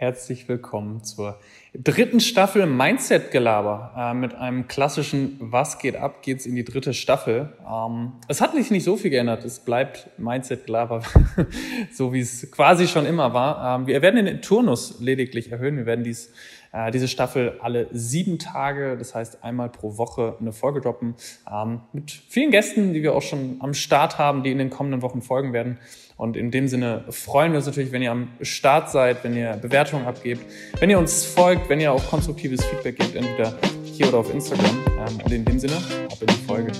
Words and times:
herzlich 0.00 0.48
willkommen 0.48 1.04
zur 1.04 1.38
dritten 1.74 2.20
Staffel 2.20 2.64
Mindset 2.64 3.30
Gelaber. 3.32 3.92
Äh, 3.94 4.14
mit 4.14 4.34
einem 4.34 4.66
klassischen 4.66 5.36
Was 5.40 5.78
geht 5.78 5.94
ab 5.94 6.22
geht's 6.22 6.46
in 6.46 6.54
die 6.54 6.64
dritte 6.64 6.94
Staffel. 6.94 7.52
Ähm, 7.70 8.12
es 8.26 8.40
hat 8.40 8.54
sich 8.54 8.70
nicht 8.70 8.84
so 8.84 8.96
viel 8.96 9.10
geändert. 9.10 9.44
Es 9.44 9.58
bleibt 9.58 10.08
Mindset 10.16 10.64
Gelaber, 10.64 11.02
so 11.92 12.14
wie 12.14 12.20
es 12.20 12.50
quasi 12.50 12.88
schon 12.88 13.04
immer 13.04 13.34
war. 13.34 13.78
Ähm, 13.78 13.86
wir 13.88 14.00
werden 14.00 14.24
den 14.24 14.40
Turnus 14.40 15.00
lediglich 15.00 15.52
erhöhen. 15.52 15.76
Wir 15.76 15.84
werden 15.84 16.02
dies 16.02 16.32
äh, 16.72 16.90
diese 16.90 17.08
Staffel 17.08 17.58
alle 17.60 17.88
sieben 17.92 18.38
Tage, 18.38 18.96
das 18.96 19.14
heißt 19.14 19.42
einmal 19.42 19.68
pro 19.68 19.96
Woche 19.96 20.36
eine 20.40 20.52
Folge 20.52 20.80
droppen, 20.80 21.14
ähm, 21.50 21.80
mit 21.92 22.10
vielen 22.10 22.50
Gästen, 22.50 22.92
die 22.92 23.02
wir 23.02 23.14
auch 23.14 23.22
schon 23.22 23.56
am 23.60 23.74
Start 23.74 24.18
haben, 24.18 24.42
die 24.42 24.52
in 24.52 24.58
den 24.58 24.70
kommenden 24.70 25.02
Wochen 25.02 25.22
folgen 25.22 25.52
werden. 25.52 25.78
Und 26.16 26.36
in 26.36 26.50
dem 26.50 26.68
Sinne 26.68 27.04
freuen 27.08 27.52
wir 27.52 27.56
uns 27.56 27.66
natürlich, 27.66 27.92
wenn 27.92 28.02
ihr 28.02 28.12
am 28.12 28.28
Start 28.42 28.90
seid, 28.90 29.24
wenn 29.24 29.34
ihr 29.34 29.54
Bewertungen 29.54 30.06
abgebt, 30.06 30.44
wenn 30.78 30.90
ihr 30.90 30.98
uns 30.98 31.24
folgt, 31.24 31.68
wenn 31.70 31.80
ihr 31.80 31.92
auch 31.92 32.06
konstruktives 32.08 32.64
Feedback 32.64 32.98
gebt, 32.98 33.16
entweder 33.16 33.54
hier 33.84 34.08
oder 34.08 34.18
auf 34.18 34.32
Instagram. 34.32 34.78
Ähm, 34.86 35.20
und 35.24 35.32
in 35.32 35.44
dem 35.44 35.58
Sinne, 35.58 35.76
ab 35.76 36.18
in 36.20 36.26
die 36.26 36.34
Folge. 36.46 36.72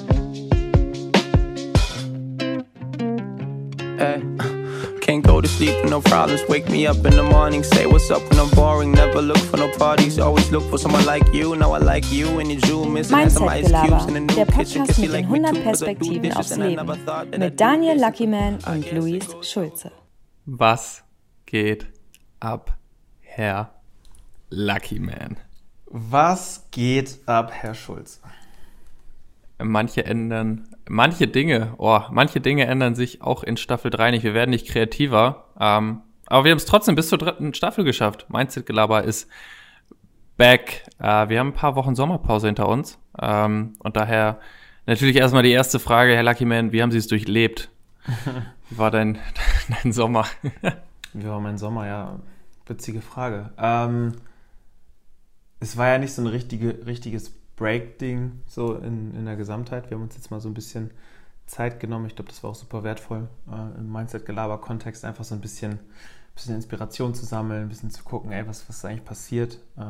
Hey. 3.97 4.60
Can't 5.11 5.27
go 5.27 5.41
to 5.41 5.49
sleep 5.49 5.75
with 5.83 5.91
no 5.91 6.01
problems. 6.01 6.41
Wake 6.49 6.69
me 6.71 6.87
up 6.87 7.05
in 7.05 7.17
the 7.17 7.25
morning, 7.25 7.65
say 7.65 7.85
what's 7.85 8.09
up 8.13 8.23
when 8.31 8.39
I'm 8.39 8.49
boring. 8.51 8.93
Never 8.93 9.21
look 9.21 9.39
for 9.39 9.57
no 9.57 9.69
parties, 9.77 10.21
always 10.21 10.53
look 10.53 10.63
for 10.71 10.79
someone 10.79 11.05
like 11.05 11.27
you. 11.35 11.57
Now 11.57 11.73
I 11.73 11.79
like 11.79 12.13
you 12.13 12.39
and 12.39 12.49
you 12.49 12.61
zoom 12.61 12.93
missing 12.93 13.29
some 13.29 13.49
ice 13.49 13.67
cubes 13.67 14.07
in 14.07 14.15
a 14.15 14.21
new 14.21 14.35
der 14.37 14.47
kitchen. 14.47 14.83
Podcast 14.87 15.01
mit 15.01 15.11
like 15.11 15.27
den 15.27 15.33
me 15.33 15.39
100 15.41 15.55
too, 15.55 15.63
'cause 15.65 15.83
I 15.83 15.95
do 15.95 15.97
Perspektiven 15.99 16.33
aufs 16.37 16.57
Leben 16.57 16.87
mit 17.41 17.61
Daniel. 17.61 17.99
Luckyman 17.99 18.59
und 18.69 18.93
Luis. 18.93 19.27
Schulze. 19.43 19.91
Was 20.47 21.03
geht 21.45 21.87
ab, 22.39 22.79
Herr 23.21 23.71
Lucky 24.49 25.01
Man? 25.01 25.39
Was 25.87 26.69
geht 26.71 27.19
ab, 27.27 27.51
Herr 27.51 27.75
Schulz? 27.75 28.21
Manche 29.63 30.05
ändern, 30.05 30.69
manche 30.89 31.29
Dinge, 31.29 31.75
oh, 31.79 32.01
manche 32.11 32.41
Dinge 32.41 32.67
ändern 32.67 32.95
sich 32.95 33.23
auch 33.23 33.43
in 33.43 33.57
Staffel 33.57 33.91
3 33.91 34.13
nicht. 34.13 34.25
Wir 34.25 34.35
werden 34.35 34.51
nicht 34.51 34.69
kreativer, 34.69 35.47
ähm, 35.59 36.03
aber 36.27 36.45
wir 36.45 36.51
haben 36.53 36.59
es 36.59 36.67
trotzdem 36.67 36.95
bis 36.95 37.09
zur 37.09 37.19
dritten 37.19 37.55
Staffel 37.55 37.85
geschafft. 37.85 38.27
Mindset-Gelaber 38.29 39.05
ist 39.05 39.29
back. 40.37 40.85
Äh, 40.99 41.29
wir 41.29 41.39
haben 41.39 41.49
ein 41.49 41.55
paar 41.55 41.77
Wochen 41.77 41.95
Sommerpause 41.95 42.47
hinter 42.47 42.69
uns 42.69 42.99
ähm, 43.21 43.75
und 43.79 43.97
daher 43.97 44.41
natürlich 44.87 45.17
erstmal 45.17 45.43
die 45.43 45.53
erste 45.53 45.79
Frage, 45.79 46.15
Herr 46.15 46.23
Lucky 46.23 46.45
Man, 46.45 46.73
wie 46.73 46.83
haben 46.83 46.91
Sie 46.91 46.99
es 46.99 47.09
durchlebt? 47.09 47.71
Wie 48.71 48.79
war 48.79 48.91
dein, 48.91 49.19
dein 49.83 49.93
Sommer? 49.93 50.27
Wie 51.13 51.27
war 51.27 51.41
mein 51.41 51.59
Sommer? 51.59 51.87
Ja, 51.87 52.21
witzige 52.67 53.01
Frage. 53.01 53.51
Ähm, 53.59 54.13
es 55.59 55.77
war 55.77 55.89
ja 55.89 55.99
nicht 55.99 56.15
so 56.15 56.23
ein 56.23 56.27
richtige, 56.27 56.87
richtiges 56.87 57.40
Break-Ding 57.61 58.41
so 58.47 58.75
in, 58.75 59.15
in 59.15 59.27
der 59.27 59.37
Gesamtheit. 59.37 59.91
Wir 59.91 59.97
haben 59.97 60.03
uns 60.03 60.17
jetzt 60.17 60.31
mal 60.31 60.41
so 60.41 60.49
ein 60.49 60.55
bisschen 60.55 60.91
Zeit 61.47 61.79
genommen. 61.79 62.07
Ich 62.07 62.17
glaube, 62.17 62.31
das 62.31 62.43
war 62.43 62.51
auch 62.51 62.55
super 62.55 62.83
wertvoll 62.85 63.29
äh, 63.53 63.79
im 63.79 63.93
Mindset-Gelaber-Kontext, 63.93 65.05
einfach 65.05 65.25
so 65.25 65.35
ein 65.35 65.43
bisschen, 65.43 65.79
bisschen 66.35 66.55
Inspiration 66.55 67.15
zu 67.15 67.27
sammeln, 67.27 67.65
ein 67.65 67.69
bisschen 67.69 67.91
zu 67.91 68.03
gucken, 68.03 68.33
ey, 68.33 68.49
was, 68.49 68.67
was 68.67 68.79
ist 68.79 68.85
eigentlich 68.87 69.05
passiert 69.05 69.59
äh, 69.77 69.83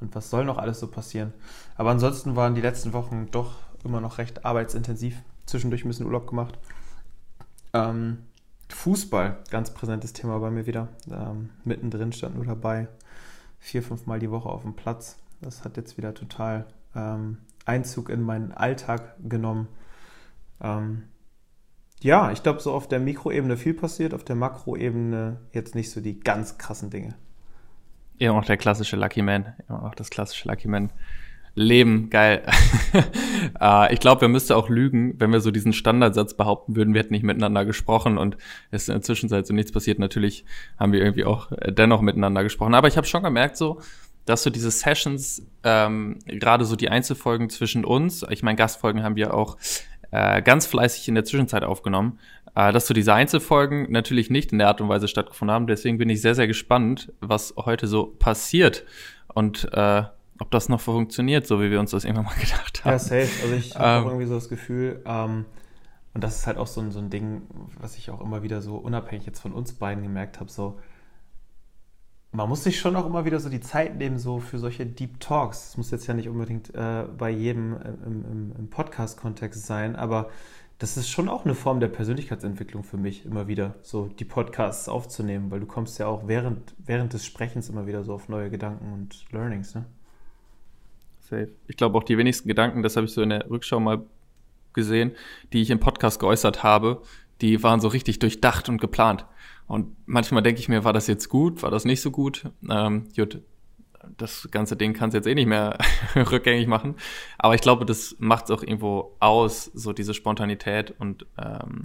und 0.00 0.14
was 0.14 0.30
soll 0.30 0.44
noch 0.44 0.56
alles 0.56 0.78
so 0.78 0.86
passieren. 0.86 1.32
Aber 1.74 1.90
ansonsten 1.90 2.36
waren 2.36 2.54
die 2.54 2.60
letzten 2.60 2.92
Wochen 2.92 3.26
doch 3.32 3.56
immer 3.82 4.00
noch 4.00 4.18
recht 4.18 4.44
arbeitsintensiv. 4.44 5.20
Zwischendurch 5.46 5.84
ein 5.84 5.88
bisschen 5.88 6.06
Urlaub 6.06 6.28
gemacht. 6.28 6.58
Ähm, 7.72 8.18
Fußball, 8.68 9.38
ganz 9.50 9.74
präsentes 9.74 10.12
Thema 10.12 10.38
bei 10.38 10.52
mir 10.52 10.66
wieder. 10.66 10.86
Ähm, 11.10 11.50
mittendrin 11.64 12.12
stand 12.12 12.36
nur 12.36 12.44
dabei. 12.44 12.86
Vier, 13.58 13.82
fünf 13.82 14.06
Mal 14.06 14.20
die 14.20 14.30
Woche 14.30 14.48
auf 14.48 14.62
dem 14.62 14.74
Platz. 14.74 15.16
Das 15.40 15.64
hat 15.64 15.76
jetzt 15.76 15.96
wieder 15.96 16.14
total 16.14 16.66
ähm, 16.94 17.38
Einzug 17.64 18.08
in 18.08 18.22
meinen 18.22 18.52
Alltag 18.52 19.16
genommen. 19.22 19.68
Ähm, 20.60 21.04
ja, 22.02 22.32
ich 22.32 22.42
glaube, 22.42 22.60
so 22.60 22.72
auf 22.72 22.88
der 22.88 22.98
Mikroebene 22.98 23.56
viel 23.56 23.74
passiert, 23.74 24.14
auf 24.14 24.24
der 24.24 24.36
Makroebene 24.36 25.40
jetzt 25.52 25.74
nicht 25.74 25.90
so 25.90 26.00
die 26.00 26.18
ganz 26.18 26.56
krassen 26.56 26.90
Dinge. 26.90 27.14
Immer 28.18 28.34
noch 28.34 28.44
der 28.44 28.56
klassische 28.56 28.96
Lucky 28.96 29.22
Man. 29.22 29.54
Immer 29.68 29.82
noch 29.82 29.94
das 29.94 30.10
klassische 30.10 30.48
Lucky 30.48 30.68
Man. 30.68 30.90
Leben, 31.54 32.10
geil. 32.10 32.42
äh, 33.60 33.92
ich 33.92 34.00
glaube, 34.00 34.22
wir 34.22 34.28
müssten 34.28 34.52
auch 34.52 34.68
lügen, 34.68 35.14
wenn 35.18 35.32
wir 35.32 35.40
so 35.40 35.50
diesen 35.50 35.72
Standardsatz 35.72 36.34
behaupten 36.34 36.76
würden, 36.76 36.94
wir 36.94 37.00
hätten 37.00 37.12
nicht 37.12 37.24
miteinander 37.24 37.64
gesprochen 37.64 38.18
und 38.18 38.36
es 38.70 38.82
ist 38.82 38.88
in 38.88 38.94
der 38.94 39.02
Zwischenzeit 39.02 39.46
so 39.46 39.52
nichts 39.52 39.72
passiert. 39.72 39.98
Natürlich 39.98 40.44
haben 40.78 40.92
wir 40.92 41.00
irgendwie 41.00 41.24
auch 41.24 41.50
äh, 41.52 41.72
dennoch 41.72 42.02
miteinander 42.02 42.42
gesprochen. 42.44 42.74
Aber 42.74 42.88
ich 42.88 42.96
habe 42.96 43.06
schon 43.06 43.22
gemerkt, 43.22 43.56
so, 43.56 43.80
dass 44.24 44.42
so 44.42 44.50
diese 44.50 44.70
Sessions, 44.70 45.42
ähm, 45.64 46.18
gerade 46.26 46.64
so 46.64 46.76
die 46.76 46.88
Einzelfolgen 46.88 47.50
zwischen 47.50 47.84
uns, 47.84 48.24
ich 48.30 48.42
meine, 48.42 48.56
Gastfolgen 48.56 49.02
haben 49.02 49.16
wir 49.16 49.34
auch 49.34 49.56
äh, 50.10 50.42
ganz 50.42 50.66
fleißig 50.66 51.08
in 51.08 51.14
der 51.14 51.24
Zwischenzeit 51.24 51.64
aufgenommen, 51.64 52.18
äh, 52.54 52.72
dass 52.72 52.86
so 52.86 52.94
diese 52.94 53.14
Einzelfolgen 53.14 53.90
natürlich 53.90 54.30
nicht 54.30 54.52
in 54.52 54.58
der 54.58 54.68
Art 54.68 54.80
und 54.80 54.88
Weise 54.88 55.08
stattgefunden 55.08 55.54
haben. 55.54 55.66
Deswegen 55.66 55.98
bin 55.98 56.08
ich 56.08 56.20
sehr, 56.20 56.34
sehr 56.34 56.46
gespannt, 56.46 57.12
was 57.20 57.54
heute 57.56 57.86
so 57.86 58.06
passiert 58.06 58.84
und 59.28 59.68
äh, 59.72 60.02
ob 60.38 60.50
das 60.50 60.68
noch 60.68 60.80
funktioniert, 60.80 61.46
so 61.46 61.60
wie 61.60 61.70
wir 61.70 61.80
uns 61.80 61.90
das 61.90 62.04
irgendwann 62.04 62.26
mal 62.26 62.34
gedacht 62.40 62.84
haben. 62.84 62.92
Ja, 62.92 62.98
safe. 62.98 63.28
Also 63.42 63.54
ich 63.54 63.76
habe 63.76 63.84
Ähm. 63.84 64.04
auch 64.04 64.06
irgendwie 64.08 64.26
so 64.26 64.34
das 64.34 64.48
Gefühl, 64.48 65.02
ähm, 65.04 65.44
und 66.12 66.24
das 66.24 66.38
ist 66.38 66.46
halt 66.46 66.56
auch 66.58 66.66
so 66.66 66.80
ein, 66.80 66.90
so 66.90 66.98
ein 66.98 67.08
Ding, 67.08 67.42
was 67.78 67.96
ich 67.96 68.10
auch 68.10 68.20
immer 68.20 68.42
wieder 68.42 68.62
so 68.62 68.76
unabhängig 68.76 69.26
jetzt 69.26 69.40
von 69.40 69.52
uns 69.52 69.74
beiden 69.74 70.02
gemerkt 70.02 70.40
habe, 70.40 70.50
so 70.50 70.80
man 72.32 72.48
muss 72.48 72.62
sich 72.62 72.78
schon 72.78 72.94
auch 72.96 73.06
immer 73.06 73.24
wieder 73.24 73.40
so 73.40 73.48
die 73.48 73.60
Zeit 73.60 73.96
nehmen, 73.96 74.18
so 74.18 74.38
für 74.38 74.58
solche 74.58 74.86
Deep 74.86 75.18
Talks. 75.18 75.68
Das 75.68 75.76
muss 75.76 75.90
jetzt 75.90 76.06
ja 76.06 76.14
nicht 76.14 76.28
unbedingt 76.28 76.72
äh, 76.74 77.04
bei 77.18 77.30
jedem 77.30 77.76
im, 78.06 78.24
im, 78.24 78.52
im 78.56 78.70
Podcast-Kontext 78.70 79.66
sein, 79.66 79.96
aber 79.96 80.30
das 80.78 80.96
ist 80.96 81.10
schon 81.10 81.28
auch 81.28 81.44
eine 81.44 81.54
Form 81.54 81.80
der 81.80 81.88
Persönlichkeitsentwicklung 81.88 82.84
für 82.84 82.96
mich, 82.96 83.26
immer 83.26 83.48
wieder 83.48 83.74
so 83.82 84.06
die 84.06 84.24
Podcasts 84.24 84.88
aufzunehmen, 84.88 85.50
weil 85.50 85.60
du 85.60 85.66
kommst 85.66 85.98
ja 85.98 86.06
auch 86.06 86.26
während, 86.26 86.74
während 86.78 87.12
des 87.12 87.26
Sprechens 87.26 87.68
immer 87.68 87.86
wieder 87.86 88.02
so 88.02 88.14
auf 88.14 88.28
neue 88.28 88.48
Gedanken 88.48 88.92
und 88.92 89.30
Learnings, 89.32 89.74
ne? 89.74 89.84
Safe. 91.20 91.48
Ich 91.66 91.76
glaube 91.76 91.98
auch 91.98 92.04
die 92.04 92.16
wenigsten 92.16 92.48
Gedanken, 92.48 92.82
das 92.82 92.96
habe 92.96 93.06
ich 93.06 93.12
so 93.12 93.20
in 93.22 93.28
der 93.28 93.50
Rückschau 93.50 93.78
mal 93.78 94.02
gesehen, 94.72 95.12
die 95.52 95.60
ich 95.60 95.70
im 95.70 95.80
Podcast 95.80 96.18
geäußert 96.18 96.62
habe, 96.62 97.02
die 97.40 97.62
waren 97.62 97.80
so 97.80 97.88
richtig 97.88 98.18
durchdacht 98.18 98.68
und 98.68 98.80
geplant. 98.80 99.26
Und 99.70 99.94
manchmal 100.04 100.42
denke 100.42 100.60
ich 100.60 100.68
mir, 100.68 100.82
war 100.82 100.92
das 100.92 101.06
jetzt 101.06 101.28
gut, 101.28 101.62
war 101.62 101.70
das 101.70 101.84
nicht 101.84 102.00
so 102.00 102.10
gut? 102.10 102.50
Ähm, 102.68 103.06
gut, 103.14 103.40
das 104.16 104.48
ganze 104.50 104.74
Ding 104.74 104.94
kannst 104.94 105.14
jetzt 105.14 105.28
eh 105.28 105.34
nicht 105.36 105.46
mehr 105.46 105.78
rückgängig 106.16 106.66
machen. 106.66 106.96
Aber 107.38 107.54
ich 107.54 107.60
glaube, 107.60 107.86
das 107.86 108.16
macht 108.18 108.46
es 108.46 108.50
auch 108.50 108.64
irgendwo 108.64 109.14
aus, 109.20 109.66
so 109.66 109.92
diese 109.92 110.12
Spontanität 110.12 110.92
und 110.98 111.24
ähm, 111.38 111.84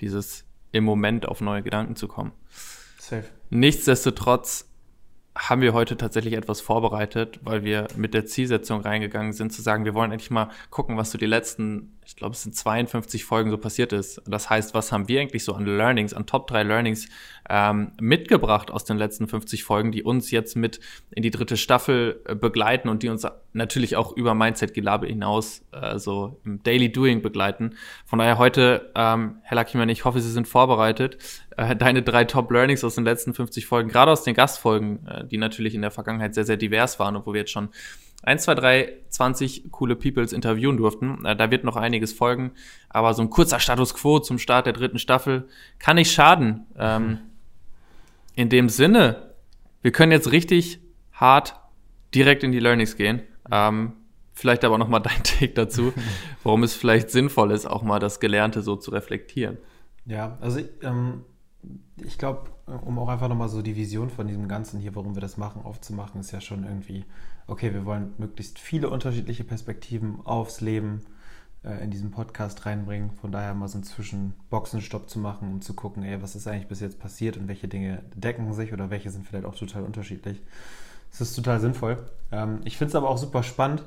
dieses 0.00 0.46
im 0.72 0.84
Moment 0.84 1.28
auf 1.28 1.42
neue 1.42 1.62
Gedanken 1.62 1.94
zu 1.94 2.08
kommen. 2.08 2.32
Safe. 2.98 3.24
Nichtsdestotrotz 3.50 4.70
haben 5.36 5.60
wir 5.60 5.74
heute 5.74 5.98
tatsächlich 5.98 6.32
etwas 6.34 6.62
vorbereitet, 6.62 7.38
weil 7.42 7.64
wir 7.64 7.88
mit 7.96 8.14
der 8.14 8.24
Zielsetzung 8.24 8.80
reingegangen 8.80 9.34
sind, 9.34 9.52
zu 9.52 9.60
sagen, 9.60 9.84
wir 9.84 9.92
wollen 9.92 10.10
endlich 10.10 10.30
mal 10.30 10.48
gucken, 10.70 10.96
was 10.96 11.10
so 11.10 11.18
die 11.18 11.26
letzten, 11.26 11.98
ich 12.10 12.16
glaube, 12.16 12.34
es 12.34 12.42
sind 12.42 12.56
52 12.56 13.24
Folgen 13.24 13.52
so 13.52 13.56
passiert 13.56 13.92
ist. 13.92 14.20
Das 14.26 14.50
heißt, 14.50 14.74
was 14.74 14.90
haben 14.90 15.06
wir 15.06 15.20
eigentlich 15.20 15.44
so 15.44 15.54
an 15.54 15.64
Learnings, 15.64 16.12
an 16.12 16.26
Top 16.26 16.48
3 16.48 16.64
Learnings 16.64 17.08
ähm, 17.48 17.92
mitgebracht 18.00 18.72
aus 18.72 18.84
den 18.84 18.98
letzten 18.98 19.28
50 19.28 19.62
Folgen, 19.62 19.92
die 19.92 20.02
uns 20.02 20.32
jetzt 20.32 20.56
mit 20.56 20.80
in 21.12 21.22
die 21.22 21.30
dritte 21.30 21.56
Staffel 21.56 22.20
äh, 22.26 22.34
begleiten 22.34 22.88
und 22.88 23.04
die 23.04 23.10
uns 23.10 23.24
natürlich 23.52 23.94
auch 23.94 24.16
über 24.16 24.34
Mindset-Gelabe 24.34 25.06
hinaus 25.06 25.62
äh, 25.70 26.00
so 26.00 26.40
im 26.44 26.60
Daily 26.64 26.90
Doing 26.90 27.22
begleiten. 27.22 27.76
Von 28.06 28.18
daher 28.18 28.38
heute, 28.38 28.90
ähm, 28.96 29.36
Herr 29.44 29.54
Lackmann, 29.54 29.88
ich 29.88 30.04
hoffe, 30.04 30.20
Sie 30.20 30.32
sind 30.32 30.48
vorbereitet. 30.48 31.16
Äh, 31.56 31.76
deine 31.76 32.02
drei 32.02 32.24
Top 32.24 32.50
Learnings 32.50 32.82
aus 32.82 32.96
den 32.96 33.04
letzten 33.04 33.34
50 33.34 33.66
Folgen, 33.66 33.88
gerade 33.88 34.10
aus 34.10 34.24
den 34.24 34.34
Gastfolgen, 34.34 35.06
äh, 35.06 35.24
die 35.28 35.38
natürlich 35.38 35.76
in 35.76 35.82
der 35.82 35.92
Vergangenheit 35.92 36.34
sehr, 36.34 36.44
sehr 36.44 36.56
divers 36.56 36.98
waren 36.98 37.14
und 37.14 37.24
wo 37.24 37.34
wir 37.34 37.40
jetzt 37.42 37.52
schon 37.52 37.68
1, 38.22 38.42
2, 38.44 38.54
3, 38.54 38.92
20 39.08 39.70
coole 39.70 39.96
Peoples 39.96 40.32
interviewen 40.32 40.76
durften. 40.76 41.24
Äh, 41.24 41.36
da 41.36 41.50
wird 41.50 41.64
noch 41.64 41.76
einiges 41.76 42.12
folgen, 42.12 42.52
aber 42.88 43.14
so 43.14 43.22
ein 43.22 43.30
kurzer 43.30 43.60
Status 43.60 43.94
Quo 43.94 44.18
zum 44.18 44.38
Start 44.38 44.66
der 44.66 44.72
dritten 44.72 44.98
Staffel 44.98 45.48
kann 45.78 45.96
nicht 45.96 46.12
schaden. 46.12 46.66
Ähm, 46.76 47.18
in 48.34 48.48
dem 48.48 48.68
Sinne, 48.68 49.30
wir 49.82 49.92
können 49.92 50.12
jetzt 50.12 50.32
richtig 50.32 50.80
hart 51.12 51.54
direkt 52.14 52.42
in 52.42 52.52
die 52.52 52.60
Learnings 52.60 52.96
gehen. 52.96 53.22
Ähm, 53.50 53.92
vielleicht 54.34 54.64
aber 54.64 54.78
noch 54.78 54.88
mal 54.88 55.00
dein 55.00 55.22
Take 55.22 55.54
dazu, 55.54 55.92
warum 56.42 56.62
es 56.62 56.74
vielleicht 56.74 57.10
sinnvoll 57.10 57.50
ist, 57.52 57.66
auch 57.66 57.82
mal 57.82 57.98
das 57.98 58.20
Gelernte 58.20 58.62
so 58.62 58.76
zu 58.76 58.90
reflektieren. 58.90 59.58
Ja, 60.06 60.38
also 60.40 60.60
ähm, 60.82 61.24
ich 62.04 62.18
glaube, 62.18 62.50
um 62.66 62.98
auch 62.98 63.08
einfach 63.08 63.28
nochmal 63.28 63.48
so 63.48 63.62
die 63.62 63.76
Vision 63.76 64.10
von 64.10 64.26
diesem 64.26 64.48
Ganzen 64.48 64.80
hier, 64.80 64.94
warum 64.94 65.14
wir 65.14 65.20
das 65.20 65.36
machen, 65.36 65.62
aufzumachen, 65.62 66.20
ist 66.20 66.32
ja 66.32 66.40
schon 66.40 66.64
irgendwie, 66.64 67.04
okay, 67.50 67.74
wir 67.74 67.84
wollen 67.84 68.14
möglichst 68.18 68.58
viele 68.58 68.88
unterschiedliche 68.88 69.44
Perspektiven 69.44 70.20
aufs 70.24 70.60
Leben 70.60 71.02
äh, 71.64 71.82
in 71.82 71.90
diesen 71.90 72.10
Podcast 72.10 72.64
reinbringen. 72.64 73.10
Von 73.10 73.32
daher 73.32 73.54
mal 73.54 73.68
so 73.68 73.74
einen 73.74 73.84
Zwischenboxenstopp 73.84 75.10
zu 75.10 75.18
machen, 75.18 75.52
um 75.52 75.60
zu 75.60 75.74
gucken, 75.74 76.02
ey, 76.04 76.22
was 76.22 76.36
ist 76.36 76.46
eigentlich 76.46 76.68
bis 76.68 76.80
jetzt 76.80 77.00
passiert 77.00 77.36
und 77.36 77.48
welche 77.48 77.68
Dinge 77.68 78.02
decken 78.14 78.52
sich 78.54 78.72
oder 78.72 78.90
welche 78.90 79.10
sind 79.10 79.26
vielleicht 79.26 79.44
auch 79.44 79.56
total 79.56 79.82
unterschiedlich. 79.82 80.40
Das 81.10 81.20
ist 81.20 81.34
total 81.34 81.60
sinnvoll. 81.60 81.98
Ähm, 82.30 82.60
ich 82.64 82.78
finde 82.78 82.90
es 82.90 82.94
aber 82.94 83.10
auch 83.10 83.18
super 83.18 83.42
spannend, 83.42 83.84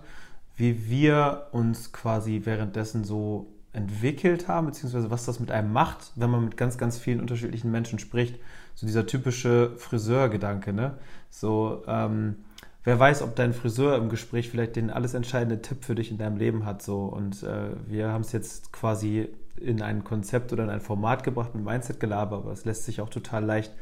wie 0.58 0.90
wir 0.90 1.48
uns 1.52 1.94
quasi 1.94 2.42
währenddessen 2.44 3.06
so 3.06 3.48
entwickelt 3.72 4.48
haben, 4.48 4.68
beziehungsweise 4.68 5.10
was 5.10 5.26
das 5.26 5.40
mit 5.40 5.50
einem 5.50 5.74
macht, 5.74 6.12
wenn 6.16 6.30
man 6.30 6.44
mit 6.44 6.58
ganz, 6.58 6.78
ganz 6.78 7.00
vielen 7.00 7.22
unterschiedlichen 7.22 7.72
Menschen 7.72 7.98
spricht. 7.98 8.36
So 8.76 8.86
dieser 8.86 9.08
typische 9.08 9.72
Friseurgedanke, 9.78 10.74
ne? 10.74 10.98
So, 11.32 11.84
ähm, 11.88 12.36
wer 12.84 13.00
weiß, 13.00 13.22
ob 13.22 13.36
dein 13.36 13.54
Friseur 13.54 13.98
im 13.98 14.10
Gespräch 14.10 14.50
vielleicht 14.50 14.76
den 14.76 14.90
alles 14.90 15.14
entscheidende 15.14 15.62
Tipp 15.62 15.84
für 15.84 15.96
dich 15.96 16.12
in 16.12 16.18
deinem 16.18 16.38
Leben 16.38 16.66
hat. 16.66 16.82
So. 16.82 17.04
Und 17.06 17.44
äh, 17.44 17.72
wir 17.88 18.10
haben 18.10 18.22
es 18.22 18.32
jetzt 18.32 18.72
quasi 18.72 19.30
in 19.58 19.82
ein 19.82 20.04
Konzept 20.04 20.52
oder 20.52 20.64
in 20.64 20.70
ein 20.70 20.82
Format 20.82 21.24
gebracht 21.24 21.56
mit 21.56 21.64
Mindset-Gelaber, 21.64 22.38
aber 22.38 22.52
es 22.52 22.66
lässt 22.66 22.86
sich 22.86 23.02
auch 23.02 23.10
total 23.10 23.46
leicht 23.46 23.74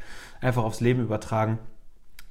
einfach 0.41 0.63
aufs 0.63 0.81
Leben 0.81 1.01
übertragen. 1.01 1.59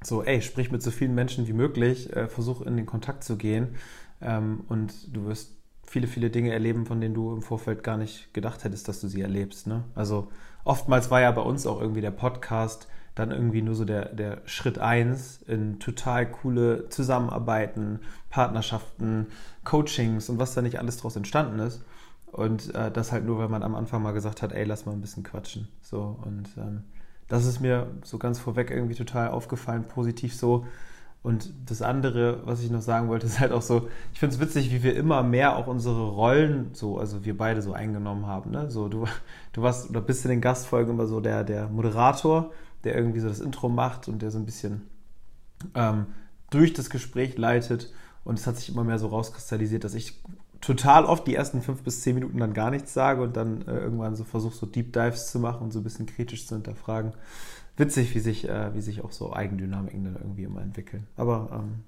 So, 0.02 0.22
ey, 0.22 0.40
sprich 0.40 0.70
mit 0.70 0.82
so 0.82 0.90
vielen 0.90 1.14
Menschen 1.14 1.46
wie 1.46 1.52
möglich, 1.52 2.14
äh, 2.14 2.28
versuch 2.28 2.62
in 2.62 2.76
den 2.76 2.87
Kontakt 2.87 3.25
zu 3.25 3.37
gehen 3.37 3.76
ähm, 4.23 4.64
und 4.69 5.14
du 5.14 5.26
wirst 5.26 5.56
viele, 5.82 6.06
viele 6.06 6.31
Dinge 6.31 6.52
erleben, 6.52 6.87
von 6.87 7.00
denen 7.00 7.14
du 7.14 7.34
im 7.34 7.43
Vorfeld 7.43 7.82
gar 7.82 7.96
nicht 7.96 8.32
gedacht 8.32 8.64
hättest, 8.64 8.88
dass 8.88 9.00
du 9.00 9.08
sie 9.08 9.20
erlebst. 9.20 9.66
Ne? 9.66 9.84
Also 9.94 10.28
oftmals 10.64 11.11
war 11.11 11.20
ja 11.20 11.31
bei 11.32 11.43
uns 11.43 11.66
auch 11.66 11.81
irgendwie 11.81 12.00
der 12.00 12.12
Podcast 12.12 12.87
dann 13.20 13.31
irgendwie 13.31 13.62
nur 13.62 13.75
so 13.75 13.84
der, 13.84 14.06
der 14.06 14.38
Schritt 14.46 14.78
eins 14.78 15.40
in 15.46 15.78
total 15.78 16.31
coole 16.31 16.88
Zusammenarbeiten, 16.88 18.00
Partnerschaften, 18.31 19.26
Coachings 19.64 20.28
und 20.28 20.38
was 20.38 20.55
da 20.55 20.62
nicht 20.62 20.78
alles 20.78 20.96
draus 20.96 21.17
entstanden 21.17 21.61
ist. 21.61 21.84
Und 22.32 22.75
äh, 22.75 22.90
das 22.90 23.12
halt 23.12 23.25
nur, 23.25 23.38
weil 23.38 23.49
man 23.49 23.62
am 23.62 23.75
Anfang 23.75 24.02
mal 24.02 24.12
gesagt 24.12 24.43
hat, 24.43 24.52
ey, 24.52 24.64
lass 24.64 24.87
mal 24.87 24.93
ein 24.93 25.00
bisschen 25.00 25.22
quatschen. 25.22 25.69
So, 25.82 26.19
und 26.25 26.49
ähm, 26.56 26.84
das 27.28 27.44
ist 27.44 27.61
mir 27.61 27.88
so 28.02 28.19
ganz 28.19 28.38
vorweg 28.38 28.70
irgendwie 28.70 28.94
total 28.94 29.28
aufgefallen, 29.28 29.84
positiv 29.84 30.34
so. 30.34 30.66
Und 31.23 31.52
das 31.66 31.82
andere, 31.82 32.40
was 32.46 32.62
ich 32.62 32.70
noch 32.70 32.81
sagen 32.81 33.08
wollte, 33.08 33.26
ist 33.26 33.40
halt 33.40 33.52
auch 33.52 33.62
so, 33.62 33.88
ich 34.12 34.20
finde 34.20 34.34
es 34.34 34.40
witzig, 34.40 34.73
wie 34.73 34.82
wir 34.82 34.96
immer 34.96 35.23
mehr 35.23 35.56
auch 35.56 35.66
unsere 35.66 36.08
Rollen 36.08 36.70
so, 36.73 36.99
also 36.99 37.25
wir 37.25 37.37
beide 37.37 37.62
so 37.62 37.73
eingenommen 37.73 38.26
haben. 38.26 38.50
Ne? 38.50 38.70
So, 38.70 38.88
du, 38.88 39.06
du 39.52 39.62
warst 39.62 39.90
oder 39.90 40.00
bist 40.00 40.25
in 40.25 40.31
den 40.31 40.40
Gastfolgen 40.40 40.94
immer 40.94 41.06
so 41.06 41.20
der, 41.20 41.44
der 41.44 41.69
Moderator, 41.69 42.52
der 42.84 42.96
irgendwie 42.96 43.20
so 43.20 43.28
das 43.28 43.40
Intro 43.40 43.68
macht 43.68 44.08
und 44.08 44.22
der 44.22 44.30
so 44.30 44.38
ein 44.38 44.46
bisschen 44.46 44.82
ähm, 45.74 46.06
durch 46.50 46.72
das 46.72 46.90
Gespräch 46.90 47.36
leitet. 47.36 47.92
Und 48.24 48.38
es 48.38 48.46
hat 48.46 48.56
sich 48.56 48.68
immer 48.68 48.84
mehr 48.84 48.98
so 48.98 49.08
rauskristallisiert, 49.08 49.84
dass 49.84 49.94
ich 49.94 50.22
total 50.60 51.06
oft 51.06 51.26
die 51.26 51.34
ersten 51.34 51.62
fünf 51.62 51.82
bis 51.82 52.02
zehn 52.02 52.14
Minuten 52.14 52.38
dann 52.38 52.52
gar 52.52 52.70
nichts 52.70 52.92
sage 52.92 53.22
und 53.22 53.36
dann 53.36 53.62
äh, 53.62 53.78
irgendwann 53.78 54.14
so 54.14 54.24
versuche, 54.24 54.54
so 54.54 54.66
Deep 54.66 54.92
Dives 54.92 55.30
zu 55.30 55.38
machen 55.38 55.62
und 55.62 55.72
so 55.72 55.80
ein 55.80 55.84
bisschen 55.84 56.06
kritisch 56.06 56.46
zu 56.46 56.54
hinterfragen 56.54 57.14
witzig, 57.80 58.14
wie 58.14 58.20
sich, 58.20 58.48
äh, 58.48 58.72
wie 58.74 58.80
sich 58.80 59.02
auch 59.02 59.10
so 59.10 59.32
Eigendynamiken 59.32 60.04
dann 60.04 60.14
irgendwie 60.16 60.44
immer 60.44 60.62
entwickeln. 60.62 61.08
Aber 61.16 61.48
ähm, 61.52 61.82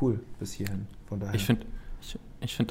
cool 0.00 0.20
bis 0.38 0.52
hierhin. 0.52 0.86
Von 1.06 1.18
daher. 1.18 1.34
Ich 1.34 1.44
finde 1.44 1.66
ich, 2.00 2.16
ich 2.40 2.54
find 2.54 2.70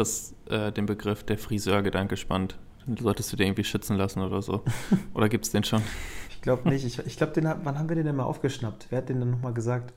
äh, 0.50 0.72
den 0.72 0.86
Begriff 0.86 1.24
der 1.24 1.38
Friseurgedanke 1.38 2.16
spannend. 2.16 2.58
Solltest 3.00 3.32
du 3.32 3.38
den 3.38 3.48
irgendwie 3.48 3.64
schützen 3.64 3.98
lassen 3.98 4.22
oder 4.22 4.42
so? 4.42 4.64
oder 5.14 5.30
gibt 5.30 5.46
es 5.46 5.52
den 5.52 5.64
schon? 5.64 5.82
Ich 6.30 6.42
glaube 6.42 6.70
nicht. 6.70 6.86
Ich, 6.86 7.00
ich 7.00 7.18
glaube, 7.18 7.34
wann 7.64 7.78
haben 7.78 7.90
wir 7.90 7.96
den 7.96 8.06
denn 8.06 8.16
mal 8.16 8.24
aufgeschnappt? 8.24 8.88
Wer 8.90 9.00
hat 9.00 9.10
den 9.10 9.20
denn 9.20 9.32
nochmal 9.32 9.54
gesagt? 9.54 9.94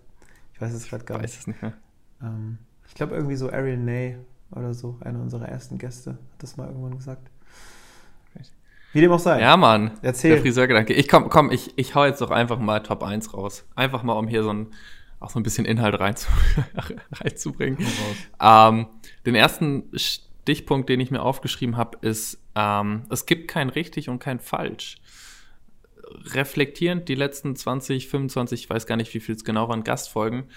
Ich 0.55 0.61
weiß 0.61 0.73
es 0.73 0.89
gerade 0.89 1.05
gar 1.05 1.19
weiß 1.19 1.23
nicht. 1.23 1.41
Es 1.41 1.47
nicht 1.47 1.63
mehr. 1.63 1.75
Ähm, 2.23 2.59
ich 2.89 2.95
glaube, 2.95 3.15
irgendwie 3.15 3.37
so 3.37 3.51
Ariel 3.51 3.77
Ney 3.77 4.17
oder 4.51 4.75
so, 4.75 4.99
einer 5.01 5.21
unserer 5.21 5.49
ersten 5.49 5.79
Gäste, 5.79 6.11
hat 6.11 6.43
das 6.43 6.57
mal 6.57 6.67
irgendwann 6.67 6.97
gesagt. 6.97 7.31
Wie 8.93 9.01
dem 9.01 9.13
auch 9.13 9.21
sei. 9.21 9.41
Ja, 9.41 9.57
Mann. 9.57 9.93
Erzähl. 10.03 10.33
Der 10.33 10.41
Friseurgedanke. 10.41 10.93
Ich 10.95 11.09
komm, 11.09 11.29
komm, 11.29 11.53
ich, 11.53 11.79
ich 11.79 11.95
hau 11.95 12.05
jetzt 12.05 12.21
doch 12.21 12.31
einfach 12.31 12.59
mal 12.59 12.81
Top 12.81 13.03
1 13.03 13.33
raus. 13.35 13.65
Einfach 13.77 14.03
mal, 14.03 14.15
um 14.15 14.27
hier 14.27 14.43
so 14.43 14.53
ein, 14.53 14.69
auch 15.21 15.31
so 15.31 15.39
ein 15.39 15.45
bisschen 15.45 15.65
Inhalt 15.65 16.01
rein 16.01 16.17
zu, 16.17 16.29
reinzubringen. 17.13 17.79
Ähm, 18.41 18.87
den 19.27 19.37
ersten 19.37 19.91
Stichpunkt, 20.51 20.89
den 20.89 20.99
ich 20.99 21.13
mir 21.13 21.23
aufgeschrieben 21.23 21.77
habe, 21.77 21.99
ist, 22.01 22.43
ähm, 22.57 23.05
es 23.09 23.25
gibt 23.25 23.47
kein 23.47 23.69
richtig 23.69 24.09
und 24.09 24.19
kein 24.19 24.41
falsch. 24.41 24.97
Reflektierend 26.35 27.09
die 27.09 27.15
letzten 27.15 27.55
20, 27.55 28.09
25, 28.09 28.65
ich 28.65 28.69
weiß 28.69 28.87
gar 28.87 28.97
nicht, 28.97 29.15
wie 29.15 29.21
viel 29.21 29.37
es 29.37 29.45
genau 29.45 29.69
waren, 29.69 29.85
Gastfolgen, 29.85 30.49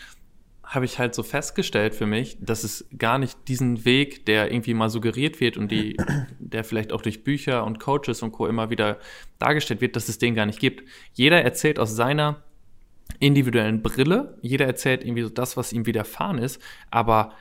habe 0.64 0.86
ich 0.86 0.98
halt 0.98 1.14
so 1.14 1.22
festgestellt 1.22 1.94
für 1.94 2.08
mich, 2.08 2.38
dass 2.40 2.64
es 2.64 2.88
gar 2.98 3.20
nicht 3.20 3.38
diesen 3.48 3.86
Weg, 3.86 4.26
der 4.26 4.52
irgendwie 4.52 4.74
mal 4.74 4.90
suggeriert 4.90 5.40
wird 5.40 5.58
und 5.58 5.70
die, 5.70 5.96
der 6.40 6.64
vielleicht 6.64 6.92
auch 6.92 7.04
durch 7.04 7.24
Bücher 7.24 7.64
und 7.64 7.80
Coaches 7.80 8.24
und 8.24 8.32
Co. 8.32 8.48
immer 8.48 8.72
wieder 8.72 8.98
dargestellt 9.38 9.80
wird, 9.80 9.96
dass 9.96 10.10
es 10.10 10.18
den 10.18 10.34
gar 10.34 10.48
nicht 10.48 10.60
gibt. 10.60 10.90
Jeder 11.14 11.44
erzählt 11.44 11.78
aus 11.78 11.96
seiner 11.96 12.42
individuellen 13.20 13.84
Brille, 13.84 14.40
jeder 14.42 14.66
erzählt 14.66 15.04
irgendwie 15.04 15.22
so 15.22 15.30
das, 15.30 15.56
was 15.56 15.72
ihm 15.72 15.86
widerfahren 15.86 16.40
ist, 16.40 16.60
aber 16.90 17.34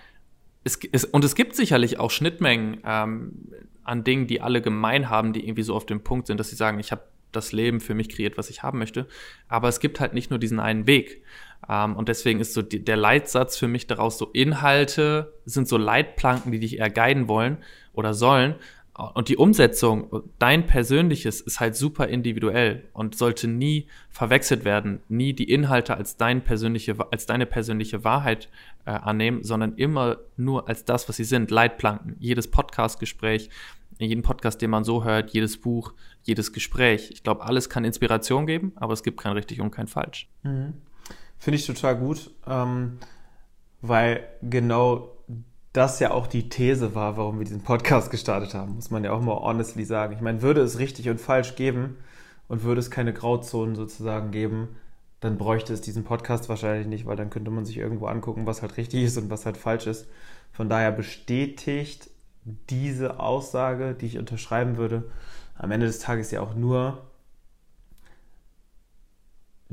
es, 0.65 0.79
es 0.93 1.05
und 1.05 1.25
es 1.25 1.35
gibt 1.35 1.57
sicherlich 1.57 1.99
auch 1.99 2.11
Schnittmengen 2.11 2.81
ähm, 2.85 3.49
an 3.85 4.05
Dingen, 4.05 4.27
die 4.27 4.41
alle 4.41 4.63
gemein 4.63 5.11
haben, 5.11 5.33
die 5.33 5.45
irgendwie 5.45 5.63
so 5.63 5.75
auf 5.75 5.87
dem 5.87 6.03
Punkt 6.03 6.27
sind, 6.27 6.39
dass 6.39 6.51
sie 6.51 6.57
sagen, 6.57 6.79
ich 6.79 6.93
habe 6.93 7.03
das 7.33 7.53
Leben 7.53 7.81
für 7.81 7.95
mich 7.95 8.09
kreiert, 8.09 8.37
was 8.39 8.51
ich 8.51 8.63
haben 8.63 8.79
möchte. 8.79 9.07
Aber 9.49 9.69
es 9.69 9.81
gibt 9.81 10.01
halt 10.01 10.15
nicht 10.15 10.31
nur 10.31 10.39
diesen 10.39 10.61
einen 10.61 10.87
Weg. 10.87 11.23
Ähm, 11.69 11.97
und 11.97 12.09
deswegen 12.09 12.41
ist 12.41 12.55
so 12.55 12.63
die, 12.63 12.85
der 12.85 12.97
Leitsatz 12.97 13.57
für 13.57 13.69
mich 13.69 13.87
daraus 13.87 14.19
so 14.19 14.27
Inhalte 14.33 15.35
sind 15.45 15.67
so 15.67 15.77
Leitplanken, 15.77 16.53
die 16.53 16.61
dich 16.61 16.79
eher 16.79 16.91
guiden 16.91 17.29
wollen 17.29 17.59
oder 17.93 18.15
sollen. 18.15 18.57
Und 18.95 19.29
die 19.29 19.39
Umsetzung, 19.39 20.23
dein 20.39 20.67
persönliches, 20.67 21.41
ist 21.41 21.61
halt 21.61 21.77
super 21.77 22.09
individuell 22.09 22.85
und 22.93 23.17
sollte 23.17 23.49
nie 23.49 23.87
verwechselt 24.11 24.67
werden, 24.67 25.01
nie 25.09 25.33
die 25.33 25.51
Inhalte 25.51 25.97
als, 25.97 26.19
dein 26.19 26.45
persönliche, 26.45 26.95
als 27.11 27.25
deine 27.25 27.47
persönliche 27.47 28.05
Wahrheit 28.05 28.51
äh, 28.85 28.91
annehmen, 28.91 29.45
sondern 29.45 29.77
immer 29.77 30.19
nur 30.37 30.69
als 30.69 30.85
das, 30.85 31.09
was 31.09 31.17
sie 31.17 31.25
sind, 31.25 31.51
Leitplanken. 31.51 32.17
Jedes 32.19 32.49
Podcastgespräch, 32.49 33.49
jeden 33.99 34.23
Podcast, 34.23 34.61
den 34.61 34.69
man 34.69 34.85
so 34.85 35.05
hört, 35.05 35.31
jedes 35.31 35.59
Buch, 35.59 35.95
jedes 36.23 36.53
Gespräch. 36.53 37.11
Ich 37.13 37.23
glaube, 37.23 37.45
alles 37.45 37.71
kann 37.71 37.85
Inspiration 37.85 38.47
geben, 38.47 38.73
aber 38.77 38.93
es 38.93 39.03
gibt 39.03 39.21
kein 39.21 39.33
richtig 39.33 39.63
und 39.63 39.71
kein 39.71 39.87
falsch. 39.87 40.29
Mhm. 40.43 40.75
Finde 41.39 41.59
ich 41.59 41.67
total 41.67 41.97
gut, 41.97 42.31
ähm, 42.47 42.99
weil 43.81 44.29
genau 44.43 45.17
das 45.73 46.01
ja 46.01 46.11
auch 46.11 46.27
die 46.27 46.49
These 46.49 46.95
war, 46.95 47.17
warum 47.17 47.39
wir 47.39 47.45
diesen 47.45 47.63
Podcast 47.63 48.11
gestartet 48.11 48.55
haben, 48.55 48.75
muss 48.75 48.91
man 48.91 49.05
ja 49.05 49.13
auch 49.13 49.23
mal 49.23 49.37
honestly 49.37 49.85
sagen. 49.85 50.15
Ich 50.15 50.21
meine, 50.21 50.43
würde 50.43 50.61
es 50.61 50.79
richtig 50.79 51.09
und 51.09 51.21
falsch 51.21 51.57
geben 51.57 51.97
und 52.49 52.63
würde 52.63 52.81
es 52.81 52.91
keine 52.91 53.15
Grauzonen 53.15 53.75
sozusagen 53.75 54.31
geben, 54.31 54.77
dann 55.21 55.39
bräuchte 55.39 55.73
es 55.73 55.81
diesen 55.81 56.05
Podcast 56.05 56.49
wahrscheinlich 56.49 56.87
nicht, 56.87 57.07
weil 57.07 57.17
dann 57.17 57.31
könnte 57.31 57.51
man 57.51 57.65
sich 57.65 57.79
irgendwo 57.79 58.07
angucken, 58.07 58.45
was 58.45 58.61
halt 58.61 58.77
richtig 58.77 59.05
ist 59.05 59.17
und 59.17 59.31
was 59.31 59.47
halt 59.47 59.57
falsch 59.57 59.87
ist. 59.87 60.09
Von 60.53 60.69
daher 60.69 60.93
bestätigt 60.93 62.11
diese 62.69 63.21
Aussage, 63.21 63.95
die 63.95 64.07
ich 64.07 64.19
unterschreiben 64.19 64.77
würde, 64.77 65.05
am 65.57 65.71
Ende 65.71 65.87
des 65.87 66.01
Tages 66.01 66.33
ja 66.33 66.41
auch 66.41 66.55
nur, 66.55 67.03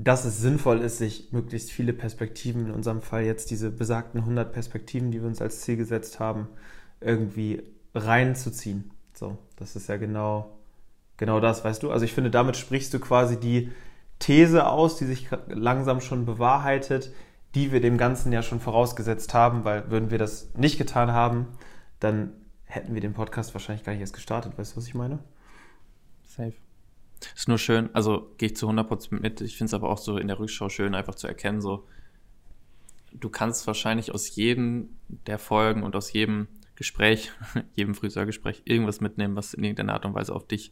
dass 0.03 0.23
es 0.23 0.39
sinnvoll 0.39 0.79
ist, 0.79 0.97
sich 0.97 1.31
möglichst 1.31 1.71
viele 1.71 1.91
Perspektiven, 1.91 2.67
in 2.67 2.71
unserem 2.71 3.01
Fall 3.01 3.23
jetzt 3.23 3.51
diese 3.51 3.69
besagten 3.69 4.21
100 4.21 4.53
Perspektiven, 4.53 5.11
die 5.11 5.19
wir 5.21 5.27
uns 5.27 5.41
als 5.41 5.61
Ziel 5.61 5.75
gesetzt 5.75 6.19
haben, 6.19 6.47
irgendwie 7.01 7.63
reinzuziehen. 7.93 8.91
So, 9.13 9.37
das 9.57 9.75
ist 9.75 9.89
ja 9.89 9.97
genau, 9.97 10.57
genau 11.17 11.41
das, 11.41 11.65
weißt 11.65 11.83
du? 11.83 11.91
Also 11.91 12.05
ich 12.05 12.13
finde, 12.13 12.31
damit 12.31 12.55
sprichst 12.55 12.93
du 12.93 12.99
quasi 12.99 13.37
die 13.37 13.71
These 14.19 14.67
aus, 14.67 14.97
die 14.97 15.05
sich 15.05 15.27
langsam 15.47 15.99
schon 15.99 16.25
bewahrheitet, 16.25 17.11
die 17.55 17.73
wir 17.73 17.81
dem 17.81 17.97
Ganzen 17.97 18.31
ja 18.31 18.41
schon 18.41 18.61
vorausgesetzt 18.61 19.33
haben, 19.33 19.65
weil 19.65 19.91
würden 19.91 20.11
wir 20.11 20.17
das 20.17 20.53
nicht 20.55 20.77
getan 20.77 21.11
haben, 21.11 21.47
dann 21.99 22.31
hätten 22.63 22.93
wir 22.93 23.01
den 23.01 23.13
Podcast 23.13 23.53
wahrscheinlich 23.53 23.83
gar 23.83 23.91
nicht 23.93 24.01
erst 24.01 24.13
gestartet. 24.13 24.57
Weißt 24.57 24.73
du, 24.73 24.77
was 24.77 24.87
ich 24.87 24.93
meine? 24.93 25.19
Safe. 26.25 26.53
Ist 27.35 27.47
nur 27.47 27.57
schön, 27.57 27.89
also 27.93 28.33
gehe 28.37 28.49
ich 28.49 28.55
zu 28.55 28.69
100% 28.69 29.19
mit. 29.21 29.41
Ich 29.41 29.57
finde 29.57 29.69
es 29.69 29.73
aber 29.73 29.89
auch 29.89 29.97
so 29.97 30.17
in 30.17 30.27
der 30.27 30.39
Rückschau 30.39 30.69
schön, 30.69 30.95
einfach 30.95 31.15
zu 31.15 31.27
erkennen, 31.27 31.61
so, 31.61 31.87
du 33.13 33.29
kannst 33.29 33.67
wahrscheinlich 33.67 34.13
aus 34.13 34.35
jedem 34.35 34.97
der 35.07 35.39
Folgen 35.39 35.83
und 35.83 35.95
aus 35.95 36.13
jedem 36.13 36.47
Gespräch, 36.75 37.31
jedem 37.75 37.95
Friseurgespräch, 37.95 38.63
irgendwas 38.65 39.01
mitnehmen, 39.01 39.35
was 39.35 39.53
in 39.53 39.63
irgendeiner 39.63 39.93
Art 39.93 40.05
und 40.05 40.13
Weise 40.13 40.33
auf 40.33 40.47
dich 40.47 40.71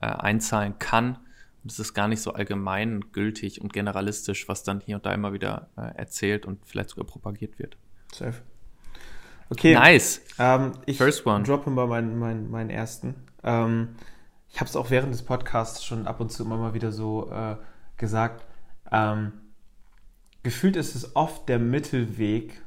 äh, 0.00 0.06
einzahlen 0.06 0.78
kann. 0.78 1.18
Und 1.62 1.72
es 1.72 1.78
ist 1.78 1.94
gar 1.94 2.08
nicht 2.08 2.20
so 2.20 2.32
allgemein 2.32 3.00
gültig 3.12 3.60
und 3.60 3.72
generalistisch, 3.72 4.48
was 4.48 4.62
dann 4.62 4.80
hier 4.80 4.96
und 4.96 5.06
da 5.06 5.12
immer 5.12 5.32
wieder 5.32 5.70
äh, 5.76 5.96
erzählt 5.96 6.46
und 6.46 6.64
vielleicht 6.64 6.90
sogar 6.90 7.06
propagiert 7.06 7.58
wird. 7.58 7.76
Safe. 8.12 8.40
Okay. 9.50 9.74
Nice. 9.74 10.22
Ähm, 10.38 10.72
ich 10.86 10.98
First 10.98 11.26
one. 11.26 11.44
droppe 11.44 11.70
mal 11.70 11.86
meinen, 11.86 12.18
meinen, 12.18 12.50
meinen 12.50 12.70
ersten. 12.70 13.14
Ähm, 13.42 13.90
ich 14.48 14.60
habe 14.60 14.68
es 14.68 14.76
auch 14.76 14.90
während 14.90 15.12
des 15.12 15.22
Podcasts 15.22 15.84
schon 15.84 16.06
ab 16.06 16.20
und 16.20 16.32
zu 16.32 16.44
immer 16.44 16.56
mal 16.56 16.74
wieder 16.74 16.92
so 16.92 17.30
äh, 17.30 17.56
gesagt. 17.96 18.46
Ähm, 18.90 19.32
gefühlt 20.42 20.76
ist 20.76 20.94
es 20.94 21.16
oft 21.16 21.48
der 21.48 21.58
Mittelweg, 21.58 22.62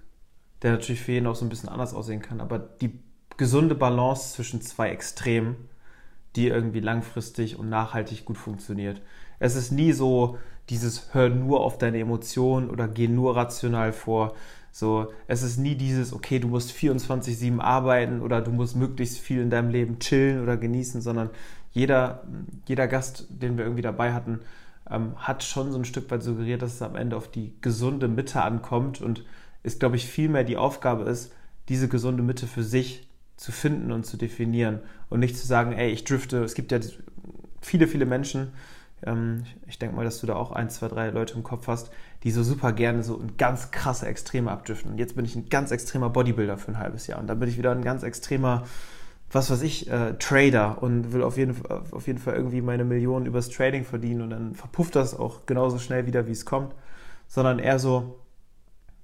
der 0.61 0.71
natürlich 0.73 1.01
für 1.01 1.13
jeden 1.13 1.27
auch 1.27 1.35
so 1.35 1.45
ein 1.45 1.49
bisschen 1.49 1.69
anders 1.69 1.93
aussehen 1.93 2.21
kann, 2.21 2.41
aber 2.41 2.59
die 2.59 2.99
gesunde 3.37 3.75
Balance 3.75 4.33
zwischen 4.33 4.61
zwei 4.61 4.89
Extremen, 4.89 5.55
die 6.35 6.47
irgendwie 6.47 6.81
langfristig 6.81 7.57
und 7.57 7.69
nachhaltig 7.69 8.25
gut 8.25 8.37
funktioniert. 8.37 9.01
Es 9.39 9.55
ist 9.55 9.71
nie 9.71 9.93
so 9.93 10.37
dieses 10.69 11.13
hör 11.13 11.29
nur 11.29 11.61
auf 11.61 11.77
deine 11.77 11.99
Emotionen 11.99 12.69
oder 12.69 12.87
geh 12.87 13.07
nur 13.07 13.35
rational 13.35 13.93
vor. 13.93 14.35
So, 14.71 15.11
es 15.27 15.41
ist 15.41 15.57
nie 15.57 15.75
dieses, 15.75 16.13
okay, 16.13 16.37
du 16.39 16.47
musst 16.47 16.71
24-7 16.71 17.59
arbeiten 17.59 18.21
oder 18.21 18.41
du 18.41 18.51
musst 18.51 18.75
möglichst 18.75 19.19
viel 19.19 19.41
in 19.41 19.49
deinem 19.49 19.69
Leben 19.69 19.99
chillen 19.99 20.43
oder 20.43 20.57
genießen, 20.57 21.01
sondern 21.01 21.31
jeder, 21.71 22.23
jeder 22.67 22.87
Gast, 22.87 23.27
den 23.29 23.57
wir 23.57 23.65
irgendwie 23.65 23.81
dabei 23.81 24.13
hatten, 24.13 24.39
ähm, 24.89 25.13
hat 25.17 25.43
schon 25.43 25.71
so 25.71 25.77
ein 25.77 25.85
Stück 25.85 26.09
weit 26.11 26.23
suggeriert, 26.23 26.61
dass 26.61 26.73
es 26.73 26.81
am 26.81 26.95
Ende 26.95 27.15
auf 27.15 27.29
die 27.29 27.53
gesunde 27.61 28.07
Mitte 28.07 28.41
ankommt 28.41 29.01
und 29.01 29.23
es, 29.63 29.79
glaube 29.79 29.95
ich, 29.95 30.07
vielmehr 30.07 30.43
die 30.43 30.57
Aufgabe 30.57 31.03
ist, 31.03 31.33
diese 31.67 31.87
gesunde 31.87 32.23
Mitte 32.23 32.47
für 32.47 32.63
sich 32.63 33.07
zu 33.37 33.51
finden 33.51 33.91
und 33.91 34.05
zu 34.05 34.17
definieren 34.17 34.79
und 35.09 35.19
nicht 35.19 35.37
zu 35.37 35.45
sagen, 35.45 35.71
ey, 35.73 35.91
ich 35.91 36.03
drifte. 36.03 36.43
Es 36.43 36.55
gibt 36.55 36.71
ja 36.71 36.79
viele, 37.61 37.87
viele 37.87 38.05
Menschen, 38.05 38.51
ähm, 39.05 39.43
ich 39.67 39.79
denke 39.79 39.95
mal, 39.95 40.05
dass 40.05 40.19
du 40.19 40.27
da 40.27 40.35
auch 40.35 40.51
ein, 40.51 40.69
zwei, 40.69 40.87
drei 40.87 41.09
Leute 41.09 41.35
im 41.35 41.43
Kopf 41.43 41.67
hast, 41.67 41.91
die 42.23 42.31
so 42.31 42.43
super 42.43 42.73
gerne 42.73 43.03
so 43.03 43.17
ein 43.17 43.37
ganz 43.37 43.71
krasse 43.71 44.07
Extreme 44.07 44.51
abdriften. 44.51 44.91
Und 44.91 44.97
jetzt 44.97 45.15
bin 45.15 45.25
ich 45.25 45.35
ein 45.35 45.49
ganz 45.49 45.71
extremer 45.71 46.09
Bodybuilder 46.09 46.57
für 46.57 46.71
ein 46.71 46.79
halbes 46.79 47.07
Jahr 47.07 47.19
und 47.19 47.27
dann 47.27 47.39
bin 47.39 47.49
ich 47.49 47.57
wieder 47.57 47.71
ein 47.71 47.83
ganz 47.83 48.03
extremer 48.03 48.65
was 49.31 49.51
weiß 49.51 49.61
ich, 49.61 49.89
äh, 49.89 50.15
Trader 50.17 50.81
und 50.81 51.13
will 51.13 51.21
auf 51.23 51.37
jeden, 51.37 51.55
auf 51.69 52.07
jeden 52.07 52.19
Fall 52.19 52.35
irgendwie 52.35 52.61
meine 52.61 52.83
Millionen 52.83 53.25
übers 53.25 53.49
Trading 53.49 53.83
verdienen 53.83 54.21
und 54.21 54.31
dann 54.31 54.55
verpufft 54.55 54.95
das 54.95 55.17
auch 55.17 55.45
genauso 55.45 55.77
schnell 55.77 56.07
wieder, 56.07 56.27
wie 56.27 56.31
es 56.31 56.45
kommt, 56.45 56.73
sondern 57.27 57.59
eher 57.59 57.77
so 57.77 58.19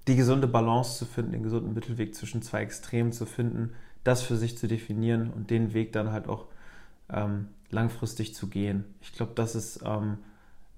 die 0.07 0.15
gesunde 0.15 0.47
Balance 0.47 0.97
zu 0.97 1.05
finden, 1.05 1.31
den 1.31 1.43
gesunden 1.43 1.73
Mittelweg 1.73 2.15
zwischen 2.15 2.41
zwei 2.41 2.61
Extremen 2.61 3.11
zu 3.11 3.25
finden, 3.25 3.73
das 4.03 4.21
für 4.21 4.35
sich 4.35 4.57
zu 4.57 4.67
definieren 4.67 5.31
und 5.31 5.49
den 5.49 5.73
Weg 5.73 5.93
dann 5.93 6.11
halt 6.11 6.27
auch 6.27 6.45
ähm, 7.09 7.49
langfristig 7.69 8.35
zu 8.35 8.47
gehen. 8.47 8.85
Ich 9.01 9.13
glaube, 9.13 9.33
das 9.35 9.55
ist 9.55 9.81
ähm, 9.83 10.17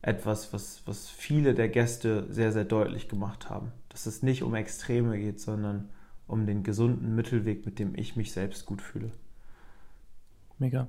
etwas, 0.01 0.53
was, 0.53 0.81
was 0.85 1.09
viele 1.09 1.53
der 1.53 1.69
Gäste 1.69 2.25
sehr, 2.29 2.51
sehr 2.51 2.65
deutlich 2.65 3.09
gemacht 3.09 3.49
haben. 3.49 3.71
Dass 3.89 4.05
es 4.05 4.23
nicht 4.23 4.43
um 4.43 4.55
Extreme 4.55 5.17
geht, 5.17 5.39
sondern 5.39 5.89
um 6.27 6.45
den 6.45 6.63
gesunden 6.63 7.15
Mittelweg, 7.15 7.65
mit 7.65 7.79
dem 7.79 7.95
ich 7.95 8.15
mich 8.15 8.31
selbst 8.31 8.65
gut 8.65 8.81
fühle. 8.81 9.11
Mega. 10.59 10.87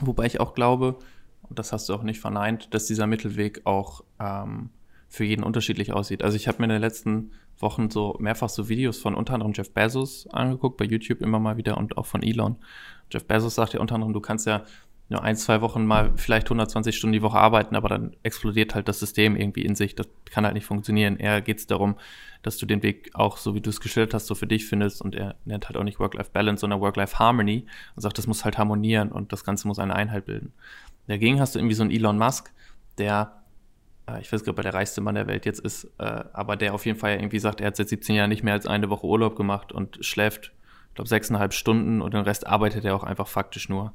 Wobei 0.00 0.26
ich 0.26 0.40
auch 0.40 0.54
glaube, 0.54 0.98
und 1.42 1.58
das 1.58 1.72
hast 1.72 1.88
du 1.88 1.94
auch 1.94 2.02
nicht 2.02 2.20
verneint, 2.20 2.72
dass 2.74 2.86
dieser 2.86 3.06
Mittelweg 3.06 3.62
auch 3.66 4.04
ähm, 4.20 4.70
für 5.08 5.24
jeden 5.24 5.42
unterschiedlich 5.42 5.92
aussieht. 5.92 6.22
Also 6.22 6.36
ich 6.36 6.46
habe 6.46 6.58
mir 6.58 6.64
in 6.64 6.70
den 6.70 6.80
letzten 6.80 7.32
Wochen 7.58 7.90
so 7.90 8.16
mehrfach 8.20 8.48
so 8.48 8.68
Videos 8.68 8.98
von 8.98 9.14
unter 9.14 9.34
anderem 9.34 9.52
Jeff 9.52 9.74
Bezos 9.74 10.26
angeguckt, 10.28 10.76
bei 10.76 10.84
YouTube 10.84 11.20
immer 11.20 11.40
mal 11.40 11.56
wieder 11.56 11.76
und 11.76 11.98
auch 11.98 12.06
von 12.06 12.22
Elon. 12.22 12.56
Jeff 13.10 13.26
Bezos 13.26 13.56
sagt 13.56 13.74
ja 13.74 13.80
unter 13.80 13.96
anderem, 13.96 14.12
du 14.12 14.20
kannst 14.20 14.46
ja 14.46 14.64
nur 15.10 15.24
ein, 15.24 15.36
zwei 15.36 15.60
Wochen 15.60 15.84
mal 15.84 16.12
vielleicht 16.16 16.46
120 16.46 16.96
Stunden 16.96 17.12
die 17.12 17.22
Woche 17.22 17.36
arbeiten, 17.36 17.74
aber 17.74 17.88
dann 17.88 18.16
explodiert 18.22 18.76
halt 18.76 18.86
das 18.88 19.00
System 19.00 19.34
irgendwie 19.34 19.64
in 19.64 19.74
sich. 19.74 19.96
Das 19.96 20.08
kann 20.30 20.44
halt 20.44 20.54
nicht 20.54 20.66
funktionieren. 20.66 21.16
Eher 21.16 21.40
geht 21.40 21.58
es 21.58 21.66
darum, 21.66 21.96
dass 22.42 22.58
du 22.58 22.64
den 22.64 22.84
Weg 22.84 23.10
auch, 23.14 23.36
so 23.36 23.56
wie 23.56 23.60
du 23.60 23.70
es 23.70 23.80
gestellt 23.80 24.14
hast, 24.14 24.26
so 24.26 24.36
für 24.36 24.46
dich 24.46 24.66
findest. 24.66 25.02
Und 25.02 25.16
er 25.16 25.34
nennt 25.44 25.68
halt 25.68 25.76
auch 25.76 25.82
nicht 25.82 25.98
Work-Life-Balance, 25.98 26.60
sondern 26.60 26.80
Work-Life-Harmony 26.80 27.66
und 27.96 28.02
sagt, 28.02 28.18
das 28.18 28.28
muss 28.28 28.44
halt 28.44 28.56
harmonieren 28.56 29.10
und 29.10 29.32
das 29.32 29.44
Ganze 29.44 29.66
muss 29.66 29.80
eine 29.80 29.96
Einheit 29.96 30.26
bilden. 30.26 30.52
Dagegen 31.08 31.40
hast 31.40 31.56
du 31.56 31.58
irgendwie 31.58 31.74
so 31.74 31.82
einen 31.82 31.90
Elon 31.90 32.16
Musk, 32.16 32.52
der, 32.98 33.42
äh, 34.06 34.20
ich 34.20 34.32
weiß 34.32 34.44
gar 34.44 34.52
nicht, 34.52 34.58
ob 34.58 34.58
er 34.58 34.70
der 34.70 34.74
reichste 34.74 35.00
Mann 35.00 35.16
der 35.16 35.26
Welt 35.26 35.44
jetzt 35.44 35.58
ist, 35.58 35.90
äh, 35.98 36.22
aber 36.32 36.54
der 36.54 36.72
auf 36.72 36.86
jeden 36.86 37.00
Fall 37.00 37.16
irgendwie 37.16 37.40
sagt, 37.40 37.60
er 37.60 37.66
hat 37.66 37.76
seit 37.76 37.88
17 37.88 38.14
Jahren 38.14 38.30
nicht 38.30 38.44
mehr 38.44 38.54
als 38.54 38.66
eine 38.66 38.90
Woche 38.90 39.08
Urlaub 39.08 39.34
gemacht 39.34 39.72
und 39.72 40.04
schläft, 40.04 40.52
ich 40.88 40.94
glaube, 40.94 41.08
sechseinhalb 41.08 41.52
Stunden 41.52 42.00
und 42.00 42.14
den 42.14 42.22
Rest 42.22 42.46
arbeitet 42.46 42.84
er 42.84 42.94
auch 42.94 43.04
einfach 43.04 43.26
faktisch 43.26 43.68
nur 43.68 43.92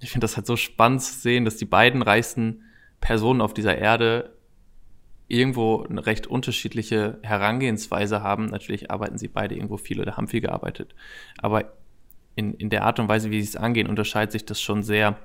ich 0.00 0.10
finde 0.10 0.24
das 0.24 0.36
halt 0.36 0.46
so 0.46 0.56
spannend 0.56 1.02
zu 1.02 1.18
sehen, 1.18 1.44
dass 1.44 1.56
die 1.56 1.64
beiden 1.64 2.02
reichsten 2.02 2.62
Personen 3.00 3.40
auf 3.40 3.54
dieser 3.54 3.76
Erde 3.76 4.34
irgendwo 5.28 5.82
eine 5.82 6.04
recht 6.04 6.26
unterschiedliche 6.26 7.18
Herangehensweise 7.22 8.22
haben. 8.22 8.46
Natürlich 8.46 8.90
arbeiten 8.90 9.18
sie 9.18 9.28
beide 9.28 9.54
irgendwo 9.54 9.76
viel 9.76 10.00
oder 10.00 10.16
haben 10.16 10.28
viel 10.28 10.40
gearbeitet. 10.40 10.94
Aber 11.38 11.72
in, 12.34 12.54
in 12.54 12.70
der 12.70 12.84
Art 12.84 12.98
und 12.98 13.08
Weise, 13.08 13.30
wie 13.30 13.40
sie 13.42 13.48
es 13.48 13.56
angehen, 13.56 13.88
unterscheidet 13.88 14.32
sich 14.32 14.44
das 14.44 14.60
schon 14.60 14.82
sehr. 14.82 15.18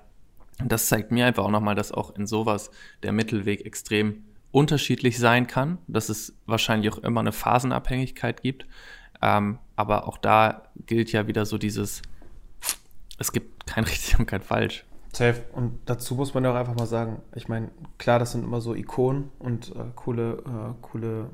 Und 0.61 0.71
das 0.71 0.87
zeigt 0.87 1.11
mir 1.11 1.25
einfach 1.25 1.43
auch 1.43 1.51
nochmal, 1.51 1.75
dass 1.75 1.91
auch 1.91 2.15
in 2.15 2.27
sowas 2.27 2.71
der 3.03 3.11
Mittelweg 3.11 3.65
extrem 3.65 4.23
unterschiedlich 4.51 5.19
sein 5.19 5.47
kann, 5.47 5.77
dass 5.87 6.09
es 6.09 6.35
wahrscheinlich 6.45 6.91
auch 6.91 6.97
immer 6.99 7.19
eine 7.19 7.31
Phasenabhängigkeit 7.31 8.41
gibt. 8.41 8.65
Ähm, 9.21 9.59
aber 9.75 10.07
auch 10.07 10.17
da 10.17 10.71
gilt 10.85 11.11
ja 11.11 11.27
wieder 11.27 11.45
so 11.45 11.57
dieses, 11.57 12.01
es 13.19 13.31
gibt 13.31 13.67
kein 13.67 13.83
richtig 13.85 14.17
und 14.19 14.25
kein 14.25 14.41
falsch. 14.41 14.85
Safe. 15.13 15.41
Und 15.53 15.79
dazu 15.85 16.15
muss 16.15 16.33
man 16.33 16.43
ja 16.43 16.51
auch 16.51 16.55
einfach 16.55 16.75
mal 16.75 16.85
sagen, 16.85 17.21
ich 17.35 17.47
meine, 17.47 17.69
klar, 17.97 18.19
das 18.19 18.31
sind 18.31 18.43
immer 18.43 18.61
so 18.61 18.75
Ikonen 18.75 19.31
und 19.39 19.75
äh, 19.75 19.79
coole, 19.95 20.33
äh, 20.45 20.73
coole 20.81 21.29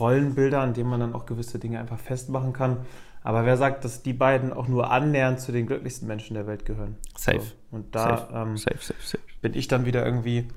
Rollenbilder, 0.00 0.60
an 0.60 0.72
denen 0.72 0.88
man 0.88 1.00
dann 1.00 1.14
auch 1.14 1.26
gewisse 1.26 1.58
Dinge 1.58 1.78
einfach 1.78 1.98
festmachen 1.98 2.52
kann. 2.52 2.78
Aber 3.22 3.44
wer 3.46 3.56
sagt, 3.56 3.84
dass 3.84 4.02
die 4.02 4.12
beiden 4.12 4.52
auch 4.52 4.68
nur 4.68 4.90
annähernd 4.90 5.40
zu 5.40 5.52
den 5.52 5.66
glücklichsten 5.66 6.08
Menschen 6.08 6.34
der 6.34 6.46
Welt 6.46 6.64
gehören? 6.64 6.96
Safe. 7.16 7.40
So. 7.40 7.52
Und 7.70 7.94
da 7.94 8.18
safe. 8.18 8.34
Ähm, 8.34 8.56
safe, 8.56 8.78
safe, 8.80 9.18
bin 9.42 9.54
ich 9.54 9.68
dann 9.68 9.84
wieder 9.84 10.04
irgendwie 10.04 10.48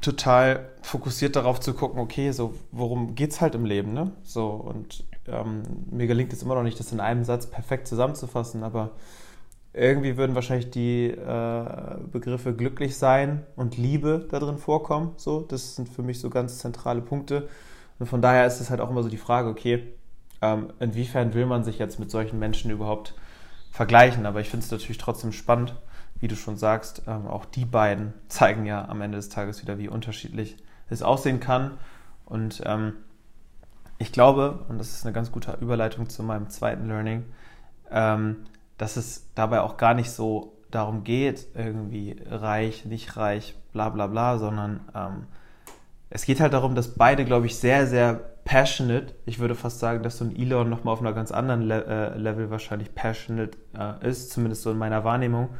total 0.00 0.70
fokussiert 0.80 1.36
darauf 1.36 1.60
zu 1.60 1.74
gucken, 1.74 2.00
okay, 2.00 2.32
so 2.32 2.54
worum 2.72 3.14
geht's 3.14 3.40
halt 3.40 3.54
im 3.54 3.64
Leben, 3.64 3.92
ne? 3.92 4.12
So 4.22 4.48
und 4.48 5.04
ähm, 5.28 5.62
mir 5.90 6.06
gelingt 6.06 6.32
es 6.32 6.42
immer 6.42 6.54
noch 6.54 6.62
nicht, 6.62 6.78
das 6.80 6.92
in 6.92 7.00
einem 7.00 7.24
Satz 7.24 7.46
perfekt 7.46 7.86
zusammenzufassen, 7.86 8.64
aber 8.64 8.90
irgendwie 9.74 10.16
würden 10.16 10.34
wahrscheinlich 10.34 10.70
die 10.70 11.06
äh, 11.08 11.96
Begriffe 12.10 12.54
glücklich 12.54 12.96
sein 12.96 13.46
und 13.56 13.78
Liebe 13.78 14.26
da 14.30 14.38
drin 14.38 14.58
vorkommen. 14.58 15.14
So, 15.16 15.40
das 15.40 15.76
sind 15.76 15.88
für 15.88 16.02
mich 16.02 16.20
so 16.20 16.28
ganz 16.28 16.58
zentrale 16.58 17.00
Punkte. 17.00 17.48
Und 17.98 18.06
von 18.06 18.20
daher 18.20 18.46
ist 18.46 18.60
es 18.60 18.68
halt 18.68 18.80
auch 18.80 18.90
immer 18.90 19.02
so 19.02 19.08
die 19.08 19.16
Frage, 19.16 19.48
okay, 19.48 19.94
ähm, 20.42 20.72
inwiefern 20.80 21.32
will 21.34 21.46
man 21.46 21.64
sich 21.64 21.78
jetzt 21.78 21.98
mit 21.98 22.10
solchen 22.10 22.38
Menschen 22.38 22.70
überhaupt 22.70 23.14
vergleichen? 23.70 24.26
Aber 24.26 24.40
ich 24.40 24.50
finde 24.50 24.64
es 24.64 24.70
natürlich 24.70 24.98
trotzdem 24.98 25.32
spannend, 25.32 25.74
wie 26.20 26.28
du 26.28 26.36
schon 26.36 26.58
sagst. 26.58 27.04
Ähm, 27.06 27.26
auch 27.26 27.46
die 27.46 27.64
beiden 27.64 28.12
zeigen 28.28 28.66
ja 28.66 28.86
am 28.88 29.00
Ende 29.00 29.16
des 29.16 29.30
Tages 29.30 29.62
wieder, 29.62 29.78
wie 29.78 29.88
unterschiedlich 29.88 30.58
es 30.90 31.02
aussehen 31.02 31.40
kann. 31.40 31.78
Und 32.26 32.62
ähm, 32.66 32.94
ich 33.98 34.12
glaube, 34.12 34.64
und 34.68 34.78
das 34.78 34.90
ist 34.90 35.06
eine 35.06 35.14
ganz 35.14 35.32
gute 35.32 35.56
Überleitung 35.60 36.08
zu 36.08 36.22
meinem 36.22 36.50
zweiten 36.50 36.88
Learning, 36.88 37.24
ähm, 37.90 38.44
dass 38.82 38.96
es 38.96 39.30
dabei 39.36 39.60
auch 39.60 39.76
gar 39.76 39.94
nicht 39.94 40.10
so 40.10 40.54
darum 40.72 41.04
geht, 41.04 41.46
irgendwie 41.54 42.16
reich, 42.28 42.84
nicht 42.84 43.16
reich, 43.16 43.54
bla 43.72 43.90
bla 43.90 44.08
bla, 44.08 44.38
sondern 44.38 44.80
ähm, 44.92 45.26
es 46.10 46.24
geht 46.24 46.40
halt 46.40 46.52
darum, 46.52 46.74
dass 46.74 46.94
beide, 46.94 47.24
glaube 47.24 47.46
ich, 47.46 47.54
sehr, 47.54 47.86
sehr 47.86 48.14
passionate, 48.44 49.14
ich 49.24 49.38
würde 49.38 49.54
fast 49.54 49.78
sagen, 49.78 50.02
dass 50.02 50.18
so 50.18 50.24
ein 50.24 50.34
Elon 50.34 50.68
nochmal 50.68 50.94
auf 50.94 51.00
einer 51.00 51.12
ganz 51.12 51.30
anderen 51.30 51.62
Le 51.62 51.84
äh, 51.84 52.18
Level 52.18 52.50
wahrscheinlich 52.50 52.92
passionate 52.92 53.56
äh, 53.78 54.04
ist, 54.04 54.32
zumindest 54.32 54.62
so 54.62 54.72
in 54.72 54.78
meiner 54.78 55.04
Wahrnehmung. 55.04 55.50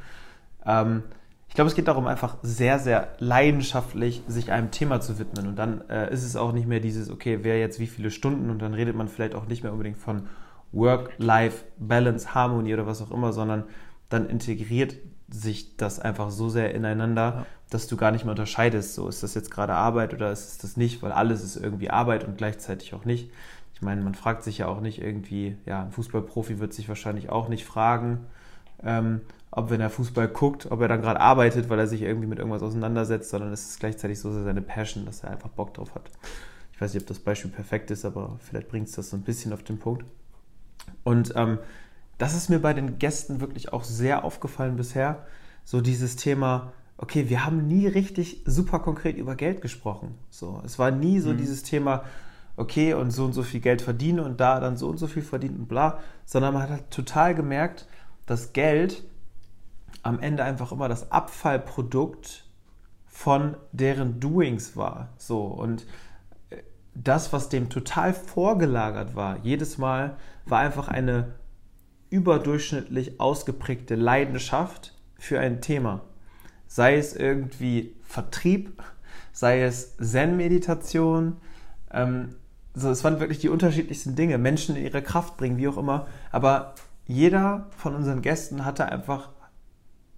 Ähm, 0.67 1.05
ich 1.47 1.55
glaube, 1.55 1.69
es 1.69 1.76
geht 1.76 1.87
darum, 1.87 2.09
einfach 2.09 2.38
sehr, 2.43 2.81
sehr 2.81 3.14
leidenschaftlich 3.21 4.25
sich 4.26 4.50
einem 4.50 4.73
Thema 4.73 5.00
zu 5.00 5.21
widmen. 5.21 5.47
Und 5.47 5.55
dann 5.55 5.88
äh, 5.88 6.12
ist 6.12 6.25
es 6.25 6.35
auch 6.35 6.50
nicht 6.50 6.67
mehr 6.67 6.81
dieses, 6.81 7.09
okay, 7.09 7.38
wer 7.43 7.61
jetzt 7.61 7.79
wie 7.79 7.87
viele 7.87 8.11
Stunden 8.11 8.50
und 8.50 8.61
dann 8.61 8.75
redet 8.75 8.97
man 8.97 9.07
vielleicht 9.07 9.37
auch 9.37 9.47
nicht 9.47 9.62
mehr 9.62 9.71
unbedingt 9.71 9.99
von 9.99 10.29
Work-Life-Balance, 10.73 12.35
Harmonie 12.35 12.75
oder 12.75 12.87
was 12.87 13.02
auch 13.02 13.11
immer, 13.11 13.33
sondern 13.33 13.64
dann 14.09 14.29
integriert 14.29 14.97
sich 15.31 15.76
das 15.76 15.99
einfach 15.99 16.31
so 16.31 16.49
sehr 16.49 16.75
ineinander, 16.75 17.23
ja. 17.23 17.47
dass 17.71 17.87
du 17.87 17.97
gar 17.97 18.11
nicht 18.11 18.25
mehr 18.25 18.33
unterscheidest, 18.33 18.95
so 18.95 19.09
ist 19.09 19.23
das 19.23 19.35
jetzt 19.35 19.50
gerade 19.50 19.75
Arbeit 19.75 20.12
oder 20.12 20.31
ist 20.31 20.49
es 20.49 20.59
das 20.59 20.76
nicht, 20.76 21.02
weil 21.02 21.12
alles 21.12 21.43
ist 21.43 21.57
irgendwie 21.57 21.91
Arbeit 21.91 22.25
und 22.25 22.37
gleichzeitig 22.37 22.95
auch 22.95 23.05
nicht. 23.05 23.31
Ich 23.75 23.83
meine, 23.83 24.02
man 24.02 24.14
fragt 24.14 24.45
sich 24.45 24.59
ja 24.59 24.69
auch 24.69 24.81
nicht 24.81 25.00
irgendwie, 25.00 25.57
ja, 25.67 25.83
ein 25.83 25.91
Fußballprofi 25.91 26.59
wird 26.59 26.75
sich 26.75 26.88
wahrscheinlich 26.88 27.31
auch 27.31 27.49
nicht 27.49 27.64
fragen, 27.64 28.26
ähm, 28.85 29.23
ob 29.50 29.71
wenn 29.71 29.81
er 29.81 29.91
Fußball 29.91 30.29
guckt, 30.29 30.71
ob 30.71 30.81
er 30.81 30.88
dann 30.88 31.02
gerade 31.02 31.21
arbeitet, 31.21 31.69
weil 31.69 31.79
er 31.79 31.87
sich 31.87 32.02
irgendwie 32.02 32.26
mit 32.26 32.38
irgendwas 32.38 32.62
auseinandersetzt, 32.62 33.31
sondern 33.31 33.52
es 33.52 33.69
ist 33.69 33.81
gleichzeitig 33.81 34.19
so 34.19 34.33
sehr 34.33 34.45
seine 34.45 34.62
Passion, 34.62 35.05
dass 35.05 35.25
er 35.25 35.31
einfach 35.31 35.50
Bock 35.50 35.75
drauf 35.75 35.95
hat. 35.95 36.11
Ich 36.73 36.81
weiß 36.81 36.95
nicht, 36.95 37.02
ob 37.02 37.09
das 37.09 37.19
Beispiel 37.19 37.50
perfekt 37.50 37.91
ist, 37.91 38.05
aber 38.05 38.38
vielleicht 38.41 38.69
bringt 38.69 38.88
es 38.88 38.95
das 38.95 39.11
so 39.11 39.17
ein 39.17 39.23
bisschen 39.23 39.52
auf 39.52 39.62
den 39.62 39.79
Punkt. 39.79 40.05
Und 41.05 41.33
ähm, 41.37 41.59
das 42.19 42.35
ist 42.35 42.49
mir 42.49 42.61
bei 42.61 42.75
den 42.75 42.99
Gästen 42.99 43.41
wirklich 43.41 43.73
auch 43.73 43.85
sehr 43.85 44.25
aufgefallen 44.25 44.77
bisher. 44.77 45.27
So 45.65 45.81
dieses 45.81 46.17
Thema, 46.17 46.73
okay, 46.97 47.29
wir 47.29 47.45
haben 47.45 47.67
nie 47.67 47.87
richtig 47.87 48.43
super 48.45 48.79
konkret 48.79 49.17
über 49.17 49.35
Geld 49.35 49.61
gesprochen. 49.61 50.17
So, 50.31 50.62
es 50.65 50.79
war 50.79 50.91
nie 50.91 51.19
so 51.19 51.31
mhm. 51.31 51.39
dieses 51.39 51.62
Thema, 51.62 52.05
okay, 52.57 52.95
und 52.95 53.11
so 53.11 53.25
und 53.25 53.33
so 53.33 53.43
viel 53.43 53.61
Geld 53.61 53.83
verdiene 53.83 54.23
und 54.23 54.41
da 54.41 54.61
dann 54.61 54.77
so 54.77 54.89
und 54.89 54.99
so 54.99 55.07
viel 55.07 55.23
verdienen 55.23 55.57
und 55.57 55.69
bla, 55.69 55.99
sondern 56.25 56.55
man 56.55 56.62
hat 56.62 56.71
halt 56.71 56.91
total 56.91 57.35
gemerkt, 57.35 57.87
dass 58.27 58.53
Geld 58.53 59.03
am 60.03 60.21
Ende 60.21 60.45
einfach 60.45 60.73
immer 60.73 60.89
das 60.89 61.11
Abfallprodukt 61.11 62.45
von 63.07 63.57
deren 63.73 64.21
Doings 64.21 64.77
war. 64.77 65.09
So, 65.17 65.43
und 65.43 65.87
das, 66.95 67.33
was 67.33 67.49
dem 67.49 67.71
total 67.71 68.13
vorgelagert 68.13 69.15
war, 69.15 69.39
jedes 69.43 69.79
Mal 69.79 70.17
war 70.45 70.61
einfach 70.61 70.89
eine 70.89 71.35
überdurchschnittlich 72.11 73.21
ausgeprägte 73.21 73.95
Leidenschaft 73.95 74.95
für 75.19 75.41
ein 75.41 75.61
Thema. 75.61 76.03
Sei 76.67 76.97
es 76.97 77.15
irgendwie 77.17 77.97
Vertrieb, 78.03 78.83
sei 79.33 79.63
es 79.63 79.97
Zen-Meditation, 79.97 81.39
ähm, 81.91 82.37
so, 82.75 82.91
es 82.91 83.05
waren 83.05 83.21
wirklich 83.21 83.39
die 83.39 83.51
unterschiedlichsten 83.51 84.17
Dinge, 84.17 84.39
Menschen 84.39 84.77
in 84.77 84.85
ihre 84.85 85.03
Kraft 85.03 85.37
bringen, 85.37 85.59
wie 85.59 85.69
auch 85.69 85.77
immer. 85.77 86.07
Aber 86.31 86.75
jeder 87.07 87.67
von 87.77 87.95
unseren 87.95 88.23
Gästen 88.23 88.65
hatte 88.65 88.87
einfach 88.87 89.31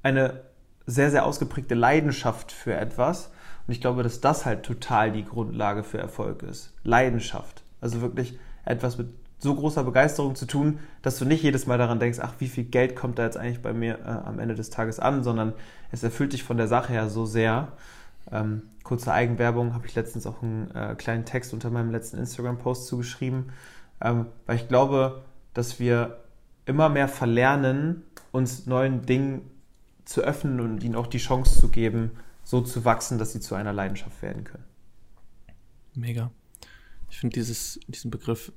eine 0.02 0.42
sehr, 0.86 1.10
sehr 1.10 1.24
ausgeprägte 1.24 1.74
Leidenschaft 1.74 2.52
für 2.52 2.74
etwas. 2.74 3.30
Und 3.66 3.72
ich 3.72 3.80
glaube, 3.80 4.02
dass 4.02 4.20
das 4.20 4.44
halt 4.44 4.62
total 4.62 5.12
die 5.12 5.24
Grundlage 5.24 5.82
für 5.82 5.98
Erfolg 5.98 6.42
ist. 6.42 6.72
Leidenschaft. 6.82 7.62
Also 7.80 8.00
wirklich 8.00 8.38
etwas 8.64 8.98
mit 8.98 9.08
so 9.38 9.54
großer 9.54 9.84
Begeisterung 9.84 10.34
zu 10.34 10.46
tun, 10.46 10.80
dass 11.02 11.18
du 11.18 11.24
nicht 11.24 11.42
jedes 11.42 11.66
Mal 11.66 11.78
daran 11.78 12.00
denkst, 12.00 12.18
ach, 12.20 12.34
wie 12.38 12.48
viel 12.48 12.64
Geld 12.64 12.96
kommt 12.96 13.18
da 13.18 13.24
jetzt 13.24 13.36
eigentlich 13.36 13.62
bei 13.62 13.72
mir 13.72 13.98
äh, 14.00 14.26
am 14.26 14.38
Ende 14.38 14.54
des 14.54 14.70
Tages 14.70 14.98
an, 14.98 15.22
sondern 15.22 15.52
es 15.92 16.02
erfüllt 16.02 16.32
dich 16.32 16.42
von 16.42 16.56
der 16.56 16.68
Sache 16.68 16.92
her 16.92 17.08
so 17.08 17.26
sehr. 17.26 17.68
Ähm, 18.32 18.62
kurze 18.84 19.12
Eigenwerbung, 19.12 19.74
habe 19.74 19.86
ich 19.86 19.94
letztens 19.94 20.26
auch 20.26 20.42
einen 20.42 20.70
äh, 20.74 20.94
kleinen 20.96 21.26
Text 21.26 21.52
unter 21.52 21.70
meinem 21.70 21.90
letzten 21.90 22.16
Instagram-Post 22.16 22.86
zugeschrieben, 22.86 23.52
ähm, 24.00 24.26
weil 24.46 24.56
ich 24.56 24.68
glaube, 24.68 25.22
dass 25.52 25.78
wir 25.78 26.20
immer 26.64 26.88
mehr 26.88 27.08
verlernen, 27.08 28.02
uns 28.32 28.66
neuen 28.66 29.02
Dingen 29.02 29.42
zu 30.06 30.22
öffnen 30.22 30.60
und 30.60 30.82
ihnen 30.82 30.96
auch 30.96 31.06
die 31.06 31.18
Chance 31.18 31.60
zu 31.60 31.68
geben, 31.68 32.12
so 32.44 32.60
zu 32.60 32.84
wachsen, 32.84 33.18
dass 33.18 33.32
sie 33.32 33.40
zu 33.40 33.54
einer 33.54 33.72
Leidenschaft 33.72 34.20
werden 34.22 34.44
können. 34.44 34.64
Mega. 35.94 36.30
Ich 37.10 37.18
finde 37.18 37.40
diesen 37.40 38.10
Begriff 38.10 38.52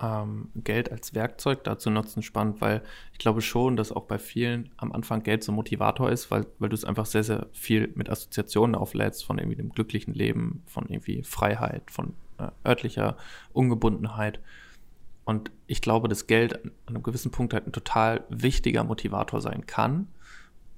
ähm, 0.00 0.50
Geld 0.54 0.92
als 0.92 1.14
Werkzeug 1.14 1.64
dazu 1.64 1.90
nutzen 1.90 2.22
spannend, 2.22 2.60
weil 2.60 2.82
ich 3.12 3.18
glaube 3.18 3.40
schon, 3.40 3.76
dass 3.76 3.92
auch 3.92 4.04
bei 4.04 4.18
vielen 4.18 4.70
am 4.76 4.92
Anfang 4.92 5.22
Geld 5.22 5.42
so 5.42 5.52
Motivator 5.52 6.10
ist, 6.10 6.30
weil, 6.30 6.46
weil 6.58 6.68
du 6.68 6.74
es 6.74 6.84
einfach 6.84 7.06
sehr, 7.06 7.24
sehr 7.24 7.46
viel 7.52 7.92
mit 7.94 8.10
Assoziationen 8.10 8.74
auflädst 8.74 9.24
von 9.24 9.38
irgendwie 9.38 9.56
dem 9.56 9.70
glücklichen 9.70 10.12
Leben, 10.12 10.62
von 10.66 10.86
irgendwie 10.88 11.22
Freiheit, 11.22 11.90
von 11.90 12.14
äh, 12.38 12.48
örtlicher 12.66 13.16
Ungebundenheit. 13.52 14.40
Und 15.24 15.50
ich 15.66 15.80
glaube, 15.80 16.08
dass 16.08 16.26
Geld 16.26 16.64
an 16.64 16.72
einem 16.86 17.02
gewissen 17.02 17.30
Punkt 17.30 17.54
halt 17.54 17.66
ein 17.66 17.72
total 17.72 18.24
wichtiger 18.28 18.84
Motivator 18.84 19.40
sein 19.40 19.66
kann, 19.66 20.08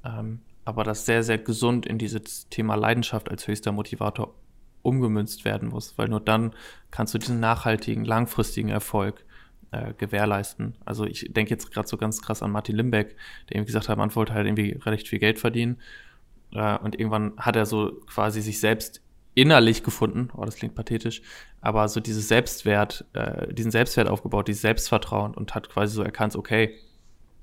ähm, 0.05 0.41
aber 0.69 0.85
das 0.85 1.07
sehr, 1.07 1.23
sehr 1.23 1.39
gesund 1.39 1.87
in 1.87 1.97
dieses 1.97 2.51
Thema 2.51 2.75
Leidenschaft 2.75 3.31
als 3.31 3.49
höchster 3.49 3.73
Motivator 3.73 4.35
umgemünzt 4.83 5.47
werden 5.47 5.71
muss, 5.71 5.97
weil 5.97 6.09
nur 6.09 6.21
dann 6.21 6.53
kannst 6.91 7.15
du 7.15 7.19
diesen 7.19 7.41
nachhaltigen, 7.41 8.05
langfristigen 8.05 8.69
Erfolg 8.69 9.25
äh, 9.71 9.95
gewährleisten. 9.95 10.77
Also 10.85 11.07
ich 11.07 11.33
denke 11.33 11.53
jetzt 11.53 11.73
gerade 11.73 11.89
so 11.89 11.97
ganz 11.97 12.21
krass 12.21 12.43
an 12.43 12.51
Martin 12.51 12.77
Limbeck, 12.77 13.17
der 13.49 13.57
eben 13.57 13.65
gesagt 13.65 13.89
hat, 13.89 13.97
man 13.97 14.15
wollte 14.15 14.35
halt 14.35 14.47
irgendwie 14.47 14.79
recht 14.85 15.09
viel 15.09 15.19
Geld 15.19 15.39
verdienen 15.39 15.79
äh, 16.53 16.77
und 16.77 17.01
irgendwann 17.01 17.33
hat 17.39 17.57
er 17.57 17.65
so 17.65 18.03
quasi 18.07 18.43
sich 18.43 18.61
selbst 18.61 19.01
innerlich 19.33 19.83
gefunden, 19.83 20.29
oh, 20.37 20.45
das 20.45 20.57
klingt 20.57 20.75
pathetisch, 20.75 21.23
aber 21.63 21.89
so 21.89 21.99
dieses 21.99 22.29
Selbstwert, 22.29 23.07
äh, 23.15 23.55
diesen 23.55 23.71
Selbstwert 23.71 24.09
aufgebaut, 24.09 24.49
dieses 24.49 24.61
Selbstvertrauen 24.61 25.35
und 25.35 25.55
hat 25.55 25.71
quasi 25.71 25.95
so 25.95 26.03
erkannt, 26.03 26.37
okay, 26.37 26.75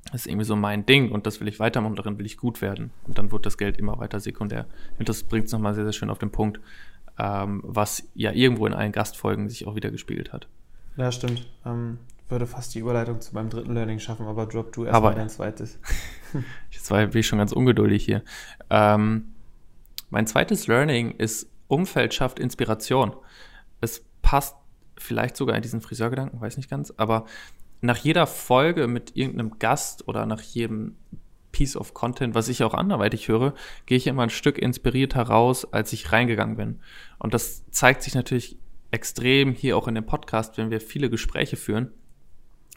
das 0.05 0.21
ist 0.21 0.27
irgendwie 0.27 0.45
so 0.45 0.55
mein 0.55 0.85
Ding 0.85 1.11
und 1.11 1.25
das 1.25 1.39
will 1.39 1.47
ich 1.47 1.59
weitermachen, 1.59 1.95
darin 1.95 2.17
will 2.17 2.25
ich 2.25 2.37
gut 2.37 2.61
werden. 2.61 2.91
Und 3.05 3.17
dann 3.17 3.31
wird 3.31 3.45
das 3.45 3.57
Geld 3.57 3.77
immer 3.77 3.97
weiter 3.97 4.19
sekundär. 4.19 4.65
Und 4.99 5.09
das 5.09 5.23
bringt 5.23 5.47
es 5.47 5.51
nochmal 5.51 5.73
sehr, 5.73 5.83
sehr 5.83 5.93
schön 5.93 6.09
auf 6.09 6.19
den 6.19 6.31
Punkt 6.31 6.59
ähm, 7.17 7.61
was 7.63 8.03
ja 8.13 8.31
irgendwo 8.31 8.67
in 8.67 8.73
allen 8.73 8.91
Gastfolgen 8.91 9.49
sich 9.49 9.67
auch 9.67 9.75
wieder 9.75 9.91
gespiegelt 9.91 10.33
hat. 10.33 10.47
Ja, 10.97 11.11
stimmt. 11.11 11.47
Ähm, 11.65 11.99
würde 12.29 12.47
fast 12.47 12.73
die 12.73 12.79
Überleitung 12.79 13.21
zu 13.21 13.33
meinem 13.35 13.49
dritten 13.49 13.73
Learning 13.73 13.99
schaffen, 13.99 14.25
aber 14.25 14.45
drop 14.45 14.73
du 14.73 14.85
erstmal 14.85 15.15
dein 15.15 15.29
zweites. 15.29 15.79
Jetzt 16.71 16.89
war, 16.91 17.05
bin 17.05 17.19
ich 17.19 17.27
schon 17.27 17.39
ganz 17.39 17.51
ungeduldig 17.51 18.03
hier. 18.03 18.23
Ähm, 18.69 19.33
mein 20.09 20.27
zweites 20.27 20.67
Learning 20.67 21.11
ist, 21.11 21.49
Umfeld 21.67 22.13
schafft 22.13 22.39
Inspiration. 22.39 23.15
Es 23.81 24.05
passt 24.21 24.55
vielleicht 24.97 25.35
sogar 25.35 25.55
in 25.55 25.61
diesen 25.61 25.81
Friseurgedanken, 25.81 26.39
weiß 26.39 26.57
nicht 26.57 26.69
ganz, 26.69 26.93
aber 26.95 27.25
nach 27.85 27.97
jeder 27.97 28.27
Folge 28.27 28.87
mit 28.87 29.15
irgendeinem 29.15 29.59
Gast 29.59 30.07
oder 30.07 30.25
nach 30.25 30.41
jedem 30.41 30.95
Piece 31.51 31.77
of 31.77 31.93
Content, 31.93 32.35
was 32.35 32.49
ich 32.49 32.63
auch 32.63 32.73
anderweitig 32.73 33.29
höre, 33.29 33.53
gehe 33.85 33.97
ich 33.97 34.07
immer 34.07 34.23
ein 34.23 34.29
Stück 34.29 34.57
inspiriert 34.57 35.15
heraus, 35.15 35.71
als 35.71 35.93
ich 35.93 36.11
reingegangen 36.11 36.57
bin. 36.57 36.79
Und 37.17 37.33
das 37.33 37.63
zeigt 37.71 38.03
sich 38.03 38.13
natürlich 38.13 38.57
extrem 38.91 39.53
hier 39.53 39.77
auch 39.77 39.87
in 39.87 39.95
dem 39.95 40.05
Podcast, 40.05 40.57
wenn 40.57 40.69
wir 40.69 40.81
viele 40.81 41.09
Gespräche 41.09 41.55
führen, 41.55 41.91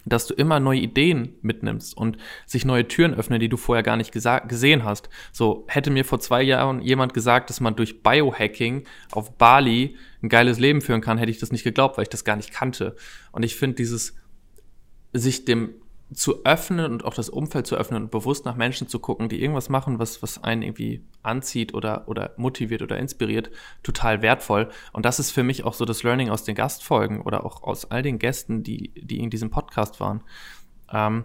dass 0.04 0.26
du 0.26 0.34
immer 0.34 0.60
neue 0.60 0.80
Ideen 0.80 1.34
mitnimmst 1.42 1.96
und 1.96 2.18
sich 2.46 2.64
neue 2.64 2.86
Türen 2.86 3.14
öffnen, 3.14 3.40
die 3.40 3.48
du 3.48 3.56
vorher 3.56 3.82
gar 3.82 3.96
nicht 3.96 4.12
gesehen 4.12 4.84
hast. 4.84 5.08
So 5.32 5.64
hätte 5.68 5.90
mir 5.90 6.04
vor 6.04 6.20
zwei 6.20 6.42
Jahren 6.42 6.80
jemand 6.80 7.14
gesagt, 7.14 7.50
dass 7.50 7.60
man 7.60 7.76
durch 7.76 8.02
Biohacking 8.02 8.84
auf 9.10 9.36
Bali 9.36 9.96
ein 10.22 10.28
geiles 10.28 10.58
Leben 10.58 10.80
führen 10.80 11.00
kann, 11.00 11.18
hätte 11.18 11.30
ich 11.30 11.38
das 11.38 11.52
nicht 11.52 11.64
geglaubt, 11.64 11.96
weil 11.96 12.04
ich 12.04 12.08
das 12.08 12.24
gar 12.24 12.36
nicht 12.36 12.52
kannte. 12.52 12.96
Und 13.32 13.44
ich 13.44 13.56
finde 13.56 13.76
dieses 13.76 14.14
sich 15.12 15.44
dem 15.44 15.74
zu 16.12 16.44
öffnen 16.44 16.90
und 16.90 17.04
auch 17.04 17.12
das 17.12 17.28
Umfeld 17.28 17.66
zu 17.66 17.76
öffnen 17.76 18.04
und 18.04 18.10
bewusst 18.10 18.46
nach 18.46 18.56
Menschen 18.56 18.88
zu 18.88 18.98
gucken, 18.98 19.28
die 19.28 19.42
irgendwas 19.42 19.68
machen, 19.68 19.98
was, 19.98 20.22
was 20.22 20.42
einen 20.42 20.62
irgendwie 20.62 21.04
anzieht 21.22 21.74
oder, 21.74 22.08
oder 22.08 22.32
motiviert 22.38 22.80
oder 22.80 22.98
inspiriert, 22.98 23.50
total 23.82 24.22
wertvoll. 24.22 24.70
Und 24.92 25.04
das 25.04 25.18
ist 25.18 25.30
für 25.32 25.42
mich 25.42 25.64
auch 25.64 25.74
so 25.74 25.84
das 25.84 26.02
Learning 26.02 26.30
aus 26.30 26.44
den 26.44 26.54
Gastfolgen 26.54 27.20
oder 27.20 27.44
auch 27.44 27.62
aus 27.62 27.90
all 27.90 28.02
den 28.02 28.18
Gästen, 28.18 28.62
die, 28.62 28.90
die 28.96 29.18
in 29.18 29.28
diesem 29.28 29.50
Podcast 29.50 30.00
waren. 30.00 30.22
Ähm, 30.90 31.24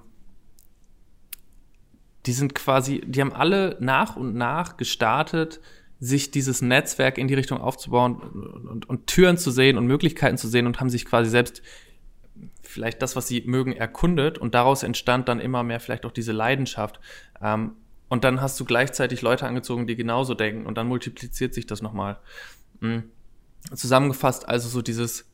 die 2.25 2.33
sind 2.33 2.53
quasi, 2.55 3.01
die 3.05 3.21
haben 3.21 3.33
alle 3.33 3.77
nach 3.79 4.17
und 4.17 4.35
nach 4.35 4.75
gestartet, 4.75 5.61
sich 5.99 6.31
dieses 6.31 6.61
Netzwerk 6.61 7.17
in 7.17 7.29
die 7.29 7.33
Richtung 7.33 7.61
aufzubauen 7.61 8.15
und, 8.15 8.67
und, 8.67 8.89
und 8.89 9.07
Türen 9.07 9.37
zu 9.37 9.51
sehen 9.51 9.77
und 9.77 9.87
Möglichkeiten 9.87 10.37
zu 10.37 10.49
sehen 10.49 10.67
und 10.67 10.81
haben 10.81 10.89
sich 10.89 11.05
quasi 11.05 11.29
selbst 11.29 11.61
vielleicht 12.61 13.01
das, 13.01 13.15
was 13.15 13.27
sie 13.27 13.43
mögen, 13.45 13.73
erkundet 13.73 14.37
und 14.37 14.55
daraus 14.55 14.83
entstand 14.83 15.27
dann 15.29 15.39
immer 15.39 15.63
mehr 15.63 15.79
vielleicht 15.79 16.05
auch 16.05 16.11
diese 16.11 16.31
Leidenschaft. 16.31 16.99
Ähm, 17.41 17.73
und 18.09 18.23
dann 18.23 18.41
hast 18.41 18.59
du 18.59 18.65
gleichzeitig 18.65 19.21
Leute 19.21 19.47
angezogen, 19.47 19.87
die 19.87 19.95
genauso 19.95 20.33
denken 20.33 20.65
und 20.65 20.77
dann 20.77 20.87
multipliziert 20.87 21.53
sich 21.53 21.65
das 21.65 21.81
nochmal. 21.81 22.19
Mhm. 22.79 23.03
Zusammengefasst 23.73 24.47
also 24.47 24.67
so 24.67 24.81
dieses, 24.81 25.25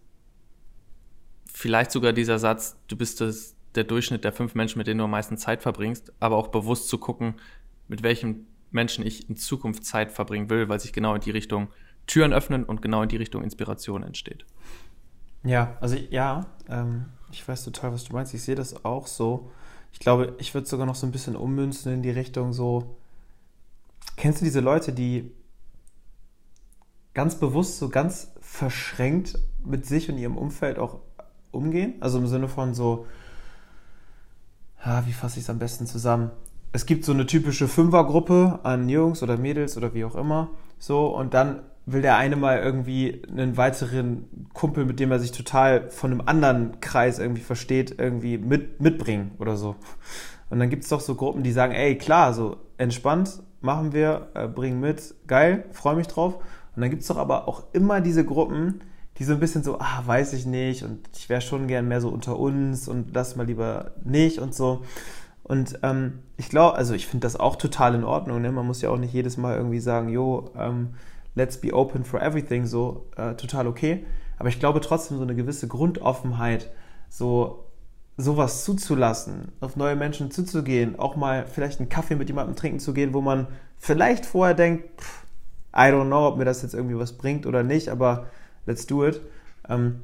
vielleicht 1.51 1.91
sogar 1.91 2.13
dieser 2.13 2.39
Satz, 2.39 2.77
du 2.87 2.95
bist 2.95 3.21
das, 3.21 3.55
der 3.75 3.83
Durchschnitt 3.83 4.23
der 4.23 4.33
fünf 4.33 4.55
Menschen, 4.55 4.77
mit 4.77 4.87
denen 4.87 4.99
du 4.99 5.03
am 5.05 5.11
meisten 5.11 5.37
Zeit 5.37 5.61
verbringst, 5.61 6.13
aber 6.19 6.37
auch 6.37 6.47
bewusst 6.47 6.89
zu 6.89 6.97
gucken, 6.97 7.35
mit 7.87 8.03
welchen 8.03 8.47
Menschen 8.71 9.05
ich 9.05 9.29
in 9.29 9.35
Zukunft 9.35 9.83
Zeit 9.83 10.11
verbringen 10.11 10.49
will, 10.49 10.69
weil 10.69 10.79
sich 10.79 10.93
genau 10.93 11.15
in 11.15 11.21
die 11.21 11.31
Richtung 11.31 11.69
Türen 12.07 12.33
öffnen 12.33 12.63
und 12.63 12.81
genau 12.81 13.03
in 13.03 13.09
die 13.09 13.17
Richtung 13.17 13.43
Inspiration 13.43 14.03
entsteht. 14.03 14.45
Ja, 15.43 15.77
also 15.79 15.95
ja, 15.95 16.45
ähm, 16.67 17.05
ich 17.31 17.47
weiß 17.47 17.63
total, 17.63 17.93
was 17.93 18.03
du 18.03 18.13
meinst. 18.13 18.33
Ich 18.33 18.43
sehe 18.43 18.55
das 18.55 18.85
auch 18.85 19.07
so. 19.07 19.51
Ich 19.91 19.99
glaube, 19.99 20.35
ich 20.37 20.53
würde 20.53 20.67
sogar 20.67 20.85
noch 20.85 20.95
so 20.95 21.07
ein 21.07 21.11
bisschen 21.11 21.35
ummünzen 21.35 21.93
in 21.93 22.01
die 22.03 22.09
Richtung 22.09 22.53
so. 22.53 22.97
Kennst 24.17 24.41
du 24.41 24.45
diese 24.45 24.59
Leute, 24.59 24.91
die 24.91 25.31
ganz 27.13 27.35
bewusst, 27.35 27.79
so 27.79 27.89
ganz 27.89 28.31
verschränkt 28.41 29.37
mit 29.63 29.85
sich 29.85 30.09
und 30.09 30.17
ihrem 30.17 30.37
Umfeld 30.37 30.77
auch 30.77 30.99
umgehen? 31.51 31.95
Also 32.01 32.17
im 32.17 32.27
Sinne 32.27 32.47
von 32.47 32.73
so, 32.73 33.07
ja, 34.85 35.05
wie 35.05 35.13
fasse 35.13 35.39
ich 35.39 35.45
es 35.45 35.49
am 35.49 35.59
besten 35.59 35.85
zusammen? 35.85 36.31
Es 36.71 36.85
gibt 36.85 37.03
so 37.03 37.13
eine 37.13 37.25
typische 37.25 37.67
Fünfergruppe 37.67 38.59
an 38.63 38.89
Jungs 38.89 39.23
oder 39.23 39.37
Mädels 39.37 39.75
oder 39.75 39.93
wie 39.93 40.05
auch 40.05 40.15
immer. 40.15 40.49
So, 40.77 41.07
und 41.07 41.33
dann 41.33 41.61
will 41.91 42.01
der 42.01 42.17
eine 42.17 42.35
mal 42.35 42.59
irgendwie 42.59 43.21
einen 43.29 43.57
weiteren 43.57 44.47
Kumpel, 44.53 44.85
mit 44.85 44.99
dem 44.99 45.11
er 45.11 45.19
sich 45.19 45.31
total 45.31 45.89
von 45.89 46.11
einem 46.11 46.21
anderen 46.25 46.79
Kreis 46.81 47.19
irgendwie 47.19 47.41
versteht, 47.41 47.95
irgendwie 47.97 48.37
mit, 48.37 48.81
mitbringen 48.81 49.31
oder 49.39 49.57
so. 49.57 49.75
Und 50.49 50.59
dann 50.59 50.69
gibt 50.69 50.83
es 50.83 50.89
doch 50.89 51.01
so 51.01 51.15
Gruppen, 51.15 51.43
die 51.43 51.51
sagen, 51.51 51.73
ey, 51.73 51.97
klar, 51.97 52.33
so 52.33 52.57
entspannt, 52.77 53.41
machen 53.61 53.93
wir, 53.93 54.29
äh, 54.33 54.47
bringen 54.47 54.79
mit, 54.79 55.15
geil, 55.27 55.65
freue 55.71 55.95
mich 55.95 56.07
drauf. 56.07 56.35
Und 56.75 56.81
dann 56.81 56.89
gibt 56.89 57.01
es 57.01 57.07
doch 57.07 57.17
aber 57.17 57.47
auch 57.47 57.63
immer 57.73 58.01
diese 58.01 58.25
Gruppen, 58.25 58.81
die 59.17 59.25
so 59.25 59.33
ein 59.33 59.39
bisschen 59.39 59.63
so, 59.63 59.79
ah, 59.79 60.01
weiß 60.05 60.33
ich 60.33 60.45
nicht 60.45 60.83
und 60.83 61.09
ich 61.15 61.27
wäre 61.27 61.41
schon 61.41 61.67
gern 61.67 61.87
mehr 61.87 61.99
so 61.99 62.09
unter 62.09 62.39
uns 62.39 62.87
und 62.87 63.13
lass 63.13 63.35
mal 63.35 63.45
lieber 63.45 63.91
nicht 64.03 64.39
und 64.39 64.55
so. 64.55 64.83
Und 65.43 65.79
ähm, 65.83 66.19
ich 66.37 66.49
glaube, 66.49 66.77
also 66.77 66.93
ich 66.93 67.07
finde 67.07 67.25
das 67.25 67.35
auch 67.35 67.55
total 67.55 67.95
in 67.95 68.03
Ordnung. 68.03 68.41
Ne? 68.41 68.51
Man 68.51 68.65
muss 68.65 68.81
ja 68.81 68.91
auch 68.91 68.97
nicht 68.97 69.13
jedes 69.13 69.35
Mal 69.35 69.57
irgendwie 69.57 69.79
sagen, 69.79 70.09
jo, 70.09 70.51
ähm, 70.55 70.89
let's 71.35 71.59
be 71.59 71.73
open 71.73 72.03
for 72.03 72.21
everything, 72.21 72.65
so 72.65 73.07
äh, 73.15 73.35
total 73.35 73.67
okay. 73.67 74.05
Aber 74.37 74.49
ich 74.49 74.59
glaube 74.59 74.81
trotzdem 74.81 75.17
so 75.17 75.23
eine 75.23 75.35
gewisse 75.35 75.67
Grundoffenheit, 75.67 76.71
so 77.09 77.65
sowas 78.17 78.65
zuzulassen, 78.65 79.53
auf 79.61 79.77
neue 79.77 79.95
Menschen 79.95 80.29
zuzugehen, 80.29 80.99
auch 80.99 81.15
mal 81.15 81.45
vielleicht 81.47 81.79
einen 81.79 81.89
Kaffee 81.89 82.15
mit 82.15 82.27
jemandem 82.27 82.55
trinken 82.55 82.79
zu 82.79 82.93
gehen, 82.93 83.13
wo 83.13 83.21
man 83.21 83.47
vielleicht 83.77 84.25
vorher 84.25 84.53
denkt, 84.53 85.01
pff, 85.01 85.25
I 85.73 85.91
don't 85.91 86.07
know, 86.07 86.27
ob 86.27 86.37
mir 86.37 86.45
das 86.45 86.61
jetzt 86.61 86.73
irgendwie 86.73 86.97
was 86.97 87.13
bringt 87.13 87.45
oder 87.45 87.63
nicht, 87.63 87.89
aber 87.89 88.27
let's 88.65 88.87
do 88.87 89.05
it. 89.07 89.21
Ähm, 89.69 90.01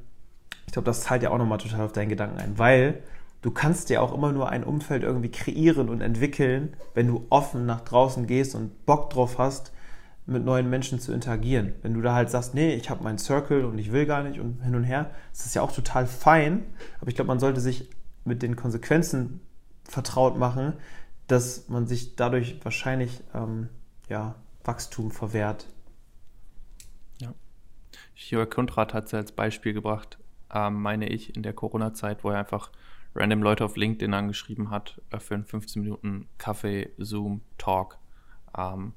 ich 0.66 0.74
glaube, 0.74 0.86
das 0.86 1.02
zahlt 1.02 1.24
ja 1.24 1.32
auch 1.32 1.38
nochmal 1.38 1.58
total 1.58 1.82
auf 1.82 1.92
deinen 1.92 2.10
Gedanken 2.10 2.38
ein, 2.38 2.58
weil 2.58 3.04
du 3.42 3.52
kannst 3.52 3.90
dir 3.90 4.02
auch 4.02 4.14
immer 4.14 4.32
nur 4.32 4.50
ein 4.50 4.64
Umfeld 4.64 5.04
irgendwie 5.04 5.30
kreieren 5.30 5.90
und 5.90 6.02
entwickeln, 6.02 6.76
wenn 6.94 7.08
du 7.08 7.26
offen 7.30 7.66
nach 7.66 7.82
draußen 7.82 8.28
gehst 8.28 8.56
und 8.56 8.86
Bock 8.86 9.10
drauf 9.10 9.38
hast, 9.38 9.72
mit 10.26 10.44
neuen 10.44 10.70
Menschen 10.70 11.00
zu 11.00 11.14
interagieren. 11.14 11.74
Wenn 11.82 11.94
du 11.94 12.02
da 12.02 12.16
halt 12.16 12.30
sagst, 12.30 12.56
nee, 12.56 12.74
ich 12.74 12.90
habe 12.90 13.04
meinen 13.04 13.20
Circle 13.20 13.66
und 13.66 13.78
ich 13.78 13.92
will 13.92 14.06
gar 14.06 14.24
nicht 14.24 14.40
und 14.40 14.62
hin 14.64 14.76
und 14.76 14.84
her, 14.84 15.12
ist 15.32 15.46
das 15.46 15.54
ja 15.54 15.62
auch 15.62 15.72
total 15.72 16.08
fein. 16.08 16.64
Aber 17.00 17.10
ich 17.10 17.16
glaube, 17.16 17.28
man 17.28 17.40
sollte 17.40 17.62
sich 17.62 17.90
mit 18.24 18.42
den 18.42 18.56
Konsequenzen 18.56 19.40
vertraut 19.84 20.38
machen, 20.38 20.74
dass 21.28 21.70
man 21.70 21.86
sich 21.86 22.16
dadurch 22.16 22.60
wahrscheinlich 22.64 23.24
ähm, 23.36 23.70
ja, 24.10 24.36
Wachstum 24.64 25.12
verwehrt. 25.12 25.68
Ja. 27.20 27.34
Jörg 28.16 28.50
Kundrat 28.50 28.96
hat 28.96 29.06
es 29.06 29.14
als 29.14 29.32
Beispiel 29.32 29.74
gebracht, 29.74 30.18
ähm, 30.52 30.82
meine 30.82 31.08
ich, 31.10 31.36
in 31.36 31.44
der 31.44 31.54
Corona-Zeit, 31.54 32.24
wo 32.24 32.32
er 32.32 32.40
einfach 32.40 32.72
random 33.14 33.44
Leute 33.44 33.64
auf 33.64 33.78
LinkedIn 33.78 34.14
angeschrieben 34.14 34.72
hat 34.72 35.02
äh, 35.12 35.20
für 35.20 35.36
einen 35.36 35.46
15 35.46 35.84
Minuten 35.84 36.28
Kaffee, 36.40 36.90
Zoom, 36.98 37.42
Talk. 37.60 38.00
Ähm, 38.58 38.94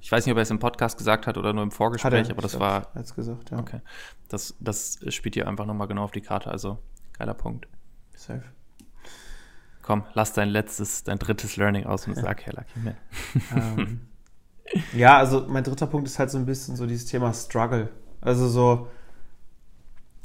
ich 0.00 0.10
weiß 0.12 0.26
nicht, 0.26 0.32
ob 0.32 0.38
er 0.38 0.42
es 0.42 0.50
im 0.50 0.58
Podcast 0.58 0.98
gesagt 0.98 1.26
hat 1.26 1.38
oder 1.38 1.52
nur 1.52 1.62
im 1.62 1.70
Vorgespräch, 1.70 2.30
aber 2.30 2.42
das 2.42 2.58
war. 2.60 2.88
Als 2.94 3.14
gesagt, 3.14 3.50
ja. 3.50 3.58
Okay. 3.58 3.80
Das, 4.28 4.54
das 4.60 4.98
spielt 5.08 5.34
hier 5.34 5.48
einfach 5.48 5.66
nochmal 5.66 5.88
genau 5.88 6.04
auf 6.04 6.12
die 6.12 6.20
Karte. 6.20 6.50
Also, 6.50 6.78
geiler 7.18 7.34
Punkt. 7.34 7.68
Safe. 8.14 8.42
Komm, 9.82 10.04
lass 10.14 10.32
dein 10.32 10.48
letztes, 10.48 11.04
dein 11.04 11.18
drittes 11.18 11.56
Learning 11.56 11.86
aus 11.86 12.08
und 12.08 12.16
sag, 12.16 12.44
Herr 12.44 12.54
Lucky 12.54 12.80
Man. 12.80 12.96
Ähm, 13.54 14.00
ja, 14.92 15.16
also 15.16 15.46
mein 15.48 15.62
dritter 15.62 15.86
Punkt 15.86 16.08
ist 16.08 16.18
halt 16.18 16.30
so 16.30 16.38
ein 16.38 16.46
bisschen 16.46 16.74
so 16.74 16.86
dieses 16.86 17.06
Thema 17.06 17.32
Struggle. 17.32 17.88
Also 18.20 18.48
so, 18.48 18.88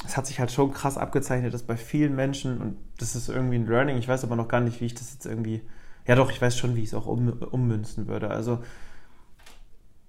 es 0.04 0.18
hat 0.18 0.26
sich 0.26 0.40
halt 0.40 0.52
schon 0.52 0.74
krass 0.74 0.98
abgezeichnet, 0.98 1.54
dass 1.54 1.62
bei 1.62 1.78
vielen 1.78 2.16
Menschen, 2.16 2.60
und 2.60 2.78
das 2.98 3.16
ist 3.16 3.30
irgendwie 3.30 3.58
ein 3.58 3.68
Learning, 3.68 3.98
ich 3.98 4.08
weiß 4.08 4.24
aber 4.24 4.36
noch 4.36 4.48
gar 4.48 4.62
nicht, 4.62 4.82
wie 4.82 4.86
ich 4.86 4.96
das 4.96 5.14
jetzt 5.14 5.28
irgendwie, 5.28 5.62
ja 6.08 6.16
doch, 6.16 6.32
ich 6.32 6.42
weiß 6.42 6.58
schon, 6.58 6.76
wie 6.76 6.82
ich 6.82 6.88
es 6.88 6.94
auch 6.96 7.06
um, 7.06 7.30
ummünzen 7.30 8.08
würde. 8.08 8.32
Also, 8.32 8.64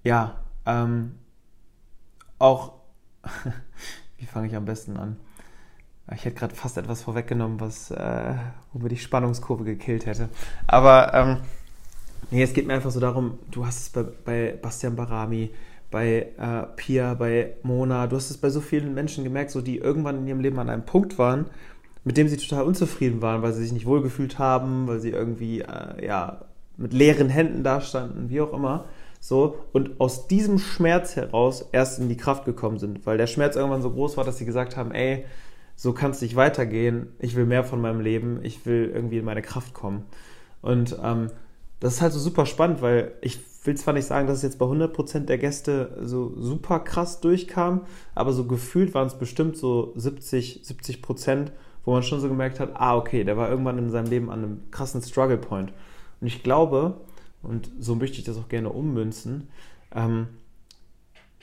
ja, 0.05 0.41
ähm, 0.67 1.13
auch, 2.39 2.73
wie 4.19 4.27
fange 4.27 4.49
ich 4.49 4.57
am 4.57 4.65
besten 4.65 4.97
an? 4.97 5.17
Ich 6.15 6.25
hätte 6.25 6.37
gerade 6.37 6.55
fast 6.55 6.77
etwas 6.77 7.03
vorweggenommen, 7.03 7.61
was, 7.61 7.91
äh, 7.91 8.35
wo 8.73 8.81
mir 8.81 8.89
die 8.89 8.99
Spannungskurve 8.99 9.65
gekillt 9.65 10.07
hätte. 10.07 10.29
Aber, 10.67 11.15
ähm, 11.15 11.37
nee, 12.31 12.43
es 12.43 12.53
geht 12.53 12.67
mir 12.67 12.75
einfach 12.75 12.91
so 12.91 13.01
darum, 13.01 13.39
du 13.51 13.65
hast 13.65 13.81
es 13.81 13.91
bei, 13.91 14.03
bei 14.03 14.59
Bastian 14.61 14.97
Barami, 14.97 15.51
bei 15.91 16.29
äh, 16.39 16.63
Pia, 16.77 17.15
bei 17.15 17.55
Mona, 17.63 18.09
du 18.09 18.17
hast 18.17 18.31
es 18.31 18.39
bei 18.39 18.51
so 18.51 18.61
vielen 18.61 18.95
Menschen 18.95 19.25
gemerkt, 19.25 19.53
so 19.53 19.61
die 19.61 19.79
irgendwann 19.79 20.19
in 20.19 20.27
ihrem 20.27 20.41
Leben 20.41 20.59
an 20.59 20.69
einem 20.69 20.85
Punkt 20.85 21.19
waren, 21.19 21.47
mit 22.05 22.17
dem 22.17 22.29
sie 22.29 22.37
total 22.37 22.65
unzufrieden 22.65 23.23
waren, 23.23 23.43
weil 23.43 23.53
sie 23.53 23.63
sich 23.63 23.73
nicht 23.73 23.87
wohlgefühlt 23.87 24.39
haben, 24.39 24.89
weil 24.89 25.01
sie 25.01 25.11
irgendwie 25.11 25.61
äh, 25.61 26.05
ja 26.05 26.47
mit 26.77 26.93
leeren 26.93 27.29
Händen 27.29 27.63
dastanden, 27.63 28.29
wie 28.29 28.41
auch 28.41 28.53
immer. 28.53 28.87
So, 29.25 29.55
und 29.73 30.01
aus 30.01 30.27
diesem 30.27 30.59
Schmerz 30.59 31.15
heraus 31.15 31.65
erst 31.71 32.01
in 32.01 32.09
die 32.09 32.17
Kraft 32.17 32.45
gekommen 32.45 32.81
sind, 32.81 33.07
weil 33.07 33.19
der 33.19 33.29
Schmerz 33.29 33.55
irgendwann 33.55 33.81
so 33.81 33.93
groß 33.93 34.17
war, 34.17 34.25
dass 34.25 34.39
sie 34.39 34.45
gesagt 34.45 34.77
haben, 34.77 34.91
ey, 34.91 35.25
so 35.77 35.93
kann 35.93 36.11
es 36.11 36.21
nicht 36.21 36.35
weitergehen, 36.35 37.07
ich 37.21 37.37
will 37.37 37.47
mehr 37.47 37.63
von 37.63 37.81
meinem 37.81 38.01
Leben, 38.01 38.41
ich 38.43 38.67
will 38.67 38.91
irgendwie 38.93 39.19
in 39.19 39.25
meine 39.25 39.41
Kraft 39.41 39.75
kommen. 39.75 40.03
Und 40.61 40.99
ähm, 41.01 41.31
das 41.79 41.95
ist 41.95 42.03
halt 42.03 42.13
so 42.13 42.19
super 42.19 42.47
spannend, 42.47 42.83
weil 42.83 43.13
ich 43.21 43.39
will 43.65 43.77
zwar 43.77 43.95
nicht 43.95 44.07
sagen, 44.07 44.27
dass 44.27 44.39
es 44.39 44.43
jetzt 44.43 44.59
bei 44.59 44.67
100% 44.67 45.21
der 45.27 45.39
Gäste 45.39 45.97
so 46.03 46.33
super 46.37 46.81
krass 46.81 47.21
durchkam, 47.21 47.83
aber 48.17 48.33
so 48.33 48.45
gefühlt 48.45 48.93
waren 48.93 49.07
es 49.07 49.15
bestimmt 49.15 49.57
so 49.57 49.93
70, 49.95 50.63
70%, 50.65 51.53
wo 51.85 51.93
man 51.93 52.03
schon 52.03 52.19
so 52.19 52.29
gemerkt 52.29 52.59
hat, 52.59 52.71
ah, 52.75 52.97
okay, 52.97 53.23
der 53.23 53.37
war 53.37 53.49
irgendwann 53.49 53.79
in 53.79 53.93
seinem 53.93 54.11
Leben 54.11 54.31
an 54.31 54.43
einem 54.43 54.71
krassen 54.73 55.01
Struggle 55.01 55.39
Point. 55.39 55.73
Und 56.21 56.27
ich 56.27 56.43
glaube, 56.43 56.97
und 57.43 57.71
so 57.79 57.95
möchte 57.95 58.19
ich 58.19 58.25
das 58.25 58.37
auch 58.37 58.49
gerne 58.49 58.71
ummünzen, 58.71 59.49
ähm, 59.95 60.29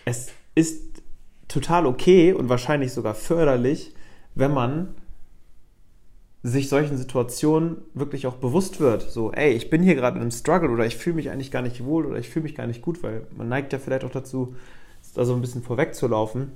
es 0.06 0.32
ist 0.56 1.02
total 1.48 1.86
okay 1.86 2.34
und 2.34 2.50
wahrscheinlich 2.50 2.94
sogar 2.94 3.16
förderlich, 3.16 3.94
wenn 4.36 4.54
man 4.54 4.96
sich 6.42 6.70
solchen 6.70 6.98
Situationen 6.98 7.78
wirklich 7.94 8.26
auch 8.26 8.36
bewusst 8.36 8.80
wird. 8.80 9.02
So, 9.02 9.32
ey, 9.34 9.52
ich 9.52 9.70
bin 9.70 9.84
hier 9.84 9.96
gerade 9.96 10.16
in 10.16 10.22
einem 10.22 10.32
Struggle 10.32 10.70
oder 10.70 10.86
ich 10.86 10.96
fühle 10.96 11.18
mich 11.18 11.30
eigentlich 11.30 11.52
gar 11.52 11.62
nicht 11.62 11.84
wohl 11.84 12.06
oder 12.06 12.18
ich 12.18 12.30
fühle 12.30 12.44
mich 12.44 12.56
gar 12.56 12.66
nicht 12.66 12.82
gut, 12.82 13.04
weil 13.04 13.28
man 13.36 13.50
neigt 13.50 13.74
ja 13.74 13.80
vielleicht 13.80 14.06
auch 14.06 14.12
dazu, 14.12 14.56
da 15.16 15.26
so 15.26 15.34
ein 15.34 15.42
bisschen 15.42 15.64
vorwegzulaufen. 15.64 16.54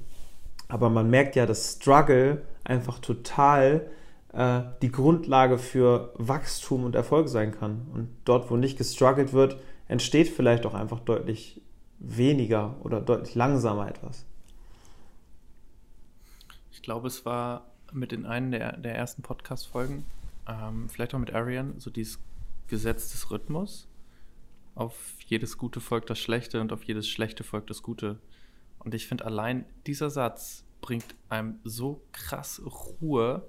Aber 0.70 0.90
man 0.90 1.10
merkt 1.10 1.36
ja, 1.36 1.46
dass 1.46 1.74
Struggle 1.74 2.44
einfach 2.64 3.00
total 3.00 3.88
äh, 4.34 4.64
die 4.82 4.92
Grundlage 4.92 5.58
für 5.58 6.14
Wachstum 6.18 6.84
und 6.84 6.96
Erfolg 6.96 7.30
sein 7.30 7.52
kann. 7.52 7.88
Und 7.94 8.10
dort, 8.26 8.50
wo 8.50 8.58
nicht 8.58 8.78
gestruggelt 8.78 9.32
wird, 9.32 9.58
entsteht 9.88 10.28
vielleicht 10.28 10.66
auch 10.66 10.74
einfach 10.74 11.00
deutlich 11.00 11.62
weniger 12.00 12.76
oder 12.84 13.00
deutlich 13.00 13.36
langsamer 13.36 13.88
etwas. 13.88 14.26
Ich 16.72 16.82
glaube, 16.82 17.08
es 17.08 17.26
war 17.26 17.72
mit 17.94 18.12
in 18.12 18.26
einem 18.26 18.52
der, 18.52 18.78
der 18.78 18.96
ersten 18.96 19.22
Podcast-Folgen, 19.22 20.04
ähm, 20.48 20.90
vielleicht 20.90 21.14
auch 21.14 21.20
mit 21.20 21.34
Arian, 21.34 21.80
so 21.80 21.90
dieses 21.90 22.20
Gesetz 22.68 23.12
des 23.12 23.30
Rhythmus. 23.30 23.88
Auf 24.76 25.16
jedes 25.28 25.60
Gute 25.60 25.80
folgt 25.80 26.10
das 26.10 26.18
Schlechte 26.20 26.60
und 26.60 26.74
auf 26.74 26.84
jedes 26.84 27.08
Schlechte 27.08 27.44
folgt 27.44 27.70
das 27.70 27.84
Gute. 27.84 28.20
Und 28.80 28.96
ich 28.96 29.08
finde, 29.08 29.26
allein 29.26 29.66
dieser 29.86 30.10
Satz 30.10 30.66
bringt 30.82 31.16
einem 31.30 31.60
so 31.64 32.02
krass 32.12 32.62
Ruhe 33.00 33.48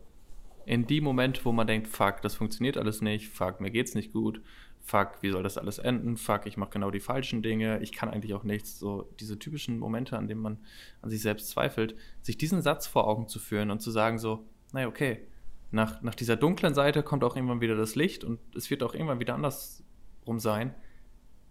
in 0.67 0.87
die 0.87 1.01
Momente, 1.01 1.45
wo 1.45 1.53
man 1.53 1.67
denkt, 1.67 1.89
fuck, 1.89 2.23
das 2.23 2.35
funktioniert 2.35 2.77
alles 2.77 3.01
nicht, 3.01 3.29
fuck, 3.29 3.61
mir 3.61 3.71
geht's 3.71 3.95
nicht 3.95 4.13
gut, 4.13 4.41
fuck, 4.81 5.23
wie 5.23 5.31
soll 5.31 5.43
das 5.43 5.59
alles 5.59 5.79
enden, 5.79 6.17
fuck, 6.17 6.47
ich 6.47 6.57
mache 6.57 6.71
genau 6.71 6.91
die 6.91 7.01
falschen 7.01 7.43
Dinge, 7.43 7.81
ich 7.83 7.93
kann 7.93 8.09
eigentlich 8.09 8.35
auch 8.35 8.45
nichts. 8.45 8.79
So 8.79 9.09
diese 9.21 9.39
typischen 9.39 9.79
Momente, 9.79 10.17
an 10.17 10.29
denen 10.29 10.43
man 10.43 10.59
an 11.03 11.11
sich 11.11 11.23
selbst 11.23 11.51
zweifelt, 11.51 11.97
sich 12.23 12.37
diesen 12.37 12.63
Satz 12.63 12.87
vor 12.87 13.07
Augen 13.07 13.29
zu 13.29 13.39
führen 13.39 13.71
und 13.71 13.81
zu 13.81 13.91
sagen 13.91 14.19
so, 14.19 14.47
naja, 14.73 14.89
okay, 14.89 15.27
nach, 15.71 16.03
nach 16.03 16.15
dieser 16.15 16.37
dunklen 16.37 16.75
Seite 16.75 17.03
kommt 17.03 17.25
auch 17.25 17.37
irgendwann 17.37 17.61
wieder 17.61 17.77
das 17.77 17.95
Licht 17.95 18.25
und 18.25 18.39
es 18.55 18.71
wird 18.71 18.83
auch 18.83 18.95
irgendwann 18.95 19.21
wieder 19.21 19.35
andersrum 19.35 20.39
sein. 20.39 20.75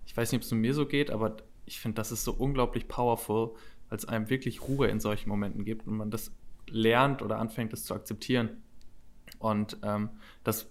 Ich 0.06 0.15
weiß 0.15 0.32
nicht, 0.32 0.39
ob 0.39 0.43
es 0.43 0.52
mir 0.52 0.73
so 0.73 0.86
geht, 0.86 1.12
aber 1.12 1.38
ich 1.65 1.80
finde, 1.80 1.95
das 1.95 2.12
ist 2.12 2.23
so 2.23 2.34
unglaublich 2.34 2.88
powerful, 2.88 3.56
es 3.89 4.06
einem 4.06 4.30
wirklich 4.30 4.62
Ruhe 4.62 4.88
in 4.88 4.99
solchen 4.99 5.30
Momenten 5.30 5.65
gibt 5.65 5.88
und 5.88 5.97
man 5.97 6.10
das 6.10 6.32
lernt 6.67 7.21
oder 7.21 7.38
anfängt, 7.38 7.73
das 7.73 7.86
zu 7.86 7.93
akzeptieren. 7.93 8.62
Und 9.43 9.77
ähm, 9.84 10.10
das 10.45 10.67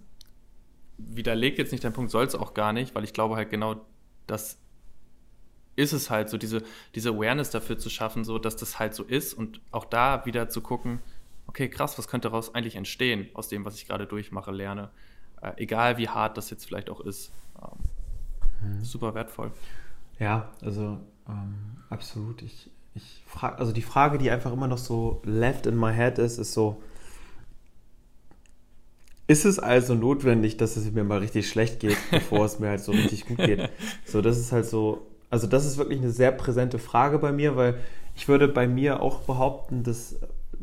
widerlegt 0.96 1.58
jetzt 1.58 1.72
nicht 1.72 1.84
deinen 1.84 1.92
Punkt, 1.92 2.10
soll 2.10 2.24
es 2.24 2.34
auch 2.34 2.54
gar 2.54 2.72
nicht, 2.72 2.94
weil 2.94 3.04
ich 3.04 3.12
glaube 3.12 3.36
halt 3.36 3.50
genau, 3.50 3.84
das 4.26 4.58
ist 5.76 5.92
es 5.92 6.08
halt 6.10 6.30
so, 6.30 6.38
diese, 6.38 6.62
diese 6.94 7.10
Awareness 7.10 7.50
dafür 7.50 7.78
zu 7.78 7.90
schaffen, 7.90 8.24
so 8.24 8.38
dass 8.38 8.56
das 8.56 8.78
halt 8.78 8.94
so 8.94 9.04
ist 9.04 9.34
und 9.34 9.60
auch 9.72 9.84
da 9.84 10.24
wieder 10.24 10.48
zu 10.48 10.62
gucken, 10.62 11.00
okay, 11.46 11.68
krass, 11.68 11.98
was 11.98 12.08
könnte 12.08 12.28
daraus 12.28 12.54
eigentlich 12.54 12.76
entstehen, 12.76 13.28
aus 13.34 13.48
dem, 13.48 13.64
was 13.66 13.76
ich 13.76 13.86
gerade 13.86 14.06
durchmache, 14.06 14.50
lerne. 14.50 14.90
Äh, 15.42 15.52
egal 15.56 15.98
wie 15.98 16.08
hart 16.08 16.38
das 16.38 16.48
jetzt 16.48 16.64
vielleicht 16.64 16.88
auch 16.88 17.00
ist. 17.00 17.30
Ähm, 17.60 18.78
mhm. 18.78 18.84
Super 18.84 19.14
wertvoll. 19.14 19.50
Ja, 20.18 20.50
also 20.62 20.98
ähm, 21.28 21.76
absolut. 21.90 22.40
Ich, 22.40 22.70
ich 22.94 23.22
frage, 23.26 23.58
also 23.58 23.72
die 23.72 23.82
Frage, 23.82 24.16
die 24.16 24.30
einfach 24.30 24.52
immer 24.52 24.68
noch 24.68 24.78
so 24.78 25.20
left 25.24 25.66
in 25.66 25.76
my 25.76 25.92
head 25.92 26.18
ist, 26.18 26.38
ist 26.38 26.54
so, 26.54 26.82
ist 29.26 29.44
es 29.44 29.58
also 29.58 29.94
notwendig, 29.94 30.56
dass 30.56 30.76
es 30.76 30.90
mir 30.92 31.04
mal 31.04 31.18
richtig 31.18 31.48
schlecht 31.48 31.80
geht, 31.80 31.96
bevor 32.10 32.44
es 32.44 32.58
mir 32.58 32.68
halt 32.68 32.80
so 32.80 32.92
richtig 32.92 33.26
gut 33.26 33.38
geht? 33.38 33.70
So, 34.04 34.20
das 34.20 34.38
ist 34.38 34.52
halt 34.52 34.66
so, 34.66 35.06
also 35.30 35.46
das 35.46 35.64
ist 35.64 35.78
wirklich 35.78 36.00
eine 36.00 36.10
sehr 36.10 36.32
präsente 36.32 36.78
Frage 36.78 37.18
bei 37.18 37.32
mir, 37.32 37.56
weil 37.56 37.76
ich 38.14 38.28
würde 38.28 38.48
bei 38.48 38.66
mir 38.66 39.00
auch 39.00 39.20
behaupten, 39.20 39.82
dass 39.82 40.16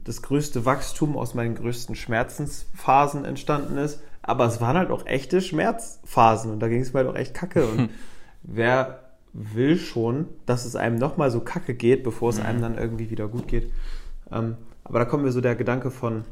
das 0.03 0.21
größte 0.21 0.65
Wachstum 0.65 1.17
aus 1.17 1.33
meinen 1.33 1.55
größten 1.55 1.95
Schmerzensphasen 1.95 3.25
entstanden 3.25 3.77
ist. 3.77 4.01
Aber 4.21 4.45
es 4.45 4.61
waren 4.61 4.77
halt 4.77 4.91
auch 4.91 5.05
echte 5.05 5.41
Schmerzphasen 5.41 6.51
und 6.51 6.59
da 6.59 6.67
ging 6.67 6.81
es 6.81 6.93
mir 6.93 6.99
halt 6.99 7.09
auch 7.09 7.15
echt 7.15 7.33
kacke. 7.33 7.65
Und 7.65 7.89
wer 8.43 8.99
will 9.33 9.77
schon, 9.77 10.27
dass 10.45 10.65
es 10.65 10.75
einem 10.75 10.97
nochmal 10.97 11.31
so 11.31 11.39
kacke 11.39 11.73
geht, 11.73 12.03
bevor 12.03 12.29
es 12.29 12.39
einem 12.39 12.59
mhm. 12.59 12.63
dann 12.63 12.77
irgendwie 12.77 13.09
wieder 13.09 13.27
gut 13.27 13.47
geht? 13.47 13.71
Ähm, 14.31 14.57
aber 14.83 14.99
da 14.99 15.05
kommt 15.05 15.23
mir 15.23 15.31
so 15.31 15.41
der 15.41 15.55
Gedanke 15.55 15.91
von, 15.91 16.25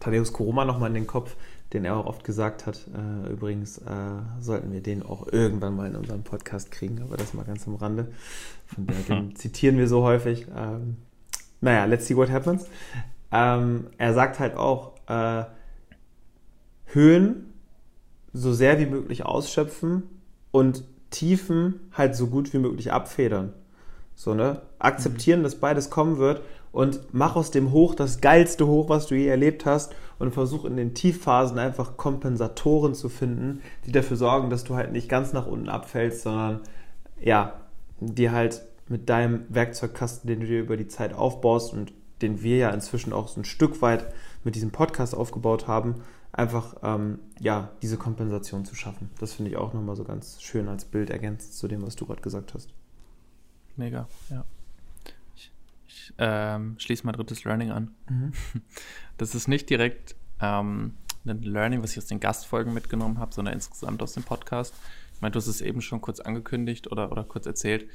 Thaddeus 0.00 0.32
Koroma 0.32 0.64
nochmal 0.64 0.88
in 0.88 0.94
den 0.94 1.06
Kopf, 1.06 1.36
den 1.72 1.84
er 1.84 1.96
auch 1.96 2.06
oft 2.06 2.24
gesagt 2.24 2.66
hat. 2.66 2.80
Äh, 2.94 3.32
übrigens 3.32 3.78
äh, 3.78 3.82
sollten 4.40 4.72
wir 4.72 4.82
den 4.82 5.02
auch 5.02 5.28
irgendwann 5.30 5.76
mal 5.76 5.86
in 5.86 5.94
unserem 5.94 6.24
Podcast 6.24 6.70
kriegen, 6.70 7.00
aber 7.02 7.16
das 7.16 7.34
mal 7.34 7.44
ganz 7.44 7.66
am 7.68 7.76
Rande. 7.76 8.08
Von 8.66 8.86
der, 8.86 8.96
den 8.96 9.36
zitieren 9.36 9.78
wir 9.78 9.86
so 9.86 10.02
häufig. 10.02 10.46
Ähm, 10.56 10.96
naja, 11.60 11.84
let's 11.84 12.06
see 12.06 12.16
what 12.16 12.30
happens. 12.30 12.66
Ähm, 13.30 13.86
er 13.98 14.14
sagt 14.14 14.40
halt 14.40 14.56
auch, 14.56 14.94
äh, 15.06 15.44
Höhen 16.86 17.52
so 18.32 18.52
sehr 18.52 18.80
wie 18.80 18.86
möglich 18.86 19.24
ausschöpfen 19.24 20.02
und 20.50 20.84
Tiefen 21.10 21.80
halt 21.92 22.16
so 22.16 22.28
gut 22.28 22.52
wie 22.52 22.58
möglich 22.58 22.92
abfedern. 22.92 23.52
So, 24.14 24.34
ne? 24.34 24.62
Akzeptieren, 24.78 25.40
mhm. 25.40 25.44
dass 25.44 25.56
beides 25.56 25.90
kommen 25.90 26.18
wird 26.18 26.42
und 26.72 27.00
mach 27.12 27.36
aus 27.36 27.50
dem 27.50 27.72
Hoch 27.72 27.94
das 27.94 28.20
geilste 28.20 28.66
Hoch, 28.66 28.88
was 28.88 29.06
du 29.06 29.16
je 29.16 29.26
erlebt 29.26 29.66
hast 29.66 29.94
und 30.18 30.32
versuch 30.32 30.64
in 30.64 30.76
den 30.76 30.94
Tiefphasen 30.94 31.58
einfach 31.58 31.96
Kompensatoren 31.96 32.94
zu 32.94 33.08
finden, 33.08 33.60
die 33.86 33.92
dafür 33.92 34.16
sorgen, 34.16 34.50
dass 34.50 34.64
du 34.64 34.74
halt 34.74 34.92
nicht 34.92 35.08
ganz 35.08 35.32
nach 35.32 35.46
unten 35.46 35.68
abfällst, 35.68 36.22
sondern 36.22 36.60
ja, 37.20 37.54
die 38.00 38.30
halt 38.30 38.62
mit 38.88 39.08
deinem 39.08 39.44
Werkzeugkasten, 39.48 40.28
den 40.28 40.40
du 40.40 40.46
dir 40.46 40.60
über 40.60 40.76
die 40.76 40.88
Zeit 40.88 41.14
aufbaust 41.14 41.72
und 41.72 41.92
den 42.22 42.42
wir 42.42 42.56
ja 42.58 42.70
inzwischen 42.70 43.12
auch 43.12 43.28
so 43.28 43.40
ein 43.40 43.44
Stück 43.44 43.82
weit 43.82 44.12
mit 44.44 44.54
diesem 44.54 44.70
Podcast 44.70 45.14
aufgebaut 45.14 45.66
haben, 45.66 46.02
einfach 46.32 46.76
ähm, 46.82 47.18
ja, 47.40 47.70
diese 47.82 47.96
Kompensation 47.96 48.64
zu 48.64 48.74
schaffen. 48.74 49.10
Das 49.18 49.32
finde 49.32 49.50
ich 49.50 49.56
auch 49.56 49.72
nochmal 49.72 49.96
so 49.96 50.04
ganz 50.04 50.42
schön 50.42 50.68
als 50.68 50.84
Bild 50.84 51.10
ergänzt 51.10 51.58
zu 51.58 51.66
dem, 51.68 51.82
was 51.82 51.96
du 51.96 52.06
gerade 52.06 52.22
gesagt 52.22 52.54
hast. 52.54 52.68
Mega, 53.76 54.08
ja. 54.28 54.44
Ich, 56.10 56.14
ähm, 56.18 56.76
schließe 56.78 57.06
mein 57.06 57.14
drittes 57.14 57.44
Learning 57.44 57.70
an. 57.70 57.94
Mhm. 58.08 58.32
Das 59.18 59.34
ist 59.34 59.48
nicht 59.48 59.68
direkt 59.68 60.16
ähm, 60.40 60.94
ein 61.26 61.42
Learning, 61.42 61.82
was 61.82 61.92
ich 61.92 61.98
aus 61.98 62.06
den 62.06 62.20
Gastfolgen 62.20 62.72
mitgenommen 62.72 63.18
habe, 63.18 63.34
sondern 63.34 63.52
insgesamt 63.52 64.02
aus 64.02 64.14
dem 64.14 64.22
Podcast. 64.22 64.74
Ich 65.14 65.20
meine, 65.20 65.32
du 65.32 65.36
hast 65.38 65.46
es 65.46 65.60
eben 65.60 65.82
schon 65.82 66.00
kurz 66.00 66.20
angekündigt 66.20 66.90
oder, 66.90 67.12
oder 67.12 67.24
kurz 67.24 67.44
erzählt. 67.44 67.90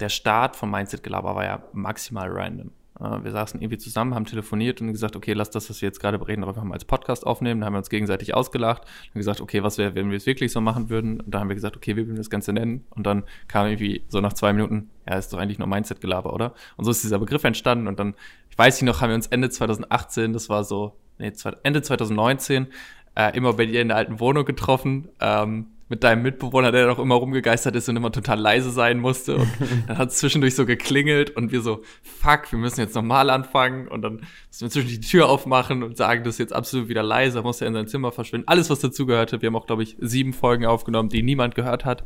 Der 0.00 0.08
Start 0.08 0.56
von 0.56 0.70
Mindset 0.70 1.02
Gelaber 1.02 1.34
war 1.34 1.44
ja 1.44 1.62
maximal 1.72 2.30
random. 2.30 2.70
Äh, 3.00 3.24
wir 3.24 3.30
saßen 3.30 3.60
irgendwie 3.60 3.78
zusammen, 3.78 4.14
haben 4.14 4.24
telefoniert 4.24 4.80
und 4.80 4.92
gesagt, 4.92 5.16
okay, 5.16 5.32
lass 5.32 5.50
das, 5.50 5.70
was 5.70 5.80
wir 5.82 5.88
jetzt 5.88 6.00
gerade 6.00 6.18
bereden, 6.18 6.44
einfach 6.44 6.64
mal 6.64 6.74
als 6.74 6.84
Podcast 6.84 7.26
aufnehmen. 7.26 7.60
Da 7.60 7.66
haben 7.66 7.74
wir 7.74 7.78
uns 7.78 7.90
gegenseitig 7.90 8.34
ausgelacht 8.34 8.82
und 9.14 9.18
gesagt, 9.18 9.40
okay, 9.40 9.62
was 9.62 9.78
wäre, 9.78 9.94
wenn 9.94 10.10
wir 10.10 10.16
es 10.16 10.26
wirklich 10.26 10.52
so 10.52 10.60
machen 10.60 10.90
würden? 10.90 11.20
Und 11.20 11.34
da 11.34 11.40
haben 11.40 11.48
wir 11.48 11.54
gesagt, 11.54 11.76
okay, 11.76 11.92
wie 11.92 12.02
würden 12.02 12.14
wir 12.14 12.18
das 12.18 12.30
Ganze 12.30 12.52
nennen? 12.52 12.84
Und 12.90 13.06
dann 13.06 13.24
kam 13.48 13.66
irgendwie 13.66 14.04
so 14.08 14.20
nach 14.20 14.32
zwei 14.32 14.52
Minuten, 14.52 14.90
ja, 15.08 15.16
ist 15.16 15.32
doch 15.32 15.38
eigentlich 15.38 15.58
nur 15.58 15.68
Mindset-Gelaber, 15.68 16.32
oder? 16.32 16.54
Und 16.76 16.84
so 16.84 16.90
ist 16.90 17.02
dieser 17.02 17.18
Begriff 17.18 17.44
entstanden 17.44 17.86
und 17.88 17.98
dann, 17.98 18.14
ich 18.50 18.58
weiß 18.58 18.80
nicht 18.80 18.86
noch, 18.86 19.00
haben 19.00 19.10
wir 19.10 19.16
uns 19.16 19.26
Ende 19.26 19.50
2018, 19.50 20.32
das 20.32 20.48
war 20.48 20.64
so, 20.64 20.96
nee, 21.18 21.32
Ende 21.62 21.82
2019, 21.82 22.68
äh, 23.14 23.36
immer 23.36 23.54
bei 23.54 23.66
dir 23.66 23.82
in 23.82 23.88
der 23.88 23.96
alten 23.96 24.20
Wohnung 24.20 24.44
getroffen. 24.44 25.08
Ähm, 25.20 25.66
mit 25.92 26.04
deinem 26.04 26.22
Mitbewohner, 26.22 26.72
der 26.72 26.86
doch 26.86 26.98
immer 26.98 27.16
rumgegeistert 27.16 27.76
ist 27.76 27.86
und 27.86 27.96
immer 27.96 28.10
total 28.10 28.40
leise 28.40 28.70
sein 28.70 28.98
musste. 28.98 29.36
Und 29.36 29.52
dann 29.86 29.98
hat 29.98 30.08
es 30.08 30.16
zwischendurch 30.16 30.54
so 30.54 30.64
geklingelt 30.64 31.36
und 31.36 31.52
wir 31.52 31.60
so, 31.60 31.82
fuck, 32.02 32.50
wir 32.50 32.58
müssen 32.58 32.80
jetzt 32.80 32.94
nochmal 32.94 33.28
anfangen. 33.28 33.88
Und 33.88 34.00
dann 34.00 34.14
müssen 34.14 34.60
wir 34.62 34.70
zwischendurch 34.70 35.00
die 35.00 35.06
Tür 35.06 35.28
aufmachen 35.28 35.82
und 35.82 35.98
sagen, 35.98 36.24
das 36.24 36.36
ist 36.36 36.38
jetzt 36.38 36.54
absolut 36.54 36.88
wieder 36.88 37.02
leise, 37.02 37.42
muss 37.42 37.60
er 37.60 37.66
in 37.66 37.74
sein 37.74 37.88
Zimmer 37.88 38.10
verschwinden. 38.10 38.48
Alles, 38.48 38.70
was 38.70 38.80
dazugehörte. 38.80 39.42
Wir 39.42 39.48
haben 39.48 39.56
auch, 39.56 39.66
glaube 39.66 39.82
ich, 39.82 39.98
sieben 40.00 40.32
Folgen 40.32 40.64
aufgenommen, 40.64 41.10
die 41.10 41.22
niemand 41.22 41.54
gehört 41.54 41.84
hat. 41.84 42.04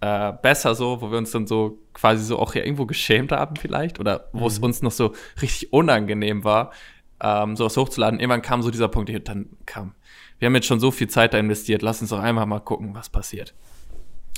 Äh, 0.00 0.32
besser 0.40 0.74
so, 0.74 1.02
wo 1.02 1.10
wir 1.10 1.18
uns 1.18 1.30
dann 1.30 1.46
so 1.46 1.82
quasi 1.92 2.24
so 2.24 2.38
auch 2.38 2.54
ja 2.54 2.62
irgendwo 2.62 2.86
geschämt 2.86 3.30
haben 3.30 3.56
vielleicht 3.56 4.00
oder 4.00 4.30
wo 4.32 4.44
mhm. 4.44 4.46
es 4.46 4.58
uns 4.58 4.80
noch 4.80 4.92
so 4.92 5.12
richtig 5.42 5.70
unangenehm 5.70 6.44
war, 6.44 6.72
ähm, 7.20 7.56
sowas 7.56 7.76
hochzuladen. 7.76 8.20
Irgendwann 8.20 8.40
kam 8.40 8.62
so 8.62 8.70
dieser 8.70 8.88
Punkt, 8.88 9.10
dann 9.28 9.50
kam 9.66 9.92
wir 10.38 10.46
haben 10.46 10.54
jetzt 10.54 10.66
schon 10.66 10.80
so 10.80 10.90
viel 10.90 11.08
Zeit 11.08 11.34
da 11.34 11.38
investiert, 11.38 11.82
lass 11.82 12.00
uns 12.00 12.10
doch 12.10 12.20
einfach 12.20 12.46
mal 12.46 12.60
gucken, 12.60 12.94
was 12.94 13.08
passiert. 13.08 13.54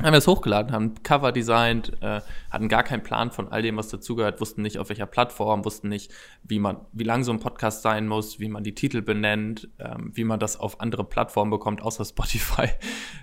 Haben 0.02 0.12
wir 0.12 0.18
es 0.18 0.26
hochgeladen, 0.26 0.72
haben 0.72 0.94
Cover 1.02 1.30
designt, 1.30 1.92
äh, 2.00 2.22
hatten 2.50 2.68
gar 2.68 2.84
keinen 2.84 3.02
Plan 3.02 3.30
von 3.30 3.48
all 3.48 3.60
dem, 3.60 3.76
was 3.76 3.88
dazugehört, 3.88 4.40
wussten 4.40 4.62
nicht, 4.62 4.78
auf 4.78 4.88
welcher 4.88 5.04
Plattform, 5.04 5.62
wussten 5.66 5.90
nicht, 5.90 6.10
wie 6.42 6.58
man, 6.58 6.78
wie 6.92 7.04
lang 7.04 7.22
so 7.22 7.32
ein 7.32 7.38
Podcast 7.38 7.82
sein 7.82 8.08
muss, 8.08 8.40
wie 8.40 8.48
man 8.48 8.64
die 8.64 8.74
Titel 8.74 9.02
benennt, 9.02 9.68
ähm, 9.78 10.12
wie 10.14 10.24
man 10.24 10.40
das 10.40 10.58
auf 10.58 10.80
andere 10.80 11.04
Plattformen 11.04 11.50
bekommt, 11.50 11.82
außer 11.82 12.04
Spotify. 12.06 12.68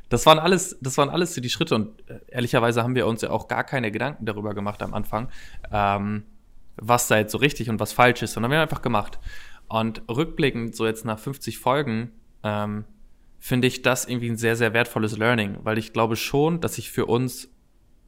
Das 0.10 0.28
waren 0.28 0.38
alles, 0.38 0.78
das 0.80 1.00
waren 1.00 1.10
alles 1.10 1.34
die 1.34 1.50
Schritte 1.50 1.74
und 1.74 2.08
äh, 2.10 2.20
ehrlicherweise 2.28 2.84
haben 2.84 2.94
wir 2.94 3.08
uns 3.08 3.24
ja 3.24 3.32
auch 3.32 3.48
gar 3.48 3.64
keine 3.64 3.92
Gedanken 3.92 4.26
darüber 4.26 4.54
gemacht 4.54 4.84
am 4.84 4.94
Anfang, 4.94 5.30
ähm, 5.72 6.26
was 6.76 7.08
da 7.08 7.18
jetzt 7.18 7.32
so 7.32 7.40
richtig 7.40 7.72
und 7.72 7.80
was 7.80 7.92
falsch 7.92 8.22
ist, 8.22 8.34
sondern 8.34 8.52
wir 8.52 8.60
haben 8.60 8.64
einfach 8.64 8.84
gemacht. 8.84 9.18
Und 9.68 10.04
rückblickend, 10.08 10.76
so 10.76 10.86
jetzt 10.86 11.06
nach 11.06 11.18
50 11.18 11.58
Folgen, 11.58 12.12
ähm, 12.48 12.86
finde 13.40 13.68
ich 13.68 13.82
das 13.82 14.06
irgendwie 14.06 14.30
ein 14.30 14.38
sehr, 14.38 14.56
sehr 14.56 14.74
wertvolles 14.74 15.18
Learning, 15.18 15.58
weil 15.64 15.78
ich 15.78 15.94
glaube 15.94 16.16
schon, 16.16 16.62
dass 16.62 16.76
sich 16.76 16.92
für 16.92 17.06
uns 17.06 17.50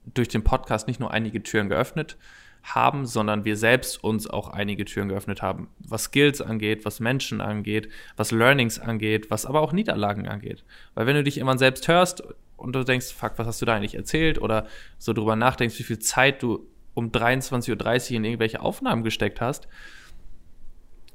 durch 0.05 0.29
den 0.29 0.43
Podcast 0.43 0.87
nicht 0.87 0.99
nur 0.99 1.11
einige 1.11 1.43
Türen 1.43 1.69
geöffnet 1.69 2.17
haben, 2.63 3.05
sondern 3.05 3.45
wir 3.45 3.55
selbst 3.55 4.03
uns 4.03 4.29
auch 4.29 4.49
einige 4.49 4.85
Türen 4.85 5.09
geöffnet 5.09 5.41
haben, 5.41 5.69
was 5.79 6.05
Skills 6.05 6.41
angeht, 6.41 6.83
was 6.83 6.99
Menschen 6.99 7.41
angeht, 7.41 7.89
was 8.17 8.31
Learnings 8.31 8.79
angeht, 8.79 9.29
was 9.29 9.45
aber 9.45 9.61
auch 9.61 9.71
Niederlagen 9.71 10.27
angeht. 10.27 10.63
Weil 10.93 11.05
wenn 11.05 11.15
du 11.15 11.23
dich 11.23 11.37
immer 11.37 11.57
selbst 11.57 11.87
hörst 11.87 12.23
und 12.57 12.73
du 12.73 12.83
denkst, 12.83 13.13
fuck, 13.13 13.33
was 13.37 13.47
hast 13.47 13.61
du 13.61 13.65
da 13.65 13.75
eigentlich 13.75 13.95
erzählt 13.95 14.41
oder 14.41 14.67
so 14.97 15.13
drüber 15.13 15.35
nachdenkst, 15.35 15.77
wie 15.79 15.83
viel 15.83 15.99
Zeit 15.99 16.43
du 16.43 16.67
um 16.93 17.11
23.30 17.11 18.11
Uhr 18.11 18.17
in 18.17 18.25
irgendwelche 18.25 18.61
Aufnahmen 18.61 19.03
gesteckt 19.03 19.41
hast, 19.41 19.67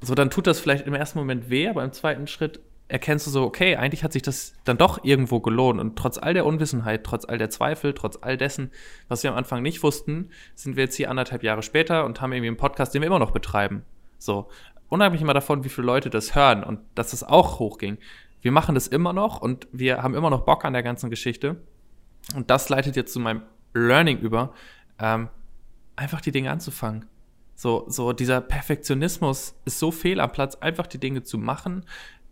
so 0.00 0.14
dann 0.14 0.30
tut 0.30 0.46
das 0.46 0.60
vielleicht 0.60 0.86
im 0.86 0.94
ersten 0.94 1.18
Moment 1.18 1.50
weh, 1.50 1.68
aber 1.68 1.84
im 1.84 1.92
zweiten 1.92 2.26
Schritt 2.26 2.60
erkennst 2.88 3.26
du 3.26 3.30
so, 3.30 3.44
okay, 3.44 3.76
eigentlich 3.76 4.04
hat 4.04 4.12
sich 4.12 4.22
das 4.22 4.54
dann 4.64 4.76
doch 4.76 5.02
irgendwo 5.04 5.40
gelohnt. 5.40 5.80
Und 5.80 5.96
trotz 5.96 6.18
all 6.18 6.34
der 6.34 6.44
Unwissenheit, 6.44 7.04
trotz 7.04 7.24
all 7.24 7.38
der 7.38 7.50
Zweifel, 7.50 7.94
trotz 7.94 8.18
all 8.20 8.36
dessen, 8.36 8.70
was 9.08 9.22
wir 9.22 9.30
am 9.30 9.36
Anfang 9.36 9.62
nicht 9.62 9.82
wussten, 9.82 10.30
sind 10.54 10.76
wir 10.76 10.84
jetzt 10.84 10.96
hier 10.96 11.10
anderthalb 11.10 11.42
Jahre 11.42 11.62
später 11.62 12.04
und 12.04 12.20
haben 12.20 12.32
irgendwie 12.32 12.48
einen 12.48 12.56
Podcast, 12.56 12.94
den 12.94 13.02
wir 13.02 13.06
immer 13.06 13.18
noch 13.18 13.30
betreiben. 13.30 13.84
So, 14.18 14.48
unabhängig 14.88 15.22
immer 15.22 15.34
davon, 15.34 15.64
wie 15.64 15.70
viele 15.70 15.86
Leute 15.86 16.10
das 16.10 16.34
hören 16.34 16.62
und 16.62 16.80
dass 16.94 17.10
das 17.12 17.24
auch 17.24 17.58
hochging. 17.58 17.98
Wir 18.42 18.52
machen 18.52 18.74
das 18.74 18.86
immer 18.86 19.14
noch 19.14 19.40
und 19.40 19.66
wir 19.72 20.02
haben 20.02 20.14
immer 20.14 20.30
noch 20.30 20.44
Bock 20.44 20.64
an 20.64 20.74
der 20.74 20.82
ganzen 20.82 21.08
Geschichte. 21.08 21.56
Und 22.34 22.50
das 22.50 22.68
leitet 22.68 22.96
jetzt 22.96 23.12
zu 23.12 23.20
meinem 23.20 23.42
Learning 23.72 24.18
über, 24.18 24.52
ähm, 24.98 25.28
einfach 25.96 26.20
die 26.20 26.32
Dinge 26.32 26.50
anzufangen. 26.50 27.06
So, 27.54 27.84
so 27.88 28.12
dieser 28.12 28.40
Perfektionismus 28.40 29.54
ist 29.64 29.78
so 29.78 29.90
fehl 29.90 30.20
am 30.20 30.32
Platz, 30.32 30.56
einfach 30.56 30.86
die 30.86 30.98
Dinge 30.98 31.22
zu 31.22 31.38
machen, 31.38 31.84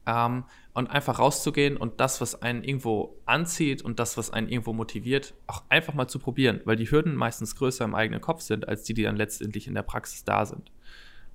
ähm, 0.06 0.44
und 0.74 0.90
einfach 0.90 1.18
rauszugehen 1.18 1.76
und 1.76 2.00
das, 2.00 2.20
was 2.20 2.40
einen 2.40 2.64
irgendwo 2.64 3.20
anzieht 3.26 3.82
und 3.82 3.98
das, 3.98 4.16
was 4.16 4.30
einen 4.30 4.48
irgendwo 4.48 4.72
motiviert, 4.72 5.34
auch 5.46 5.62
einfach 5.68 5.94
mal 5.94 6.08
zu 6.08 6.18
probieren, 6.18 6.60
weil 6.64 6.76
die 6.76 6.90
Hürden 6.90 7.14
meistens 7.14 7.56
größer 7.56 7.84
im 7.84 7.94
eigenen 7.94 8.20
Kopf 8.20 8.40
sind, 8.40 8.68
als 8.68 8.84
die, 8.84 8.94
die 8.94 9.02
dann 9.02 9.16
letztendlich 9.16 9.66
in 9.66 9.74
der 9.74 9.82
Praxis 9.82 10.24
da 10.24 10.46
sind. 10.46 10.70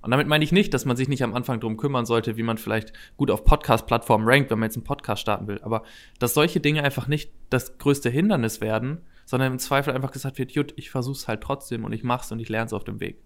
Und 0.00 0.12
damit 0.12 0.28
meine 0.28 0.44
ich 0.44 0.52
nicht, 0.52 0.72
dass 0.74 0.84
man 0.84 0.96
sich 0.96 1.08
nicht 1.08 1.24
am 1.24 1.34
Anfang 1.34 1.58
drum 1.58 1.76
kümmern 1.76 2.06
sollte, 2.06 2.36
wie 2.36 2.44
man 2.44 2.56
vielleicht 2.56 2.92
gut 3.16 3.30
auf 3.30 3.44
Podcast-Plattformen 3.44 4.28
rankt, 4.28 4.50
wenn 4.50 4.58
man 4.58 4.68
jetzt 4.68 4.76
einen 4.76 4.84
Podcast 4.84 5.20
starten 5.20 5.48
will. 5.48 5.60
Aber 5.62 5.82
dass 6.20 6.34
solche 6.34 6.60
Dinge 6.60 6.84
einfach 6.84 7.08
nicht 7.08 7.32
das 7.50 7.78
größte 7.78 8.08
Hindernis 8.08 8.60
werden, 8.60 9.02
sondern 9.24 9.52
im 9.52 9.58
Zweifel 9.58 9.92
einfach 9.92 10.12
gesagt 10.12 10.38
wird, 10.38 10.52
jut, 10.52 10.72
ich 10.76 10.90
versuch's 10.90 11.26
halt 11.26 11.42
trotzdem 11.42 11.84
und 11.84 11.92
ich 11.92 12.04
mach's 12.04 12.30
und 12.30 12.38
ich 12.38 12.48
lerne 12.48 12.66
es 12.66 12.72
auf 12.72 12.84
dem 12.84 13.00
Weg. 13.00 13.22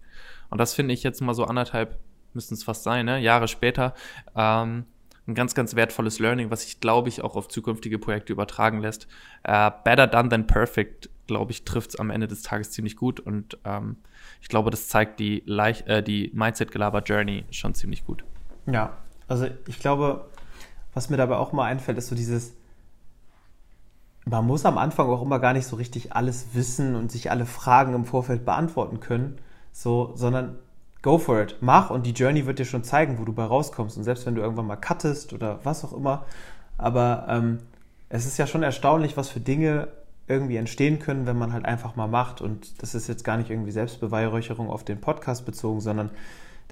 Und 0.49 0.57
das 0.57 0.73
finde 0.73 0.93
ich 0.93 1.03
jetzt 1.03 1.21
mal 1.21 1.33
so 1.33 1.45
anderthalb, 1.45 1.99
müssten 2.33 2.55
es 2.55 2.63
fast 2.63 2.83
sein, 2.83 3.05
ne? 3.05 3.19
Jahre 3.19 3.47
später, 3.47 3.93
ähm, 4.35 4.85
ein 5.27 5.35
ganz, 5.35 5.55
ganz 5.55 5.75
wertvolles 5.75 6.19
Learning, 6.19 6.51
was 6.51 6.63
sich, 6.63 6.79
glaube 6.79 7.09
ich, 7.09 7.23
auch 7.23 7.35
auf 7.35 7.47
zukünftige 7.47 7.97
Projekte 7.97 8.33
übertragen 8.33 8.81
lässt. 8.81 9.07
Uh, 9.47 9.69
better 9.83 10.07
done 10.07 10.29
than 10.29 10.47
perfect, 10.47 11.09
glaube 11.27 11.51
ich, 11.51 11.63
trifft 11.63 11.91
es 11.91 11.95
am 11.95 12.09
Ende 12.09 12.27
des 12.27 12.41
Tages 12.41 12.71
ziemlich 12.71 12.97
gut 12.97 13.19
und 13.19 13.57
ähm, 13.63 13.97
ich 14.41 14.49
glaube, 14.49 14.71
das 14.71 14.89
zeigt 14.89 15.19
die, 15.19 15.47
äh, 15.47 16.03
die 16.03 16.31
Mindset-Gelaber-Journey 16.33 17.45
schon 17.51 17.73
ziemlich 17.73 18.05
gut. 18.05 18.25
Ja, 18.65 18.97
also 19.27 19.47
ich 19.67 19.79
glaube, 19.79 20.29
was 20.93 21.09
mir 21.09 21.17
dabei 21.17 21.37
auch 21.37 21.53
mal 21.53 21.65
einfällt, 21.65 21.97
ist 21.97 22.07
so 22.07 22.15
dieses, 22.15 22.53
man 24.25 24.45
muss 24.45 24.65
am 24.65 24.77
Anfang 24.77 25.07
auch 25.07 25.21
immer 25.21 25.39
gar 25.39 25.53
nicht 25.53 25.65
so 25.65 25.75
richtig 25.77 26.13
alles 26.13 26.47
wissen 26.53 26.95
und 26.95 27.11
sich 27.11 27.31
alle 27.31 27.45
Fragen 27.45 27.93
im 27.93 28.05
Vorfeld 28.05 28.45
beantworten 28.45 28.99
können, 28.99 29.37
so, 29.71 30.11
sondern 30.15 30.57
go 31.03 31.19
for 31.19 31.39
it, 31.39 31.57
mach 31.61 31.91
und 31.91 32.07
die 32.07 32.11
Journey 32.11 32.47
wird 32.47 32.57
dir 32.57 32.65
schon 32.65 32.83
zeigen, 32.83 33.19
wo 33.19 33.25
du 33.25 33.33
bei 33.33 33.43
rauskommst. 33.43 33.97
Und 33.97 34.03
selbst 34.03 34.25
wenn 34.25 34.33
du 34.33 34.41
irgendwann 34.41 34.65
mal 34.65 34.77
cuttest 34.77 35.33
oder 35.33 35.59
was 35.63 35.85
auch 35.85 35.93
immer, 35.93 36.25
aber 36.77 37.27
ähm, 37.29 37.59
es 38.09 38.25
ist 38.25 38.37
ja 38.37 38.47
schon 38.47 38.63
erstaunlich, 38.63 39.15
was 39.15 39.29
für 39.29 39.39
Dinge 39.39 39.89
irgendwie 40.27 40.55
entstehen 40.55 40.99
können, 40.99 41.25
wenn 41.25 41.37
man 41.37 41.51
halt 41.53 41.65
einfach 41.65 41.95
mal 41.95 42.07
macht. 42.07 42.41
Und 42.41 42.81
das 42.81 42.95
ist 42.95 43.07
jetzt 43.07 43.23
gar 43.23 43.37
nicht 43.37 43.49
irgendwie 43.49 43.71
Selbstbeweihräucherung 43.71 44.69
auf 44.69 44.83
den 44.83 45.01
Podcast 45.01 45.45
bezogen, 45.45 45.81
sondern 45.81 46.09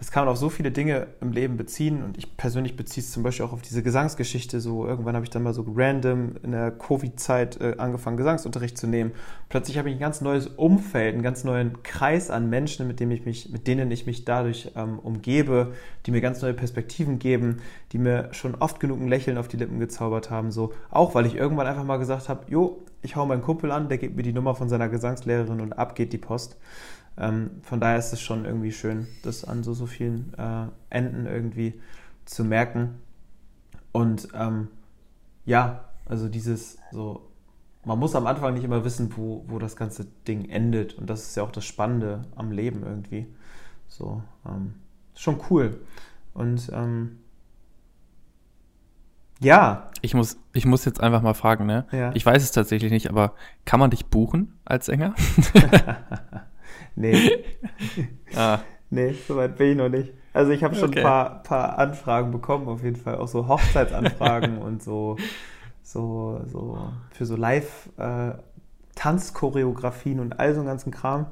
das 0.02 0.10
kann 0.10 0.26
man 0.26 0.32
auf 0.32 0.40
so 0.40 0.50
viele 0.50 0.72
Dinge 0.72 1.06
im 1.22 1.32
Leben 1.32 1.58
beziehen 1.58 2.04
und 2.04 2.18
ich 2.18 2.36
persönlich 2.36 2.76
beziehe 2.76 3.04
es 3.04 3.12
zum 3.12 3.22
Beispiel 3.22 3.46
auch 3.46 3.54
auf 3.54 3.62
diese 3.62 3.84
Gesangsgeschichte. 3.84 4.60
So 4.60 4.88
irgendwann 4.88 5.14
habe 5.14 5.26
ich 5.26 5.30
dann 5.30 5.44
mal 5.44 5.54
so 5.54 5.64
random 5.76 6.38
in 6.42 6.54
der 6.54 6.72
Covid-Zeit 6.72 7.62
äh, 7.62 7.76
angefangen, 7.78 8.18
Gesangsunterricht 8.18 8.80
zu 8.80 8.88
nehmen. 8.88 9.12
Plötzlich 9.48 9.78
habe 9.78 9.90
ich 9.92 9.96
ein 9.98 10.00
ganz 10.00 10.22
neues 10.22 10.48
Umfeld, 10.48 11.14
einen 11.14 11.22
ganz 11.22 11.44
neuen 11.44 11.84
Kreis 11.84 12.32
an 12.32 12.50
Menschen, 12.50 12.88
mit, 12.88 13.00
dem 13.00 13.12
ich 13.12 13.26
mich, 13.26 13.52
mit 13.52 13.68
denen 13.68 13.92
ich 13.92 14.08
mich 14.08 14.26
dadurch 14.26 14.72
ähm, 14.76 14.98
umgebe, 14.98 15.74
die 16.08 16.12
mir 16.12 16.22
ganz 16.22 16.42
neue 16.42 16.56
Perspektiven 16.56 17.20
geben, 17.20 17.58
die 17.92 18.00
mir 18.00 18.30
schon 18.32 18.56
oft 18.56 18.80
genug 18.80 19.00
ein 19.00 19.08
Lächeln 19.08 19.38
auf 19.38 19.50
die 19.50 19.58
Lippen 19.58 19.80
gezaubert 19.80 20.32
haben. 20.32 20.50
So 20.52 20.74
auch, 20.90 21.14
weil 21.14 21.28
ich 21.28 21.36
irgendwann 21.36 21.68
einfach 21.68 21.84
mal 21.84 21.98
gesagt 21.98 22.28
habe, 22.28 22.46
jo, 22.50 22.84
ich 23.04 23.16
hau 23.16 23.28
meinen 23.28 23.44
Kumpel 23.44 23.72
an, 23.72 23.88
der 23.88 24.00
gibt 24.00 24.16
mir 24.16 24.24
die 24.24 24.34
Nummer 24.34 24.56
von 24.56 24.68
seiner 24.68 24.90
Gesangslehrerin 24.90 25.62
und 25.62 25.74
ab 25.74 25.94
geht 25.94 26.12
die 26.12 26.18
Post. 26.18 26.58
Ähm, 27.22 27.52
von 27.62 27.80
daher 27.80 27.98
ist 27.98 28.12
es 28.12 28.20
schon 28.20 28.44
irgendwie 28.44 28.74
schön, 28.74 29.08
das 29.24 29.46
an 29.46 29.64
so, 29.64 29.74
so 29.74 29.86
vielen 29.86 30.34
äh, 30.38 30.66
Enden 30.90 31.26
irgendwie 31.26 31.80
zu 32.26 32.44
merken. 32.44 32.96
Und 33.94 34.28
ähm, 34.34 34.68
ja, 35.46 35.86
also 36.06 36.28
dieses 36.28 36.78
so 36.92 37.32
man 37.86 38.00
muss 38.00 38.16
am 38.16 38.28
Anfang 38.28 38.54
nicht 38.54 38.64
immer 38.64 38.86
wissen, 38.86 39.16
wo, 39.16 39.44
wo 39.48 39.60
das 39.60 39.76
ganze 39.76 40.06
Ding 40.28 40.46
endet. 40.50 40.94
Und 40.94 41.10
das 41.10 41.28
ist 41.28 41.36
ja 41.36 41.44
auch 41.44 41.52
das 41.52 41.66
Spannende 41.66 42.24
am 42.36 42.52
Leben 42.52 42.84
irgendwie. 42.84 43.28
So, 43.88 44.22
ähm, 44.46 44.76
schon 45.16 45.40
cool. 45.50 45.80
Und 46.34 46.70
ähm, 46.74 47.20
ja. 49.40 49.90
Ich 50.02 50.14
muss, 50.14 50.38
ich 50.54 50.66
muss 50.66 50.86
jetzt 50.86 51.02
einfach 51.02 51.22
mal 51.24 51.34
fragen, 51.34 51.66
ne? 51.66 51.88
Ja. 51.92 52.12
Ich 52.14 52.26
weiß 52.26 52.44
es 52.44 52.52
tatsächlich 52.52 52.92
nicht, 52.92 53.10
aber 53.10 53.34
kann 53.66 53.80
man 53.80 53.90
dich 53.90 54.06
buchen 54.06 54.60
als 54.64 54.86
Sänger? 54.86 55.16
nee. 56.96 57.44
ah. 58.36 58.60
Nee, 58.92 59.16
soweit 59.26 59.58
bin 59.58 59.72
ich 59.72 59.78
noch 59.78 59.90
nicht. 59.90 60.14
Also 60.34 60.52
ich 60.52 60.64
habe 60.64 60.76
schon 60.76 60.90
okay. 60.90 61.00
ein 61.00 61.06
paar, 61.06 61.42
paar 61.44 61.80
Anfragen 61.80 62.32
bekommen, 62.32 62.68
auf 62.68 62.84
jeden 62.84 62.98
Fall. 62.98 63.16
Auch 63.16 63.30
so 63.30 63.48
Hochzeitsanfragen 63.48 64.58
und 64.60 64.84
so, 64.84 65.16
so, 65.82 66.42
so 66.46 66.78
für 67.12 67.26
so 67.26 67.38
Live-Tanzchoreografien 67.38 70.20
äh, 70.20 70.22
und 70.22 70.40
all 70.40 70.54
so 70.54 70.60
einen 70.60 70.68
ganzen 70.68 70.92
Kram. 70.92 71.28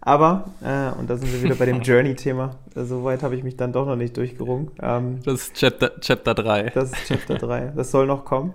Aber, 0.00 0.52
äh, 0.62 0.92
und 0.98 1.10
da 1.10 1.16
sind 1.16 1.32
wir 1.32 1.42
wieder 1.42 1.56
bei 1.56 1.66
dem 1.66 1.80
Journey-Thema, 1.82 2.56
äh, 2.74 2.84
soweit 2.84 3.22
habe 3.22 3.36
ich 3.36 3.42
mich 3.42 3.56
dann 3.56 3.72
doch 3.72 3.86
noch 3.86 3.96
nicht 3.96 4.14
durchgerungen. 4.16 4.70
Ähm, 4.80 5.20
das 5.24 5.48
ist 5.48 5.54
Chapter, 5.54 5.98
Chapter 6.00 6.34
3. 6.34 6.70
Das 6.70 6.92
ist 6.92 7.08
Chapter 7.08 7.34
3. 7.36 7.72
Das 7.74 7.90
soll 7.90 8.06
noch 8.06 8.26
kommen. 8.26 8.52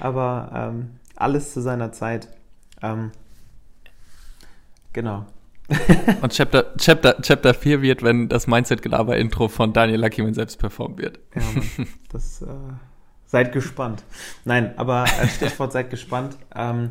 Aber 0.00 0.50
ähm, 0.54 0.98
alles 1.16 1.52
zu 1.52 1.60
seiner 1.60 1.92
Zeit. 1.92 2.28
Ähm, 2.82 3.12
genau. 4.92 5.26
und 6.22 6.32
Chapter, 6.32 6.76
Chapter, 6.76 7.20
Chapter 7.22 7.54
4 7.54 7.82
wird, 7.82 8.02
wenn 8.02 8.28
das 8.28 8.46
Mindset-Gelaber-Intro 8.46 9.48
von 9.48 9.72
Daniel 9.72 10.00
Luckyman 10.00 10.34
selbst 10.34 10.58
performt 10.58 10.98
wird. 10.98 11.18
Ja. 11.34 11.42
Das, 12.12 12.42
äh, 12.42 12.46
seid 13.24 13.52
gespannt. 13.52 14.04
Nein, 14.44 14.74
aber 14.76 15.06
als 15.18 15.36
Stichwort 15.36 15.72
seid 15.72 15.88
gespannt. 15.88 16.36
Ähm, 16.54 16.90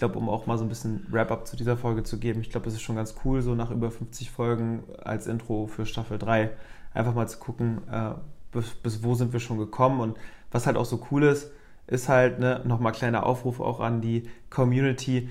glaube, 0.00 0.18
um 0.18 0.28
auch 0.28 0.46
mal 0.46 0.58
so 0.58 0.64
ein 0.64 0.68
bisschen 0.68 1.06
Wrap-up 1.10 1.46
zu 1.46 1.56
dieser 1.56 1.76
Folge 1.76 2.02
zu 2.02 2.18
geben, 2.18 2.40
ich 2.40 2.50
glaube, 2.50 2.66
es 2.68 2.74
ist 2.74 2.82
schon 2.82 2.96
ganz 2.96 3.14
cool, 3.24 3.42
so 3.42 3.54
nach 3.54 3.70
über 3.70 3.90
50 3.90 4.30
Folgen 4.30 4.82
als 4.98 5.28
Intro 5.28 5.68
für 5.68 5.86
Staffel 5.86 6.18
3 6.18 6.50
einfach 6.92 7.14
mal 7.14 7.28
zu 7.28 7.38
gucken, 7.38 7.82
äh, 7.90 8.14
bis, 8.50 8.70
bis, 8.70 9.04
wo 9.04 9.14
sind 9.14 9.32
wir 9.32 9.38
schon 9.38 9.58
gekommen 9.58 10.00
und 10.00 10.16
was 10.50 10.66
halt 10.66 10.76
auch 10.76 10.84
so 10.86 11.06
cool 11.10 11.22
ist, 11.22 11.52
ist 11.86 12.08
halt 12.08 12.40
ne, 12.40 12.62
nochmal 12.64 12.92
kleiner 12.92 13.24
Aufruf 13.24 13.60
auch 13.60 13.78
an 13.78 14.00
die 14.00 14.28
Community, 14.48 15.28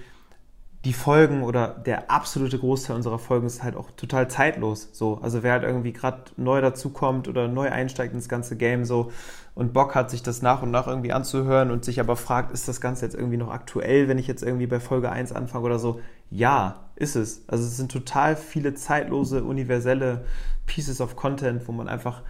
die 0.86 0.94
Folgen 0.94 1.44
oder 1.44 1.68
der 1.68 2.10
absolute 2.10 2.58
Großteil 2.58 2.96
unserer 2.96 3.20
Folgen 3.20 3.46
ist 3.48 3.64
halt 3.64 3.76
auch 3.76 3.92
total 3.92 4.30
zeitlos. 4.30 4.90
So, 4.94 5.20
also 5.22 5.44
wer 5.44 5.52
halt 5.52 5.64
irgendwie 5.64 5.92
gerade 5.92 6.24
neu 6.38 6.62
dazukommt 6.62 7.28
oder 7.28 7.50
neu 7.50 7.70
einsteigt 7.70 8.14
ins 8.14 8.30
ganze 8.30 8.56
Game 8.56 8.86
so 8.86 9.12
und 9.56 9.74
Bock 9.74 9.94
hat, 9.94 10.10
sich 10.10 10.24
das 10.24 10.42
nach 10.42 10.62
und 10.62 10.72
nach 10.72 10.88
irgendwie 10.88 11.12
anzuhören 11.12 11.70
und 11.72 11.84
sich 11.84 12.00
aber 12.00 12.16
fragt, 12.16 12.52
ist 12.54 12.70
das 12.70 12.80
Ganze 12.80 13.04
jetzt 13.06 13.16
irgendwie 13.16 13.36
noch 13.36 13.50
aktuell, 13.50 14.08
wenn 14.08 14.18
ich 14.18 14.28
jetzt 14.28 14.42
irgendwie 14.42 14.68
bei 14.68 14.80
Folge 14.80 15.12
1 15.12 15.34
anfange 15.34 15.66
oder 15.66 15.80
so? 15.80 16.00
Ja, 16.32 16.86
ist 16.96 17.18
es. 17.18 17.44
Also 17.48 17.66
es 17.66 17.76
sind 17.76 17.92
total 17.92 18.38
viele 18.38 18.74
zeitlose, 18.74 19.44
universelle 19.44 20.24
Pieces 20.66 21.02
of 21.02 21.18
Content, 21.18 21.68
wo 21.68 21.74
man 21.74 21.90
einfach 21.90 22.22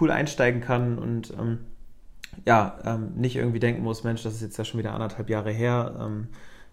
cool 0.00 0.12
einsteigen 0.12 0.60
kann 0.60 0.98
und 0.98 1.34
ähm, 1.36 1.58
ja, 2.44 2.78
ähm, 2.84 3.14
nicht 3.16 3.34
irgendwie 3.34 3.60
denken 3.60 3.82
muss, 3.82 4.04
Mensch, 4.04 4.22
das 4.22 4.34
ist 4.34 4.42
jetzt 4.42 4.58
ja 4.58 4.64
schon 4.64 4.78
wieder 4.78 4.92
anderthalb 4.92 5.28
Jahre 5.28 5.50
her. 5.50 5.96
Ähm, 6.00 6.28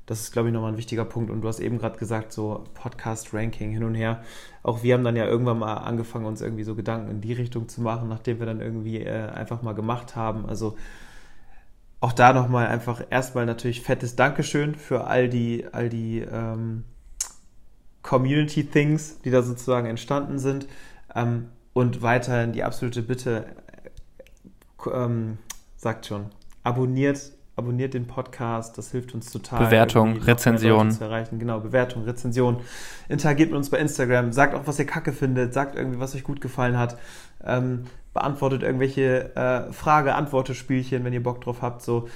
das 0.06 0.22
ist, 0.22 0.32
glaube 0.34 0.50
ich, 0.50 0.54
nochmal 0.54 0.74
ein 0.74 0.78
wichtiger 0.78 1.06
Punkt. 1.06 1.32
Und 1.32 1.42
du 1.42 1.48
hast 1.48 1.60
eben 1.60 1.78
gerade 1.78 1.98
gesagt, 1.98 2.34
so 2.34 2.66
Podcast-Ranking 2.74 3.72
hin 3.72 3.84
und 3.84 3.96
her. 3.96 4.22
Auch 4.62 4.84
wir 4.84 4.94
haben 4.94 5.04
dann 5.04 5.16
ja 5.16 5.26
irgendwann 5.26 5.60
mal 5.60 5.76
angefangen, 5.76 6.26
uns 6.26 6.42
irgendwie 6.42 6.64
so 6.64 6.76
Gedanken 6.76 7.10
in 7.10 7.22
die 7.22 7.34
Richtung 7.34 7.70
zu 7.70 7.82
machen, 7.82 8.10
nachdem 8.10 8.40
wir 8.40 8.46
dann 8.46 8.60
irgendwie 8.60 9.02
äh, 9.02 9.30
einfach 9.30 9.62
mal 9.62 9.74
gemacht 9.74 10.16
haben. 10.16 10.46
Also 10.46 10.76
auch 12.02 12.12
da 12.12 12.34
nochmal 12.34 12.68
einfach 12.68 13.02
erstmal 13.10 13.46
natürlich 13.46 13.82
fettes 13.82 14.18
Dankeschön 14.18 14.76
für 14.76 15.08
all 15.08 15.30
die, 15.30 15.66
all 15.72 15.88
die 15.88 16.20
ähm, 16.20 16.84
Community-Things, 18.02 19.22
die 19.22 19.32
da 19.32 19.42
sozusagen 19.42 19.88
entstanden 19.88 20.38
sind. 20.38 20.68
Ähm, 21.16 21.50
und 21.72 22.02
weiterhin 22.02 22.52
die 22.52 22.64
absolute 22.64 23.04
Bitte, 23.04 23.46
äh, 24.86 24.90
ähm, 24.90 25.38
sagt 25.78 26.08
schon, 26.08 26.26
abonniert 26.64 27.32
abonniert 27.56 27.94
den 27.94 28.08
Podcast, 28.08 28.78
das 28.78 28.92
hilft 28.92 29.14
uns 29.14 29.32
total. 29.32 29.66
Bewertung, 29.66 30.18
Rezension. 30.18 30.92
Zu 30.92 31.04
erreichen. 31.04 31.40
Genau, 31.40 31.60
Bewertung, 31.60 32.04
Rezension. 32.04 32.62
Interagiert 33.10 33.50
mit 33.50 33.58
uns 33.58 33.70
bei 33.70 33.78
Instagram, 33.78 34.32
sagt 34.32 34.56
auch, 34.56 34.66
was 34.66 34.80
ihr 34.80 34.86
kacke 34.86 35.14
findet, 35.14 35.54
sagt 35.54 35.76
irgendwie, 35.76 36.00
was 36.00 36.16
euch 36.16 36.24
gut 36.24 36.42
gefallen 36.42 36.78
hat. 36.78 36.98
Ähm, 37.44 37.84
beantwortet 38.14 38.64
irgendwelche 38.64 39.36
äh, 39.36 39.72
Frage-Antworte-Spielchen, 39.72 41.04
wenn 41.04 41.14
ihr 41.14 41.24
Bock 41.24 41.42
drauf 41.42 41.62
habt. 41.62 41.82
So, 41.82 42.08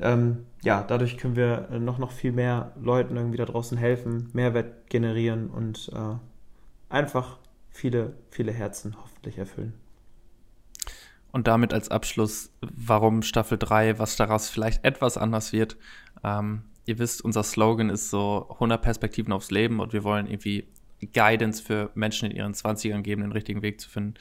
ähm, 0.00 0.46
ja, 0.62 0.82
dadurch 0.86 1.16
können 1.16 1.36
wir 1.36 1.68
noch, 1.78 1.98
noch 1.98 2.12
viel 2.12 2.32
mehr 2.32 2.72
Leuten 2.80 3.16
irgendwie 3.16 3.38
da 3.38 3.44
draußen 3.44 3.78
helfen, 3.78 4.28
Mehrwert 4.32 4.88
generieren 4.90 5.48
und 5.48 5.90
äh, 5.94 6.94
einfach 6.94 7.38
viele, 7.70 8.14
viele 8.30 8.52
Herzen 8.52 8.96
hoffentlich 9.02 9.38
erfüllen. 9.38 9.74
Und 11.36 11.48
damit 11.48 11.74
als 11.74 11.90
Abschluss, 11.90 12.50
warum 12.62 13.20
Staffel 13.20 13.58
3, 13.58 13.98
was 13.98 14.16
daraus 14.16 14.48
vielleicht 14.48 14.82
etwas 14.86 15.18
anders 15.18 15.52
wird. 15.52 15.76
Ähm, 16.24 16.62
ihr 16.86 16.98
wisst, 16.98 17.22
unser 17.22 17.42
Slogan 17.42 17.90
ist 17.90 18.08
so 18.08 18.48
100 18.54 18.80
Perspektiven 18.80 19.34
aufs 19.34 19.50
Leben 19.50 19.80
und 19.80 19.92
wir 19.92 20.02
wollen 20.02 20.28
irgendwie 20.28 20.66
Guidance 21.12 21.62
für 21.62 21.90
Menschen 21.94 22.30
in 22.30 22.38
ihren 22.38 22.54
20ern 22.54 23.02
geben, 23.02 23.20
den 23.20 23.32
richtigen 23.32 23.60
Weg 23.60 23.82
zu 23.82 23.90
finden. 23.90 24.14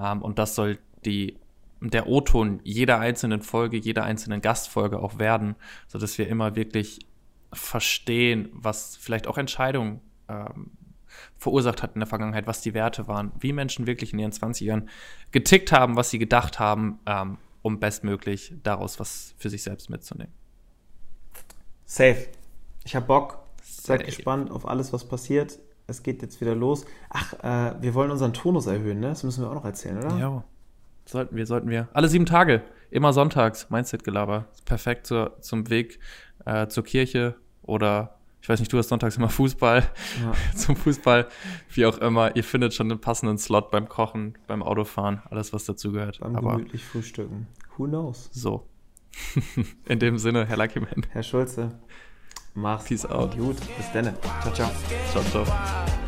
Ähm, 0.00 0.22
und 0.22 0.38
das 0.38 0.54
soll 0.54 0.78
die, 1.04 1.38
der 1.80 2.06
O-Ton 2.06 2.60
jeder 2.62 3.00
einzelnen 3.00 3.42
Folge, 3.42 3.76
jeder 3.76 4.04
einzelnen 4.04 4.40
Gastfolge 4.40 5.00
auch 5.00 5.18
werden, 5.18 5.56
sodass 5.88 6.18
wir 6.18 6.28
immer 6.28 6.54
wirklich 6.54 7.00
verstehen, 7.52 8.48
was 8.52 8.96
vielleicht 8.96 9.26
auch 9.26 9.38
Entscheidungen 9.38 10.02
ähm, 10.28 10.70
verursacht 11.40 11.82
hat 11.82 11.94
in 11.94 12.00
der 12.00 12.06
Vergangenheit, 12.06 12.46
was 12.46 12.60
die 12.60 12.74
Werte 12.74 13.08
waren, 13.08 13.32
wie 13.40 13.52
Menschen 13.52 13.86
wirklich 13.86 14.12
in 14.12 14.18
ihren 14.18 14.30
20ern 14.30 14.86
getickt 15.32 15.72
haben, 15.72 15.96
was 15.96 16.10
sie 16.10 16.18
gedacht 16.18 16.58
haben, 16.58 17.00
ähm, 17.06 17.38
um 17.62 17.80
bestmöglich 17.80 18.54
daraus 18.62 19.00
was 19.00 19.34
für 19.38 19.48
sich 19.48 19.62
selbst 19.62 19.88
mitzunehmen. 19.88 20.32
Safe. 21.86 22.26
Ich 22.84 22.94
habe 22.94 23.06
Bock. 23.06 23.38
Seid 23.62 24.04
gespannt 24.04 24.50
auf 24.50 24.68
alles, 24.68 24.92
was 24.92 25.08
passiert. 25.08 25.58
Es 25.86 26.02
geht 26.02 26.22
jetzt 26.22 26.40
wieder 26.40 26.54
los. 26.54 26.84
Ach, 27.08 27.32
äh, 27.42 27.82
wir 27.82 27.94
wollen 27.94 28.10
unseren 28.10 28.34
Tonus 28.34 28.66
erhöhen, 28.66 29.00
ne? 29.00 29.08
Das 29.08 29.24
müssen 29.24 29.42
wir 29.42 29.50
auch 29.50 29.54
noch 29.54 29.64
erzählen, 29.64 29.98
oder? 29.98 30.16
Ja. 30.18 30.44
Sollten 31.06 31.34
wir, 31.34 31.46
sollten 31.46 31.70
wir. 31.70 31.88
Alle 31.94 32.08
sieben 32.08 32.26
Tage, 32.26 32.62
immer 32.90 33.12
sonntags, 33.12 33.70
Mindset-Gelaber. 33.70 34.46
Perfekt 34.66 35.06
zur, 35.06 35.40
zum 35.40 35.68
Weg 35.70 35.98
äh, 36.44 36.68
zur 36.68 36.84
Kirche 36.84 37.36
oder 37.62 38.19
ich 38.42 38.48
weiß 38.48 38.60
nicht, 38.60 38.72
du 38.72 38.78
hast 38.78 38.88
sonntags 38.88 39.16
immer 39.16 39.28
Fußball, 39.28 39.86
ja. 40.22 40.32
zum 40.56 40.76
Fußball, 40.76 41.28
wie 41.74 41.86
auch 41.86 41.98
immer. 41.98 42.34
Ihr 42.36 42.44
findet 42.44 42.74
schon 42.74 42.90
einen 42.90 43.00
passenden 43.00 43.38
Slot 43.38 43.70
beim 43.70 43.88
Kochen, 43.88 44.38
beim 44.46 44.62
Autofahren, 44.62 45.22
alles, 45.30 45.52
was 45.52 45.64
dazugehört. 45.64 46.20
Beim 46.20 46.36
Aber 46.36 46.52
gemütlich 46.56 46.84
frühstücken. 46.84 47.46
Who 47.76 47.86
knows? 47.86 48.30
So. 48.32 48.66
In 49.86 49.98
dem 49.98 50.18
Sinne, 50.18 50.46
Herr 50.46 50.56
Luckyman. 50.56 51.06
Herr 51.10 51.22
Schulze, 51.22 51.78
mach's 52.54 52.84
Peace 52.84 53.06
out. 53.06 53.36
Gut, 53.36 53.56
bis 53.76 53.92
dann. 53.92 54.14
Ciao, 54.42 54.52
ciao. 54.52 54.70
Ciao, 55.12 55.24
ciao. 55.24 55.99